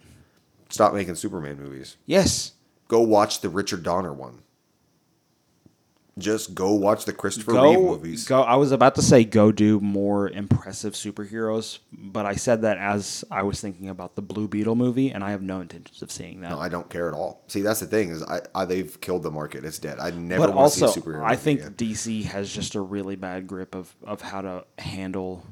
Stop 0.71 0.93
making 0.93 1.15
Superman 1.15 1.59
movies. 1.61 1.97
Yes. 2.07 2.53
Go 2.89 3.01
watch 3.01 3.41
the 3.41 3.49
Richard 3.49 3.83
Donner 3.83 4.13
one. 4.13 4.43
just 6.19 6.55
go 6.55 6.73
watch 6.75 7.05
the 7.05 7.13
Christopher 7.13 7.53
Reeve 7.53 7.79
movies. 7.79 8.27
go. 8.27 8.43
I 8.43 8.57
was 8.57 8.73
about 8.73 8.97
to 8.97 9.03
say 9.03 9.25
go 9.25 9.53
do 9.53 9.79
more 9.81 10.29
impressive 10.29 10.95
superheroes, 10.95 11.79
but 11.93 12.27
I 12.27 12.35
said 12.35 12.63
that 12.63 12.77
as 12.79 13.25
I 13.31 13.45
was 13.45 13.61
thinking 13.61 13.89
about 13.89 14.17
the 14.17 14.23
Blue 14.23 14.49
Beetle 14.49 14.75
movie, 14.75 15.11
and 15.11 15.23
I 15.23 15.31
have 15.31 15.43
no 15.43 15.61
intentions 15.61 16.03
of 16.03 16.11
seeing 16.11 16.41
that. 16.41 16.51
No, 16.51 16.59
I 16.59 16.69
don't 16.69 16.91
care 16.91 17.09
at 17.09 17.15
all. 17.15 17.45
See, 17.47 17.61
that's 17.63 17.81
the 17.81 17.87
thing 17.87 18.11
is, 18.11 18.23
I, 18.25 18.41
I 18.55 18.65
they've 18.65 19.01
killed 19.01 19.23
the 19.23 19.31
market. 19.31 19.65
It's 19.65 19.79
dead. 19.79 19.99
I 20.01 20.11
never 20.11 20.49
but 20.49 20.57
want 20.57 20.73
to 20.73 20.79
see 20.79 20.85
also, 20.85 21.01
a 21.01 21.03
superhero. 21.03 21.25
I 21.25 21.37
think 21.37 21.61
again. 21.61 21.75
DC 21.75 22.25
has 22.25 22.53
just 22.53 22.75
a 22.75 22.81
really 22.81 23.17
bad 23.17 23.47
grip 23.47 23.75
of 23.75 23.95
of 24.03 24.21
how 24.21 24.41
to 24.41 24.65
handle 24.79 25.45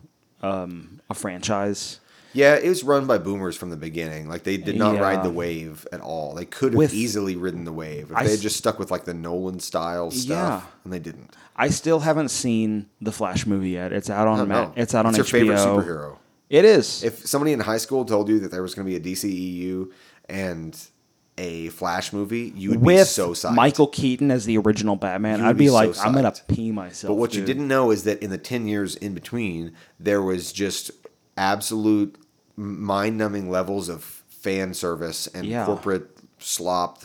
um, 0.42 1.00
a 1.08 1.14
franchise. 1.14 2.00
Yeah, 2.37 2.55
it 2.57 2.68
was 2.68 2.85
run 2.85 3.07
by 3.07 3.18
boomers 3.18 3.57
from 3.57 3.70
the 3.70 3.77
beginning. 3.77 4.29
Like 4.29 4.44
they 4.44 4.57
did 4.57 4.77
not 4.77 4.94
Yeah. 4.94 5.01
ride 5.01 5.22
the 5.25 5.31
wave 5.31 5.87
at 5.92 6.01
all. 6.01 6.35
They 6.35 6.44
could 6.44 6.72
have 6.72 6.79
With- 6.79 6.94
easily 6.94 7.35
ridden 7.37 7.64
the 7.64 7.72
wave 7.72 8.11
if 8.11 8.16
I 8.16 8.25
they 8.25 8.31
had 8.33 8.40
just 8.40 8.57
stuck 8.57 8.79
with 8.79 8.90
like 8.90 9.05
the 9.05 9.14
Nolan 9.14 9.59
style 9.61 10.11
stuff, 10.11 10.62
Yeah. 10.62 10.68
and 10.85 10.92
they 10.92 10.99
didn't. 10.99 11.31
I 11.57 11.68
still 11.70 12.01
haven't 12.01 12.31
seen 12.31 12.87
the 13.01 13.12
Flash 13.12 13.46
movie 13.46 13.70
yet. 13.70 13.92
It's 13.92 14.11
out 14.11 14.29
on 14.29 14.49
don't 14.49 14.72
it's 14.77 14.94
out 14.94 15.07
on 15.07 15.14
your 15.14 15.25
HBO. 15.25 15.31
favorite 15.31 15.59
superhero. 15.59 16.16
It 16.51 16.64
is. 16.64 17.03
If 17.03 17.27
somebody 17.27 17.53
in 17.53 17.61
high 17.61 17.79
school 17.79 18.05
told 18.05 18.29
you 18.29 18.38
that 18.40 18.51
there 18.53 18.62
was 18.62 18.75
going 18.75 18.87
to 18.87 18.90
be 18.90 18.96
a 18.96 19.01
DCEU 19.14 19.90
and 20.29 20.79
a 21.38 21.68
Flash 21.70 22.12
movie, 22.12 22.53
you 22.57 22.70
would 22.70 22.81
with 22.83 22.99
be 22.99 23.05
so 23.05 23.31
psyched. 23.31 23.55
Michael 23.55 23.88
Keaton 23.88 24.31
as 24.31 24.44
the 24.44 24.57
original 24.59 24.96
Batman, 24.96 25.40
I'd 25.40 25.57
be, 25.57 25.64
be 25.64 25.68
so 25.68 25.75
like, 25.75 25.94
I'm 26.05 26.14
gonna 26.14 26.33
pee 26.49 26.72
myself. 26.72 27.09
But 27.11 27.14
what 27.16 27.35
you 27.35 27.44
didn't 27.44 27.68
know 27.68 27.90
is 27.90 28.05
that 28.05 28.22
in 28.22 28.31
the 28.31 28.38
10 28.38 28.66
years 28.66 28.94
in 28.96 29.12
between, 29.12 29.72
there 30.01 30.22
was 30.22 30.51
just 30.53 30.90
absolute 31.37 32.16
mind 32.56 33.18
numbing 33.18 33.50
levels 33.50 33.88
of 33.88 34.02
fan 34.02 34.72
service 34.74 35.26
and 35.28 35.46
Yeah. 35.46 35.66
corporate 35.66 36.10
slop 36.38 36.98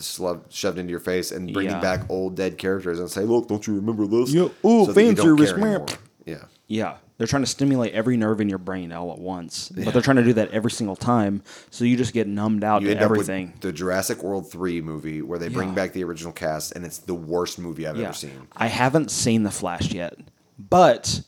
shoved 0.50 0.78
into 0.78 0.90
your 0.90 1.00
face 1.00 1.32
and 1.32 1.52
bringing 1.52 1.72
Yeah. 1.72 1.80
back 1.80 2.04
old 2.10 2.36
dead 2.36 2.58
characters 2.58 2.98
and 3.00 3.10
say, 3.10 3.22
look, 3.22 3.48
don't 3.48 3.66
you 3.66 3.74
remember 3.74 4.06
this? 4.06 4.30
Yeah, 4.32 4.42
ooh, 4.64 4.86
that 4.86 4.88
you 4.88 4.92
fan 4.94 5.14
don't 5.14 5.24
service, 5.26 5.50
care 5.50 5.58
man. 5.58 5.68
anymore. 5.68 5.86
Yeah. 6.26 6.44
Yeah, 6.68 6.94
they're 7.18 7.26
trying 7.26 7.42
to 7.42 7.48
stimulate 7.48 7.92
every 7.92 8.16
nerve 8.16 8.40
in 8.40 8.48
your 8.48 8.58
brain 8.58 8.92
all 8.92 9.10
at 9.12 9.18
once, 9.18 9.68
but 9.70 9.92
they're 9.92 10.00
trying 10.02 10.16
to 10.18 10.22
do 10.24 10.32
that 10.34 10.50
every 10.52 10.70
single 10.70 10.96
time, 10.96 11.42
so 11.70 11.84
you 11.84 11.96
just 11.96 12.12
get 12.14 12.26
numbed 12.28 12.62
out 12.64 12.82
You 12.82 12.88
to 12.88 12.94
end 12.94 13.02
everything. 13.02 13.48
up 13.48 13.52
with 13.54 13.60
the 13.62 13.72
Jurassic 13.72 14.22
World 14.22 14.50
3 14.50 14.80
movie 14.80 15.20
where 15.22 15.38
they 15.38 15.48
bring 15.48 15.70
Yeah. 15.70 15.74
back 15.74 15.92
the 15.92 16.04
original 16.04 16.32
cast 16.32 16.72
and 16.72 16.84
it's 16.84 16.98
the 16.98 17.14
worst 17.14 17.58
movie 17.58 17.86
I've 17.86 17.96
yeah, 17.96 18.04
ever 18.04 18.14
seen. 18.14 18.32
I 18.56 18.68
haven't 18.68 19.10
seen 19.10 19.42
the 19.42 19.50
Flash 19.50 19.92
yet, 19.92 20.14
but 20.58 21.22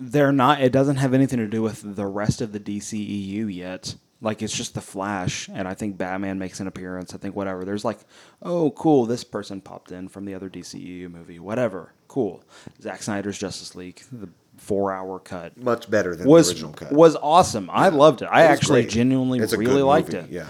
they're 0.00 0.32
not. 0.32 0.60
It 0.60 0.72
doesn't 0.72 0.96
have 0.96 1.14
anything 1.14 1.38
to 1.38 1.46
do 1.46 1.62
with 1.62 1.96
the 1.96 2.06
rest 2.06 2.40
of 2.40 2.52
the 2.52 2.60
DCEU 2.60 3.52
yet. 3.54 3.94
Like 4.20 4.40
it's 4.42 4.56
just 4.56 4.74
the 4.74 4.80
Flash, 4.80 5.48
and 5.52 5.68
I 5.68 5.74
think 5.74 5.98
Batman 5.98 6.38
makes 6.38 6.58
an 6.60 6.66
appearance. 6.66 7.14
I 7.14 7.18
think 7.18 7.36
whatever. 7.36 7.64
There's 7.64 7.84
like, 7.84 7.98
oh, 8.42 8.70
cool, 8.70 9.04
this 9.04 9.22
person 9.22 9.60
popped 9.60 9.92
in 9.92 10.08
from 10.08 10.24
the 10.24 10.34
other 10.34 10.48
DCEU 10.48 11.10
movie. 11.10 11.38
Whatever, 11.38 11.92
cool. 12.08 12.42
Zack 12.80 13.02
Snyder's 13.02 13.36
Justice 13.38 13.74
League, 13.74 14.02
the 14.10 14.30
four-hour 14.56 15.18
cut. 15.18 15.58
Much 15.58 15.90
better 15.90 16.16
than 16.16 16.26
was 16.26 16.46
the 16.48 16.54
original 16.54 16.72
cut. 16.72 16.92
was 16.92 17.16
awesome. 17.16 17.68
I 17.70 17.88
loved 17.90 18.22
it. 18.22 18.26
I 18.26 18.44
It 18.44 18.50
actually 18.52 18.82
great. 18.82 18.92
genuinely 18.92 19.40
It's 19.40 19.52
really 19.52 19.82
liked 19.82 20.12
movie, 20.12 20.26
it. 20.26 20.30
Yeah. 20.30 20.48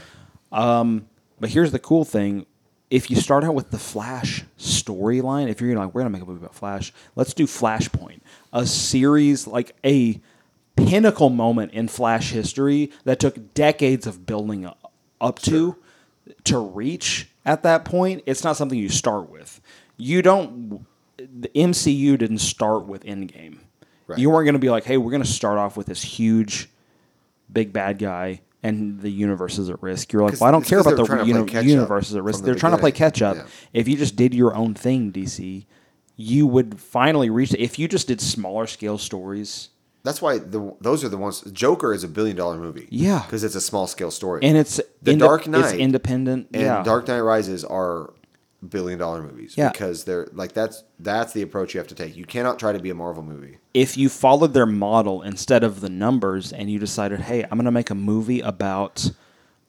Um, 0.52 1.08
but 1.40 1.50
here's 1.50 1.72
the 1.72 1.80
cool 1.80 2.04
thing: 2.04 2.46
if 2.94 3.10
you 3.10 3.16
start 3.16 3.42
out 3.42 3.56
with 3.56 3.72
the 3.72 3.78
Flash 3.78 4.44
storyline, 4.56 5.48
if 5.48 5.60
you're 5.60 5.68
gonna 5.68 5.84
like, 5.84 5.92
we're 5.92 6.02
gonna 6.02 6.10
make 6.10 6.22
a 6.22 6.24
movie 6.24 6.38
about 6.38 6.54
Flash, 6.54 6.92
let's 7.16 7.34
do 7.34 7.44
Flashpoint, 7.44 8.20
a 8.52 8.64
series 8.64 9.48
like 9.48 9.74
a 9.84 10.20
pinnacle 10.76 11.28
moment 11.28 11.72
in 11.72 11.88
Flash 11.88 12.30
history 12.30 12.92
that 13.02 13.18
took 13.18 13.52
decades 13.52 14.06
of 14.06 14.26
building 14.26 14.64
up, 14.64 15.40
to 15.40 15.76
to 16.44 16.58
reach 16.58 17.28
at 17.44 17.64
that 17.64 17.84
point. 17.84 18.22
It's 18.26 18.44
not 18.44 18.56
something 18.56 18.78
you 18.78 18.88
start 18.88 19.28
with. 19.28 19.60
You 19.96 20.22
don't. 20.22 20.86
The 21.16 21.48
MCU 21.48 22.16
didn't 22.16 22.38
start 22.38 22.86
with 22.86 23.04
Endgame. 23.04 23.58
Right. 24.06 24.20
You 24.20 24.30
weren't 24.30 24.44
going 24.44 24.54
to 24.54 24.60
be 24.60 24.70
like, 24.70 24.84
hey, 24.84 24.98
we're 24.98 25.10
going 25.10 25.22
to 25.22 25.28
start 25.28 25.58
off 25.58 25.76
with 25.76 25.86
this 25.86 26.02
huge, 26.02 26.68
big 27.52 27.72
bad 27.72 27.98
guy, 27.98 28.42
and 28.64 29.00
the 29.00 29.10
universe 29.10 29.58
is 29.58 29.68
at 29.70 29.80
risk. 29.82 30.12
You're 30.12 30.22
like, 30.24 30.40
well, 30.40 30.48
I 30.48 30.50
don't 30.50 30.64
care 30.66 30.80
about 30.80 30.96
the 30.96 31.04
trying 31.04 31.26
to 31.26 31.44
play 31.44 31.60
uni- 31.60 31.70
universe 31.70 32.10
is 32.10 32.16
at 32.16 32.24
risk. 32.24 32.40
the 32.40 32.46
They're 32.46 32.54
trying 32.56 32.72
to 32.72 32.78
play 32.78 32.90
catch 32.92 33.22
up. 33.22 33.36
Yeah. 33.36 33.44
If 33.72 33.86
you 33.86 33.96
just 33.96 34.16
did 34.16 34.34
your 34.34 34.54
own 34.54 34.74
thing, 34.74 35.12
DC, 35.12 35.66
you 36.16 36.46
would 36.46 36.80
finally 36.80 37.30
reach 37.30 37.52
it. 37.52 37.60
If 37.60 37.78
you 37.78 37.86
just 37.88 38.08
did 38.08 38.20
smaller 38.20 38.66
scale 38.66 38.98
stories, 38.98 39.68
That's 40.02 40.20
why 40.22 40.38
the 40.38 40.74
those 40.80 41.04
are 41.04 41.08
the 41.08 41.16
ones. 41.18 41.40
Joker 41.52 41.92
is 41.94 42.04
a 42.04 42.08
billion 42.08 42.36
dollar 42.36 42.56
movie. 42.58 42.86
Yeah. 42.90 43.22
because 43.26 43.44
it's 43.44 43.54
a 43.54 43.60
small 43.60 43.86
scale 43.86 44.10
story. 44.10 44.40
and 44.42 44.56
it's 44.56 44.80
The 45.02 45.16
Dark 45.16 45.42
it's 45.42 45.48
Knight 45.48 45.78
independent. 45.78 46.48
and 46.54 46.62
yeah, 46.62 46.82
Dark 46.82 47.06
Knight 47.08 47.20
Rises 47.20 47.64
are 47.64 48.12
billion 48.70 48.98
dollar 48.98 49.22
movies. 49.22 49.54
Yeah. 49.56 49.70
because 49.70 50.04
they're 50.04 50.28
like 50.32 50.52
that's 50.52 50.84
that's 50.98 51.32
the 51.32 51.42
approach 51.42 51.74
you 51.74 51.78
have 51.78 51.88
to 51.88 51.94
take. 51.94 52.16
You 52.16 52.24
cannot 52.24 52.58
try 52.58 52.72
to 52.72 52.78
be 52.78 52.90
a 52.90 52.94
Marvel 52.94 53.22
movie. 53.22 53.58
if 53.72 53.96
you 53.96 54.08
followed 54.08 54.54
their 54.54 54.66
model 54.66 55.22
instead 55.22 55.62
of 55.64 55.80
the 55.80 55.88
numbers 55.88 56.52
and 56.52 56.70
you 56.70 56.78
decided, 56.78 57.20
hey, 57.20 57.42
I'm 57.44 57.50
going 57.50 57.64
to 57.64 57.70
make 57.70 57.90
a 57.90 57.94
movie 57.94 58.40
about 58.40 59.10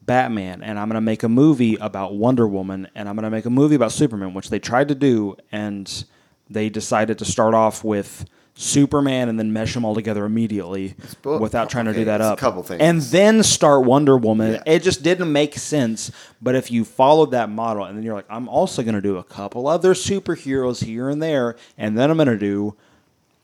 Batman 0.01 0.62
and 0.62 0.77
I'm 0.79 0.88
going 0.88 0.95
to 0.95 1.01
make 1.01 1.23
a 1.23 1.29
movie 1.29 1.75
about 1.77 2.15
Wonder 2.15 2.47
Woman 2.47 2.88
and 2.95 3.10
I'm 3.10 3.15
going 3.15 3.23
to 3.23 3.29
make 3.29 3.45
a 3.45 3.49
movie 3.49 3.75
about 3.75 3.91
Superman, 3.91 4.34
which 4.34 4.49
they 4.49 4.60
tried 4.60 4.89
to 4.89 4.95
do, 4.95 5.36
and 5.51 6.05
they 6.49 6.69
decided 6.69 7.17
to 7.19 7.25
start 7.25 7.53
off 7.55 7.84
with 7.84 8.25
Superman 8.58 9.28
and 9.28 9.38
then 9.38 9.52
mesh 9.52 9.74
them 9.74 9.84
all 9.84 9.94
together 9.94 10.24
immediately 10.24 10.96
without 11.24 11.70
trying 11.70 11.86
to 11.86 11.91
okay, 11.91 12.00
do 12.00 12.06
that 12.06 12.22
up. 12.22 12.38
a 12.38 12.39
couple 12.39 12.63
things. 12.63 12.82
And 12.82 13.02
then 13.02 13.44
start 13.44 13.84
Wonder 13.84 14.15
Woman. 14.18 14.54
Yeah. 14.54 14.63
It 14.65 14.82
just 14.82 15.04
didn't 15.04 15.32
make 15.32 15.58
sense. 15.58 16.10
But 16.41 16.56
if 16.56 16.72
you 16.72 16.86
followed 16.86 17.32
that 17.32 17.50
model 17.50 17.84
and 17.84 17.98
then 17.98 18.04
you're 18.04 18.15
like, 18.15 18.28
I'm 18.30 18.48
also 18.48 18.82
going 18.82 18.96
to 18.96 19.02
do 19.02 19.18
a 19.18 19.24
couple 19.24 19.68
other 19.68 19.94
superheroes 19.94 20.84
here 20.84 21.10
and 21.10 21.22
there, 21.22 21.58
and 21.78 21.98
then 21.98 22.10
I'm 22.10 22.15
going 22.15 22.30
to 22.30 22.38
do 22.38 22.78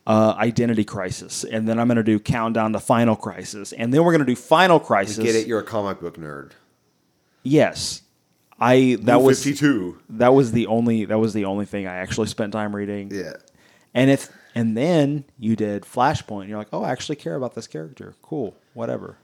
uh, 0.08 0.34
Identity 0.38 0.84
Crisis, 0.86 1.44
and 1.44 1.68
then 1.68 1.78
I'm 1.78 1.88
going 1.88 1.98
to 1.98 2.04
do 2.04 2.18
Countdown 2.18 2.74
to 2.74 2.80
Final 2.80 3.16
Crisis, 3.16 3.74
and 3.74 3.94
then 3.94 4.04
we're 4.04 4.12
going 4.12 4.26
to 4.26 4.32
do 4.32 4.36
Final 4.36 4.80
Crisis. 4.80 5.18
Get 5.18 5.36
it? 5.36 5.46
You're 5.46 5.60
a 5.60 5.64
comic 5.64 6.00
book 6.00 6.18
nerd. 6.18 6.52
Yes, 7.44 8.02
I 8.60 8.98
that 9.02 9.18
New 9.18 9.26
was 9.26 9.44
52. 9.44 10.00
that 10.12 10.34
was 10.34 10.52
the 10.54 10.68
only 10.68 11.06
that 11.06 11.18
was 11.20 11.34
the 11.34 11.46
only 11.46 11.66
thing 11.66 11.86
I 11.88 11.96
actually 11.96 12.28
spent 12.28 12.54
time 12.54 12.76
reading. 12.76 13.12
Yeah, 13.12 13.34
And 13.94 14.10
if 14.10 14.30
and 14.56 14.76
then 14.78 15.26
you 15.40 15.56
did 15.56 15.84
Flashpoint, 15.84 16.48
you're 16.48 16.58
like, 16.58 16.70
oh, 16.74 16.84
I 16.84 16.92
actually 16.92 17.16
care 17.18 17.36
about 17.36 17.56
this 17.56 17.68
character. 17.68 18.16
Cool, 18.22 18.56
whatever. 18.74 19.18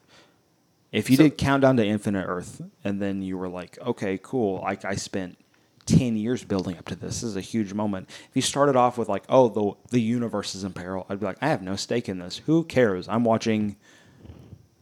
If 0.91 1.09
you 1.09 1.17
So- 1.17 1.23
did 1.23 1.37
Countdown 1.37 1.77
to 1.77 1.85
Infinite 1.85 2.25
Earth, 2.25 2.61
and 2.83 3.01
then 3.01 3.21
you 3.21 3.37
were 3.37 3.49
like, 3.49 3.77
okay, 3.85 4.19
cool, 4.21 4.61
like 4.61 4.85
I 4.85 4.95
spent 4.95 5.37
ten 5.85 6.15
years 6.17 6.43
building 6.43 6.77
up 6.77 6.85
to 6.85 6.95
this. 6.95 7.21
This 7.21 7.23
is 7.23 7.35
a 7.37 7.41
huge 7.41 7.73
moment. 7.73 8.09
If 8.29 8.35
you 8.35 8.41
started 8.41 8.75
off 8.75 8.97
with 8.97 9.07
like, 9.09 9.23
oh, 9.29 9.47
the 9.49 9.73
the 9.91 10.01
universe 10.01 10.53
is 10.55 10.63
in 10.63 10.73
peril, 10.73 11.05
I'd 11.09 11.19
be 11.19 11.25
like, 11.25 11.37
I 11.41 11.47
have 11.49 11.61
no 11.61 11.75
stake 11.75 12.07
in 12.09 12.19
this. 12.19 12.37
Who 12.45 12.63
cares? 12.63 13.07
I'm 13.07 13.23
watching 13.23 13.75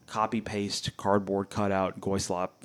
copy 0.07 0.41
paste, 0.41 0.95
cardboard 0.97 1.49
cutout, 1.49 1.99
Goyslop, 1.99 2.63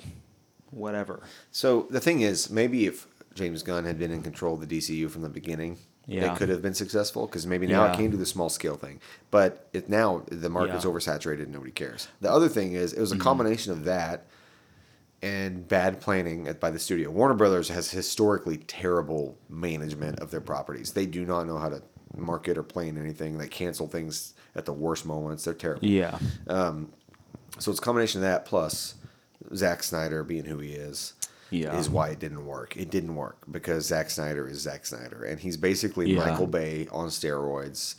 whatever. 0.69 1.21
So 1.51 1.87
the 1.89 1.99
thing 1.99 2.21
is, 2.21 2.49
maybe 2.49 2.85
if 2.85 3.07
James 3.33 3.63
Gunn 3.63 3.85
had 3.85 3.97
been 3.99 4.11
in 4.11 4.21
control 4.23 4.53
of 4.55 4.67
the 4.67 4.77
DCU 4.77 5.09
from 5.09 5.21
the 5.23 5.29
beginning, 5.29 5.77
Yeah. 6.07 6.29
they 6.29 6.35
could 6.35 6.49
have 6.49 6.61
been 6.61 6.73
successful 6.73 7.27
because 7.27 7.45
maybe 7.45 7.67
now 7.67 7.85
Yeah. 7.85 7.93
it 7.93 7.97
came 7.97 8.11
to 8.11 8.17
the 8.17 8.25
small 8.25 8.49
scale 8.49 8.75
thing. 8.75 8.99
But 9.29 9.67
it 9.73 9.87
now 9.87 10.23
the 10.29 10.49
market's 10.49 10.83
Yeah. 10.83 10.91
Oversaturated 10.91 11.43
and 11.43 11.51
nobody 11.53 11.71
cares. 11.71 12.07
The 12.21 12.31
other 12.31 12.49
thing 12.49 12.73
is, 12.73 12.93
it 12.93 12.99
was 12.99 13.11
a 13.11 13.15
mm-hmm. 13.15 13.23
combination 13.23 13.71
of 13.71 13.85
that 13.85 14.25
and 15.21 15.67
bad 15.67 16.01
planning 16.01 16.47
at- 16.47 16.59
by 16.59 16.71
the 16.71 16.79
studio. 16.79 17.11
Warner 17.11 17.35
Brothers 17.35 17.69
has 17.69 17.91
historically 17.91 18.57
terrible 18.57 19.37
management 19.49 20.19
of 20.19 20.31
their 20.31 20.41
properties. 20.41 20.93
They 20.93 21.05
do 21.05 21.25
not 21.25 21.45
know 21.45 21.57
how 21.57 21.69
to 21.69 21.81
market 22.17 22.57
or 22.57 22.63
plan 22.63 22.97
anything. 22.97 23.37
They 23.37 23.47
cancel 23.47 23.87
things 23.87 24.33
at 24.55 24.65
the 24.65 24.73
worst 24.73 25.05
moments. 25.05 25.43
They're 25.43 25.53
terrible. 25.53 25.85
Yeah, 25.87 26.17
um, 26.47 26.91
So 27.59 27.69
it's 27.69 27.79
a 27.79 27.83
combination 27.83 28.19
of 28.21 28.23
that 28.23 28.45
plus 28.45 28.95
Zack 29.55 29.83
Snyder 29.83 30.23
being 30.23 30.45
who 30.45 30.57
he 30.59 30.71
is. 30.71 31.13
Yeah. 31.51 31.77
Is 31.77 31.89
why 31.89 32.09
it 32.09 32.19
didn't 32.19 32.45
work. 32.45 32.75
It 32.77 32.89
didn't 32.89 33.15
work 33.15 33.37
because 33.51 33.85
Zack 33.85 34.09
Snyder 34.09 34.47
is 34.47 34.61
Zack 34.61 34.85
Snyder, 34.85 35.23
and 35.25 35.39
he's 35.39 35.57
basically 35.57 36.13
Yeah. 36.13 36.25
Michael 36.25 36.47
Bay 36.47 36.87
on 36.91 37.09
steroids. 37.09 37.95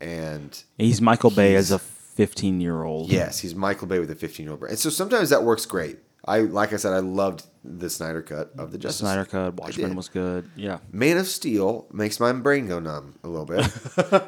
And 0.00 0.62
he's 0.78 1.00
Michael 1.02 1.30
Bay 1.30 1.56
as 1.56 1.70
a 1.70 1.78
15 1.78 2.60
year 2.60 2.82
old. 2.84 3.10
yes, 3.10 3.38
he's 3.40 3.54
Michael 3.54 3.86
Bay 3.86 3.98
with 3.98 4.10
a 4.10 4.14
15 4.14 4.44
year 4.44 4.50
old 4.52 4.60
brain. 4.60 4.70
And 4.70 4.78
so 4.78 4.90
sometimes 4.90 5.30
that 5.30 5.42
works 5.44 5.66
great. 5.66 5.98
I 6.24 6.40
like 6.40 6.72
I 6.72 6.76
said, 6.76 6.92
I 6.92 6.98
loved 6.98 7.44
the 7.64 7.88
Snyder 7.88 8.20
cut 8.22 8.52
of 8.58 8.72
the 8.72 8.78
Justice. 8.78 9.00
Snyder 9.00 9.24
Cut, 9.24 9.54
Watchmen 9.54 9.94
was 9.96 10.08
good. 10.08 10.50
Yeah. 10.54 10.78
Man 10.92 11.16
of 11.16 11.26
Steel 11.26 11.86
makes 11.92 12.20
my 12.20 12.30
brain 12.32 12.66
go 12.66 12.78
numb 12.78 13.14
a 13.24 13.28
little 13.28 13.46
bit, 13.46 13.66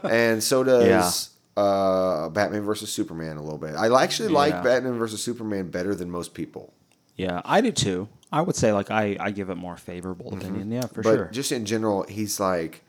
and 0.10 0.42
so 0.42 0.64
does 0.64 1.30
uh, 1.56 2.30
Batman 2.30 2.62
versus 2.62 2.90
Superman 2.90 3.36
a 3.36 3.42
little 3.42 3.58
bit. 3.58 3.74
I 3.74 4.02
actually 4.02 4.30
like 4.30 4.52
Yeah. 4.54 4.62
Batman 4.62 4.98
versus 4.98 5.22
Superman 5.22 5.68
better 5.70 5.94
than 5.94 6.10
most 6.10 6.32
people. 6.32 6.72
Yeah, 7.16 7.42
I 7.44 7.60
do 7.60 7.70
too. 7.72 8.08
I 8.32 8.40
would 8.40 8.56
say 8.56 8.72
like 8.72 8.90
I, 8.90 9.16
I 9.20 9.30
give 9.30 9.50
it 9.50 9.56
more 9.56 9.76
favorable 9.76 10.32
opinion. 10.34 10.70
Yeah, 10.72 10.82
for 10.82 11.02
Mm-hmm. 11.02 11.02
but 11.02 11.14
sure. 11.16 11.28
just 11.32 11.52
in 11.52 11.64
general, 11.66 12.04
he's 12.08 12.40
like, 12.40 12.82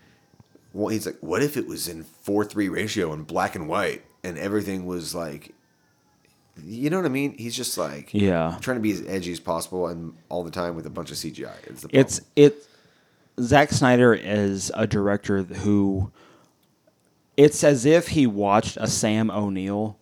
well, 0.74 0.88
he's 0.88 1.06
like, 1.06 1.18
what 1.22 1.44
if 1.44 1.58
it 1.58 1.68
was 1.68 1.88
in 1.88 2.04
four 2.04 2.46
three 2.46 2.70
ratio 2.70 3.12
and 3.14 3.28
black 3.28 3.56
and 3.56 3.68
white, 3.68 4.04
and 4.24 4.38
everything 4.38 4.86
was 4.86 5.14
like, 5.14 5.54
you 6.64 6.90
know 6.90 6.98
what 6.98 7.06
I 7.06 7.10
mean? 7.10 7.36
He's 7.38 7.56
just 7.56 7.78
like, 7.78 8.14
Yeah. 8.14 8.58
trying 8.62 8.78
to 8.78 8.82
be 8.82 8.92
as 8.92 9.04
edgy 9.08 9.32
as 9.32 9.40
possible, 9.40 9.88
and 9.88 10.14
all 10.30 10.44
the 10.44 10.52
time 10.52 10.76
with 10.76 10.86
a 10.86 10.90
bunch 10.90 11.12
of 11.12 11.18
CGI. 11.18 11.52
It's 11.68 11.86
it's 11.92 12.22
it 12.36 12.68
Zack 13.42 13.72
Snyder 13.72 14.14
is 14.14 14.72
a 14.76 14.86
director 14.88 15.42
who 15.44 16.12
it's 17.36 17.64
as 17.64 17.86
if 17.86 18.10
he 18.10 18.28
watched 18.28 18.78
a 18.80 18.86
Sam 18.88 19.32
O'Neill 19.32 19.98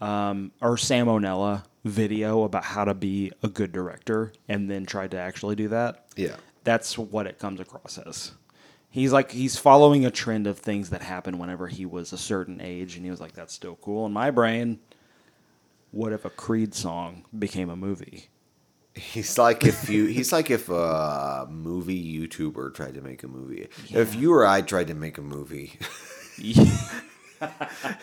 um, 0.00 0.50
or 0.60 0.76
Sam 0.76 1.08
O'Nella 1.08 1.64
video 1.84 2.44
about 2.44 2.64
how 2.64 2.84
to 2.84 2.94
be 2.94 3.32
a 3.42 3.48
good 3.48 3.72
director 3.72 4.32
and 4.48 4.70
then 4.70 4.86
tried 4.86 5.10
to 5.12 5.18
actually 5.18 5.56
do 5.56 5.68
that. 5.68 6.06
Yeah. 6.16 6.36
That's 6.64 6.96
what 6.96 7.26
it 7.26 7.38
comes 7.38 7.60
across 7.60 7.98
as. 7.98 8.32
He's 8.88 9.12
like 9.12 9.30
he's 9.30 9.56
following 9.56 10.04
a 10.04 10.10
trend 10.10 10.46
of 10.46 10.58
things 10.58 10.90
that 10.90 11.02
happened 11.02 11.40
whenever 11.40 11.66
he 11.66 11.86
was 11.86 12.12
a 12.12 12.18
certain 12.18 12.60
age 12.60 12.94
and 12.96 13.04
he 13.04 13.10
was 13.10 13.20
like 13.20 13.32
that's 13.32 13.54
still 13.54 13.76
cool 13.76 14.04
in 14.06 14.12
my 14.12 14.30
brain. 14.30 14.80
What 15.92 16.12
if 16.12 16.24
a 16.24 16.30
Creed 16.30 16.74
song 16.74 17.24
became 17.36 17.70
a 17.70 17.76
movie? 17.76 18.28
He's 18.94 19.38
like 19.38 19.64
if 19.64 19.88
you. 19.88 20.06
He's 20.06 20.32
like 20.32 20.50
if 20.50 20.68
a 20.68 21.46
movie 21.50 22.18
YouTuber 22.18 22.74
tried 22.74 22.94
to 22.94 23.00
make 23.00 23.22
a 23.22 23.28
movie. 23.28 23.68
If 23.88 24.14
you 24.14 24.32
or 24.34 24.46
I 24.46 24.60
tried 24.60 24.88
to 24.88 24.94
make 24.94 25.16
a 25.16 25.22
movie, 25.22 25.78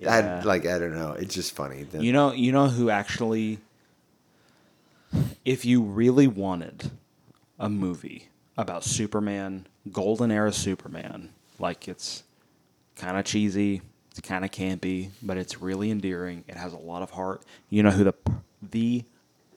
Yeah. 0.00 0.38
I'd, 0.40 0.44
like 0.44 0.66
I 0.66 0.78
don't 0.78 0.94
know. 0.94 1.12
It's 1.12 1.34
just 1.34 1.54
funny. 1.54 1.84
Then- 1.84 2.02
You 2.02 2.12
know, 2.12 2.32
you 2.32 2.50
know 2.52 2.66
who 2.68 2.90
actually, 2.90 3.58
if 5.44 5.64
you 5.64 5.82
really 5.82 6.26
wanted 6.26 6.90
a 7.58 7.68
movie 7.68 8.28
about 8.56 8.82
Superman, 8.84 9.66
golden 9.92 10.30
era 10.32 10.52
Superman, 10.52 11.30
like 11.58 11.86
it's 11.88 12.24
kind 12.96 13.16
of 13.16 13.24
cheesy, 13.24 13.82
it's 14.10 14.20
kind 14.20 14.44
of 14.44 14.50
campy, 14.50 15.10
but 15.22 15.36
it's 15.36 15.60
really 15.60 15.90
endearing. 15.90 16.44
It 16.48 16.56
has 16.56 16.72
a 16.72 16.78
lot 16.78 17.02
of 17.02 17.10
heart. 17.10 17.42
You 17.70 17.82
know 17.84 17.90
who 17.90 18.04
the 18.04 18.14
the 18.62 19.04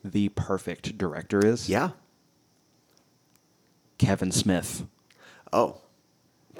the 0.04 0.30
perfect 0.30 0.98
director 0.98 1.44
is? 1.46 1.68
yeah. 1.70 1.92
Kevin 3.98 4.32
Smith 4.32 4.86
Oh. 5.52 5.78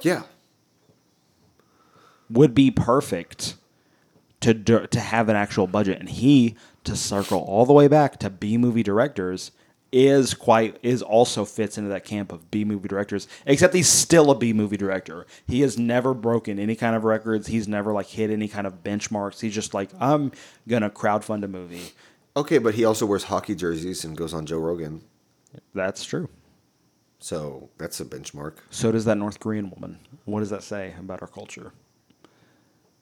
Yeah. 0.00 0.22
Would 2.30 2.54
be 2.54 2.70
perfect 2.70 3.54
to 4.40 4.54
to 4.54 5.00
have 5.00 5.28
an 5.28 5.36
actual 5.36 5.66
budget, 5.66 5.98
and 5.98 6.08
he 6.08 6.56
to 6.84 6.96
circle 6.96 7.40
all 7.40 7.66
the 7.66 7.72
way 7.72 7.88
back 7.88 8.18
to 8.18 8.30
B 8.30 8.56
movie 8.56 8.82
directors 8.82 9.50
is 9.90 10.34
quite 10.34 10.78
is 10.82 11.02
also 11.02 11.44
fits 11.44 11.78
into 11.78 11.88
that 11.90 12.04
camp 12.04 12.30
of 12.30 12.50
B 12.50 12.64
movie 12.64 12.88
directors. 12.88 13.26
Except 13.46 13.74
he's 13.74 13.88
still 13.88 14.30
a 14.30 14.34
B 14.34 14.52
movie 14.52 14.76
director. 14.76 15.26
He 15.46 15.62
has 15.62 15.78
never 15.78 16.14
broken 16.14 16.58
any 16.58 16.76
kind 16.76 16.94
of 16.94 17.04
records. 17.04 17.46
He's 17.46 17.66
never 17.66 17.92
like 17.92 18.06
hit 18.06 18.30
any 18.30 18.48
kind 18.48 18.66
of 18.66 18.82
benchmarks. 18.82 19.40
He's 19.40 19.54
just 19.54 19.74
like 19.74 19.90
I'm 19.98 20.32
gonna 20.68 20.90
crowdfund 20.90 21.44
a 21.44 21.48
movie. 21.48 21.92
Okay, 22.36 22.58
but 22.58 22.74
he 22.74 22.84
also 22.84 23.06
wears 23.06 23.24
hockey 23.24 23.54
jerseys 23.54 24.04
and 24.04 24.16
goes 24.16 24.32
on 24.32 24.46
Joe 24.46 24.58
Rogan. 24.58 25.02
That's 25.74 26.04
true. 26.04 26.28
So 27.18 27.70
that's 27.78 27.98
a 28.00 28.04
benchmark. 28.04 28.58
So 28.70 28.92
does 28.92 29.04
that 29.06 29.18
North 29.18 29.40
Korean 29.40 29.70
woman. 29.70 29.98
What 30.24 30.40
does 30.40 30.50
that 30.50 30.62
say 30.62 30.94
about 31.00 31.20
our 31.20 31.28
culture? 31.28 31.72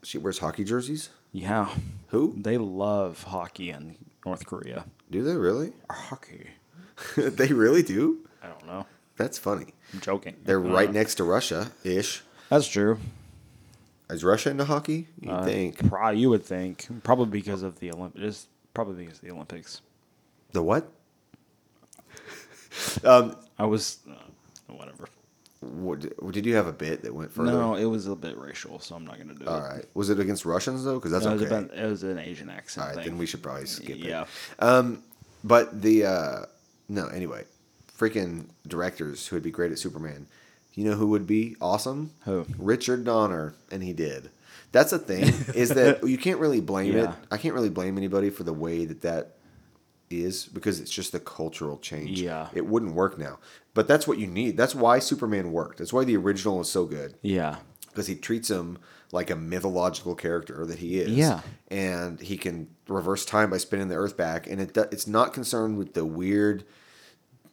She 0.06 0.18
wears 0.18 0.38
hockey 0.38 0.62
jerseys? 0.62 1.08
Yeah, 1.32 1.68
Who? 2.10 2.32
they 2.36 2.58
love 2.58 3.24
hockey 3.24 3.70
in 3.70 3.96
North 4.24 4.46
Korea. 4.46 4.84
Do 5.10 5.24
they 5.24 5.34
really? 5.36 5.72
Hockey. 5.90 6.46
they 7.16 7.48
really 7.48 7.82
do? 7.82 8.20
I 8.40 8.46
don't 8.46 8.64
know. 8.68 8.86
That's 9.16 9.36
funny. 9.36 9.74
I'm 9.92 9.98
joking. 10.00 10.36
They're 10.44 10.64
Uh, 10.64 10.70
right 10.72 10.92
next 10.92 11.16
to 11.16 11.24
Russia 11.24 11.72
ish. 11.82 12.22
That's 12.50 12.68
true. 12.68 12.98
Is 14.08 14.22
Russia 14.22 14.50
into 14.50 14.64
hockey? 14.66 15.08
You 15.20 15.32
Uh, 15.32 15.44
think. 15.44 15.88
Pro- 15.88 16.10
you 16.10 16.30
would 16.30 16.44
think 16.44 16.86
probably 17.02 17.40
because 17.40 17.64
of 17.64 17.80
the 17.80 17.90
Olympics. 17.90 18.46
Probably 18.74 19.04
because 19.06 19.18
of 19.18 19.24
the 19.24 19.32
Olympics. 19.32 19.80
The 20.52 20.62
what? 20.62 20.88
um, 23.04 23.34
I 23.58 23.66
was 23.66 23.98
uh, 24.08 24.14
whatever. 24.72 25.08
What, 25.60 26.32
did 26.32 26.44
you 26.46 26.54
have 26.56 26.66
a 26.66 26.72
bit 26.72 27.02
that 27.02 27.14
went 27.14 27.32
further? 27.32 27.52
No, 27.52 27.74
it 27.74 27.84
was 27.86 28.06
a 28.06 28.14
bit 28.14 28.36
racial, 28.38 28.78
so 28.78 28.94
I'm 28.94 29.04
not 29.04 29.16
going 29.16 29.28
to 29.28 29.34
do 29.34 29.46
All 29.46 29.56
it. 29.56 29.62
All 29.62 29.68
right. 29.68 29.84
Was 29.94 30.10
it 30.10 30.20
against 30.20 30.44
Russians 30.44 30.84
though? 30.84 30.96
Because 30.96 31.12
that's 31.12 31.24
It 31.26 31.32
was, 31.32 31.42
okay. 31.42 31.54
about- 31.56 31.74
it 31.76 31.86
was 31.88 32.02
an 32.02 32.18
Asian 32.18 32.50
accent 32.50 32.82
All 32.82 32.88
right, 32.88 32.96
thing. 33.02 33.12
then 33.12 33.18
we 33.18 33.26
should 33.26 33.42
probably 33.42 33.66
skip 33.66 33.96
Yeah. 33.98 34.22
it. 34.22 34.62
Um, 34.62 35.02
but 35.44 35.80
the 35.82 36.04
uh, 36.04 36.42
no, 36.88 37.06
anyway, 37.08 37.44
freaking 37.98 38.46
directors 38.66 39.26
who 39.28 39.36
would 39.36 39.42
be 39.42 39.50
great 39.50 39.72
at 39.72 39.78
Superman. 39.78 40.26
You 40.74 40.84
know 40.84 40.94
who 40.96 41.06
would 41.08 41.26
be 41.26 41.56
awesome? 41.60 42.10
Who? 42.26 42.44
Richard 42.58 43.04
Donner, 43.04 43.54
and 43.70 43.82
he 43.82 43.92
did. 43.94 44.28
That's 44.72 44.90
the 44.90 44.98
thing 44.98 45.22
is 45.54 45.70
that 45.70 46.06
you 46.06 46.18
can't 46.18 46.38
really 46.38 46.60
blame 46.60 46.96
it. 46.96 47.08
I 47.30 47.38
can't 47.38 47.54
really 47.54 47.70
blame 47.70 47.96
anybody 47.96 48.28
for 48.28 48.42
the 48.42 48.52
way 48.52 48.84
that 48.84 49.00
that 49.02 49.36
is 50.10 50.46
because 50.46 50.80
it's 50.80 50.90
just 50.90 51.14
a 51.14 51.20
cultural 51.20 51.78
change. 51.78 52.20
Yeah. 52.20 52.48
it 52.54 52.66
wouldn't 52.66 52.94
work 52.94 53.18
now. 53.18 53.38
But 53.74 53.88
that's 53.88 54.06
what 54.08 54.18
you 54.18 54.26
need. 54.26 54.56
That's 54.56 54.74
why 54.74 54.98
Superman 55.00 55.52
worked. 55.52 55.78
That's 55.78 55.92
why 55.92 56.04
the 56.04 56.16
original 56.16 56.60
is 56.60 56.68
so 56.70 56.84
good 56.86 57.16
yeah. 57.22 57.56
because 57.88 58.06
he 58.06 58.14
treats 58.14 58.48
him 58.50 58.78
like 59.12 59.30
a 59.30 59.36
mythological 59.36 60.14
character 60.14 60.64
that 60.66 60.78
he 60.78 60.98
is. 60.98 61.10
Yeah. 61.10 61.40
and 61.68 62.20
he 62.20 62.36
can 62.36 62.68
reverse 62.88 63.24
time 63.24 63.50
by 63.50 63.58
spinning 63.58 63.88
the 63.88 63.94
Earth 63.96 64.16
back, 64.16 64.46
and 64.46 64.60
it 64.60 64.76
it's 64.90 65.06
not 65.06 65.32
concerned 65.32 65.76
with 65.78 65.94
the 65.94 66.04
weird. 66.04 66.64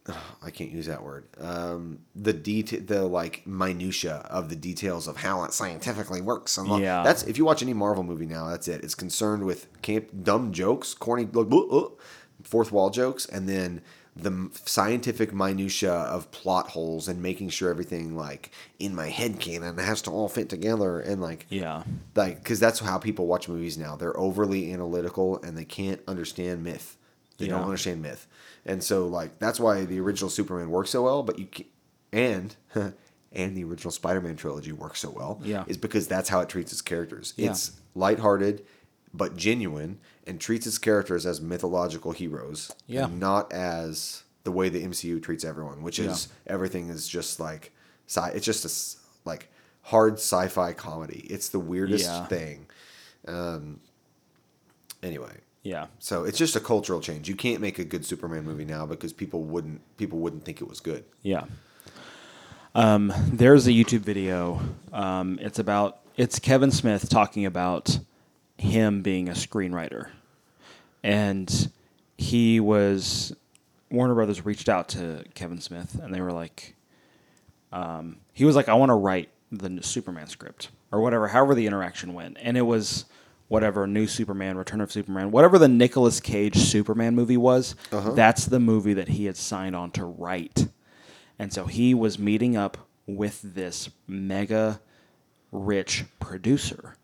I 0.42 0.50
can't 0.52 0.72
use 0.72 0.86
that 0.88 1.04
word. 1.04 1.26
Um, 1.40 2.00
the 2.16 2.34
detail, 2.34 2.82
the 2.86 3.04
like 3.04 3.46
minutia 3.48 4.16
of 4.30 4.50
the 4.50 4.56
details 4.56 5.08
of 5.08 5.18
how 5.18 5.44
it 5.44 5.54
scientifically 5.54 6.22
works. 6.22 6.58
And 6.58 6.68
Yeah. 6.80 7.04
that's 7.04 7.24
if 7.24 7.38
you 7.38 7.46
watch 7.46 7.62
any 7.62 7.74
Marvel 7.74 8.04
movie 8.04 8.26
now, 8.26 8.50
that's 8.50 8.68
it. 8.68 8.84
It's 8.84 8.96
concerned 8.96 9.46
with 9.46 9.68
camp, 9.82 10.08
dumb 10.24 10.52
jokes, 10.52 10.94
corny, 10.94 11.26
like, 11.32 11.48
"Uh, 11.52 11.78
uh," 11.78 11.90
fourth 12.44 12.72
wall 12.72 12.90
jokes, 12.90 13.26
and 13.26 13.48
then 13.50 13.82
the 14.16 14.50
scientific 14.66 15.34
minutia 15.34 15.92
of 15.92 16.30
plot 16.32 16.70
holes 16.70 17.08
and 17.08 17.20
making 17.22 17.50
sure 17.50 17.70
everything 17.72 18.16
like 18.16 18.52
in 18.78 18.94
my 18.94 19.10
head 19.10 19.40
canon 19.40 19.78
has 19.80 20.04
to 20.04 20.12
all 20.12 20.30
fit 20.30 20.50
together 20.50 21.00
and 21.00 21.20
like 21.20 21.48
Yeah. 21.50 21.82
like 22.14 22.38
because 22.38 22.60
that's 22.60 22.80
how 22.80 23.00
people 23.00 23.26
watch 23.26 23.50
movies 23.50 23.76
now 23.76 23.96
they're 23.96 24.16
overly 24.16 24.72
analytical 24.72 25.42
and 25.42 25.58
they 25.58 25.66
can't 25.66 26.00
understand 26.08 26.64
myth 26.64 26.96
they 27.40 27.48
don't 27.48 27.64
understand 27.64 28.04
myth 28.04 28.28
and 28.68 28.84
so 28.84 29.08
like 29.08 29.40
that's 29.40 29.60
why 29.60 29.84
the 29.84 30.00
original 30.00 30.30
superman 30.30 30.70
works 30.70 30.92
so 30.92 31.02
well 31.02 31.24
but 31.24 31.40
you 31.40 31.48
can 31.48 31.66
and 32.12 32.56
and 33.32 33.58
the 33.58 33.64
original 33.64 33.90
spider-man 33.90 34.36
trilogy 34.36 34.72
works 34.74 35.00
so 35.00 35.10
well 35.10 35.42
Yeah. 35.44 35.64
is 35.66 35.78
because 35.78 36.08
that's 36.08 36.30
how 36.30 36.42
it 36.42 36.50
treats 36.50 36.72
its 36.72 36.84
characters 36.84 37.34
Yeah. 37.36 37.50
it's 37.50 37.72
lighthearted 37.96 38.64
but 39.12 39.36
genuine 39.36 39.98
and 40.28 40.40
treats 40.40 40.66
its 40.68 40.78
characters 40.78 41.26
as 41.26 41.42
mythological 41.42 42.12
heroes 42.12 42.72
Yeah. 42.88 43.06
and 43.06 43.20
not 43.20 43.52
as 43.54 44.24
the 44.44 44.52
way 44.52 44.70
the 44.70 44.84
mcu 44.86 45.22
treats 45.24 45.44
everyone 45.46 45.84
which 45.84 46.00
is 46.00 46.28
everything 46.48 46.90
is 46.90 47.08
just 47.08 47.40
like 47.40 47.72
sci- 48.08 48.32
it's 48.36 48.46
just 48.46 48.66
a 48.66 49.28
like 49.28 49.50
hard 49.84 50.14
sci-fi 50.16 50.74
comedy 50.74 51.26
it's 51.30 51.50
the 51.50 51.60
weirdest 51.60 52.06
Yeah. 52.06 52.26
thing 52.28 52.66
um 53.28 53.80
anyway 55.02 55.38
Yeah. 55.64 55.88
so 56.00 56.24
it's 56.24 56.38
just 56.38 56.56
a 56.56 56.60
cultural 56.60 57.00
change 57.02 57.28
you 57.30 57.36
can't 57.36 57.62
make 57.62 57.80
a 57.80 57.84
good 57.86 58.06
superman 58.06 58.44
movie 58.46 58.66
now 58.66 58.86
because 58.86 59.14
people 59.14 59.44
wouldn't 59.44 59.82
people 59.98 60.20
wouldn't 60.20 60.44
think 60.46 60.62
it 60.62 60.68
was 60.68 60.80
good 60.80 61.04
Yeah. 61.22 61.46
Um, 62.76 63.14
there's 63.32 63.68
a 63.68 63.70
YouTube 63.70 64.00
video. 64.00 64.60
Um, 64.92 65.38
it's 65.40 65.60
about 65.60 66.00
it's 66.18 66.40
Kevin 66.40 66.72
Smith 66.72 67.08
talking 67.08 67.46
about 67.46 68.00
him 68.64 69.02
being 69.02 69.30
a 69.30 69.34
screenwriter, 69.34 70.08
and 71.04 71.72
he 72.18 72.60
was 72.60 73.36
Warner 73.92 74.16
Brothers 74.16 74.44
reached 74.44 74.70
out 74.70 74.90
to 74.90 75.24
Kevin 75.36 75.62
Smith 75.62 76.00
and 76.02 76.14
they 76.14 76.20
were 76.22 76.32
like, 76.32 76.76
um, 77.72 78.18
he 78.34 78.44
was 78.44 78.56
like, 78.56 78.68
I 78.68 78.74
want 78.74 78.90
to 78.90 78.96
write 78.96 79.30
the 79.52 79.82
Superman 79.84 80.28
script 80.28 80.70
or 80.92 81.00
whatever, 81.02 81.28
however 81.28 81.54
the 81.54 81.68
interaction 81.68 82.14
went, 82.16 82.38
and 82.42 82.58
it 82.58 82.64
was 82.64 83.06
whatever 83.50 83.86
new 83.86 84.08
Superman, 84.08 84.58
Return 84.58 84.82
of 84.82 84.92
Superman, 84.92 85.30
whatever 85.30 85.60
the 85.60 85.68
Nicolas 85.68 86.20
Cage 86.20 86.56
Superman 86.58 87.14
movie 87.14 87.38
was. 87.38 87.76
That's 88.16 88.46
the 88.46 88.60
movie 88.60 88.94
that 88.94 89.10
he 89.10 89.26
had 89.26 89.38
signed 89.38 89.76
on 89.76 89.92
to 89.92 90.06
write. 90.06 90.68
And 91.38 91.54
so 91.54 91.66
he 91.66 91.94
was 91.94 92.18
meeting 92.18 92.56
up 92.58 92.78
with 93.06 93.42
this 93.44 93.90
mega 94.08 94.80
rich 95.52 96.06
producer. 96.20 96.96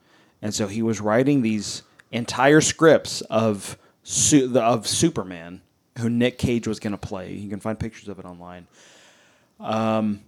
And 0.41 0.53
so 0.53 0.67
he 0.67 0.81
was 0.81 1.01
writing 1.01 1.41
these 1.41 1.83
entire 2.11 2.61
scripts 2.61 3.21
of 3.21 3.77
su- 4.03 4.57
of 4.57 4.87
Superman, 4.87 5.61
who 5.97 6.09
Nick 6.09 6.37
Cage 6.37 6.67
was 6.67 6.79
going 6.79 6.91
to 6.91 6.97
play. 6.97 7.33
You 7.33 7.49
can 7.49 7.59
find 7.59 7.79
pictures 7.79 8.07
of 8.07 8.19
it 8.19 8.25
online. 8.25 8.67
Um, 9.59 10.21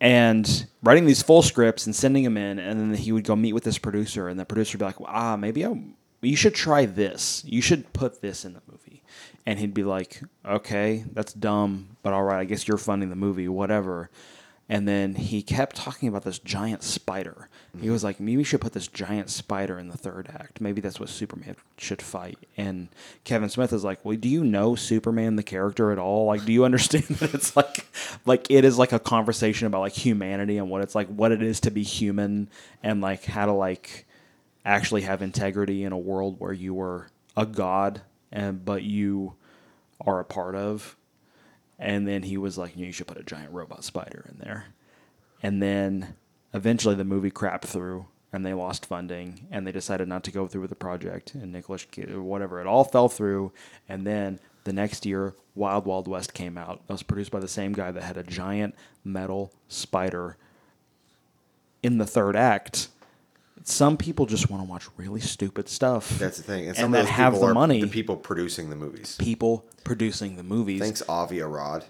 and 0.00 0.66
writing 0.82 1.06
these 1.06 1.22
full 1.22 1.42
scripts 1.42 1.86
and 1.86 1.94
sending 1.94 2.24
them 2.24 2.36
in, 2.36 2.58
and 2.58 2.80
then 2.80 2.94
he 2.94 3.12
would 3.12 3.24
go 3.24 3.36
meet 3.36 3.52
with 3.52 3.62
this 3.62 3.78
producer, 3.78 4.28
and 4.28 4.38
the 4.38 4.44
producer 4.44 4.76
would 4.76 4.80
be 4.80 4.86
like, 4.86 4.96
"Ah, 5.06 5.36
maybe 5.36 5.64
I, 5.64 5.76
you 6.22 6.36
should 6.36 6.54
try 6.54 6.86
this. 6.86 7.44
You 7.46 7.62
should 7.62 7.92
put 7.92 8.20
this 8.20 8.44
in 8.44 8.54
the 8.54 8.62
movie." 8.68 9.02
And 9.46 9.60
he'd 9.60 9.74
be 9.74 9.84
like, 9.84 10.20
"Okay, 10.44 11.04
that's 11.12 11.32
dumb, 11.32 11.96
but 12.02 12.12
all 12.12 12.24
right. 12.24 12.40
I 12.40 12.44
guess 12.44 12.66
you're 12.66 12.78
funding 12.78 13.10
the 13.10 13.16
movie, 13.16 13.48
whatever." 13.48 14.10
And 14.72 14.88
then 14.88 15.16
he 15.16 15.42
kept 15.42 15.76
talking 15.76 16.08
about 16.08 16.22
this 16.24 16.38
giant 16.38 16.82
spider. 16.82 17.50
He 17.78 17.90
was 17.90 18.02
like, 18.02 18.18
maybe 18.18 18.38
we 18.38 18.44
should 18.44 18.62
put 18.62 18.72
this 18.72 18.88
giant 18.88 19.28
spider 19.28 19.78
in 19.78 19.88
the 19.88 19.98
third 19.98 20.30
act. 20.32 20.62
Maybe 20.62 20.80
that's 20.80 20.98
what 20.98 21.10
Superman 21.10 21.56
should 21.76 22.00
fight. 22.00 22.38
And 22.56 22.88
Kevin 23.24 23.50
Smith 23.50 23.74
is 23.74 23.84
like, 23.84 24.02
well, 24.02 24.16
do 24.16 24.30
you 24.30 24.42
know 24.42 24.74
Superman 24.74 25.36
the 25.36 25.42
character 25.42 25.92
at 25.92 25.98
all? 25.98 26.24
Like, 26.24 26.46
do 26.46 26.54
you 26.54 26.64
understand 26.64 27.04
that 27.18 27.34
it's 27.34 27.54
like, 27.54 27.86
like 28.24 28.50
it 28.50 28.64
is 28.64 28.78
like 28.78 28.92
a 28.92 28.98
conversation 28.98 29.66
about 29.66 29.82
like 29.82 29.92
humanity 29.92 30.56
and 30.56 30.70
what 30.70 30.80
it's 30.80 30.94
like, 30.94 31.08
what 31.08 31.32
it 31.32 31.42
is 31.42 31.60
to 31.60 31.70
be 31.70 31.82
human, 31.82 32.48
and 32.82 33.02
like 33.02 33.26
how 33.26 33.44
to 33.44 33.52
like 33.52 34.06
actually 34.64 35.02
have 35.02 35.20
integrity 35.20 35.84
in 35.84 35.92
a 35.92 35.98
world 35.98 36.36
where 36.38 36.54
you 36.54 36.72
were 36.72 37.08
a 37.36 37.44
god 37.44 38.00
and 38.30 38.64
but 38.64 38.82
you 38.82 39.34
are 40.00 40.18
a 40.18 40.24
part 40.24 40.54
of. 40.54 40.96
And 41.82 42.06
then 42.06 42.22
he 42.22 42.38
was 42.38 42.56
like, 42.56 42.76
you 42.76 42.92
should 42.92 43.08
put 43.08 43.18
a 43.18 43.24
giant 43.24 43.52
robot 43.52 43.82
spider 43.82 44.24
in 44.28 44.38
there. 44.38 44.66
And 45.42 45.60
then 45.60 46.14
eventually 46.54 46.94
the 46.94 47.04
movie 47.04 47.32
crapped 47.32 47.64
through 47.64 48.06
and 48.32 48.46
they 48.46 48.54
lost 48.54 48.86
funding 48.86 49.48
and 49.50 49.66
they 49.66 49.72
decided 49.72 50.06
not 50.06 50.22
to 50.24 50.30
go 50.30 50.46
through 50.46 50.60
with 50.60 50.70
the 50.70 50.76
project 50.76 51.34
and 51.34 51.50
Nicolas 51.52 51.84
whatever 52.14 52.60
it 52.60 52.68
all 52.68 52.84
fell 52.84 53.08
through 53.08 53.52
and 53.88 54.06
then 54.06 54.38
the 54.62 54.72
next 54.72 55.04
year 55.04 55.34
Wild 55.56 55.84
Wild 55.84 56.06
West 56.06 56.34
came 56.34 56.56
out. 56.56 56.82
It 56.88 56.92
was 56.92 57.02
produced 57.02 57.32
by 57.32 57.40
the 57.40 57.48
same 57.48 57.72
guy 57.72 57.90
that 57.90 58.04
had 58.04 58.16
a 58.16 58.22
giant 58.22 58.76
metal 59.04 59.52
spider 59.66 60.36
in 61.82 61.98
the 61.98 62.06
third 62.06 62.36
act. 62.36 62.88
Some 63.64 63.96
people 63.96 64.26
just 64.26 64.50
want 64.50 64.62
to 64.64 64.68
watch 64.68 64.86
really 64.96 65.20
stupid 65.20 65.68
stuff. 65.68 66.18
That's 66.18 66.36
the 66.38 66.42
thing. 66.42 66.60
And 66.60 66.68
And, 66.70 66.76
some 66.76 66.90
that 66.92 67.00
of 67.00 67.06
those 67.06 67.14
have 67.14 67.40
the 67.40 67.54
money. 67.54 67.80
the 67.80 67.86
people 67.88 68.16
producing 68.16 68.70
the 68.70 68.76
movies. 68.76 69.16
people 69.20 69.66
producing 69.84 70.36
the 70.36 70.42
movies. 70.42 70.80
Thanks, 70.80 71.02
Avi 71.08 71.40
Arad. 71.40 71.84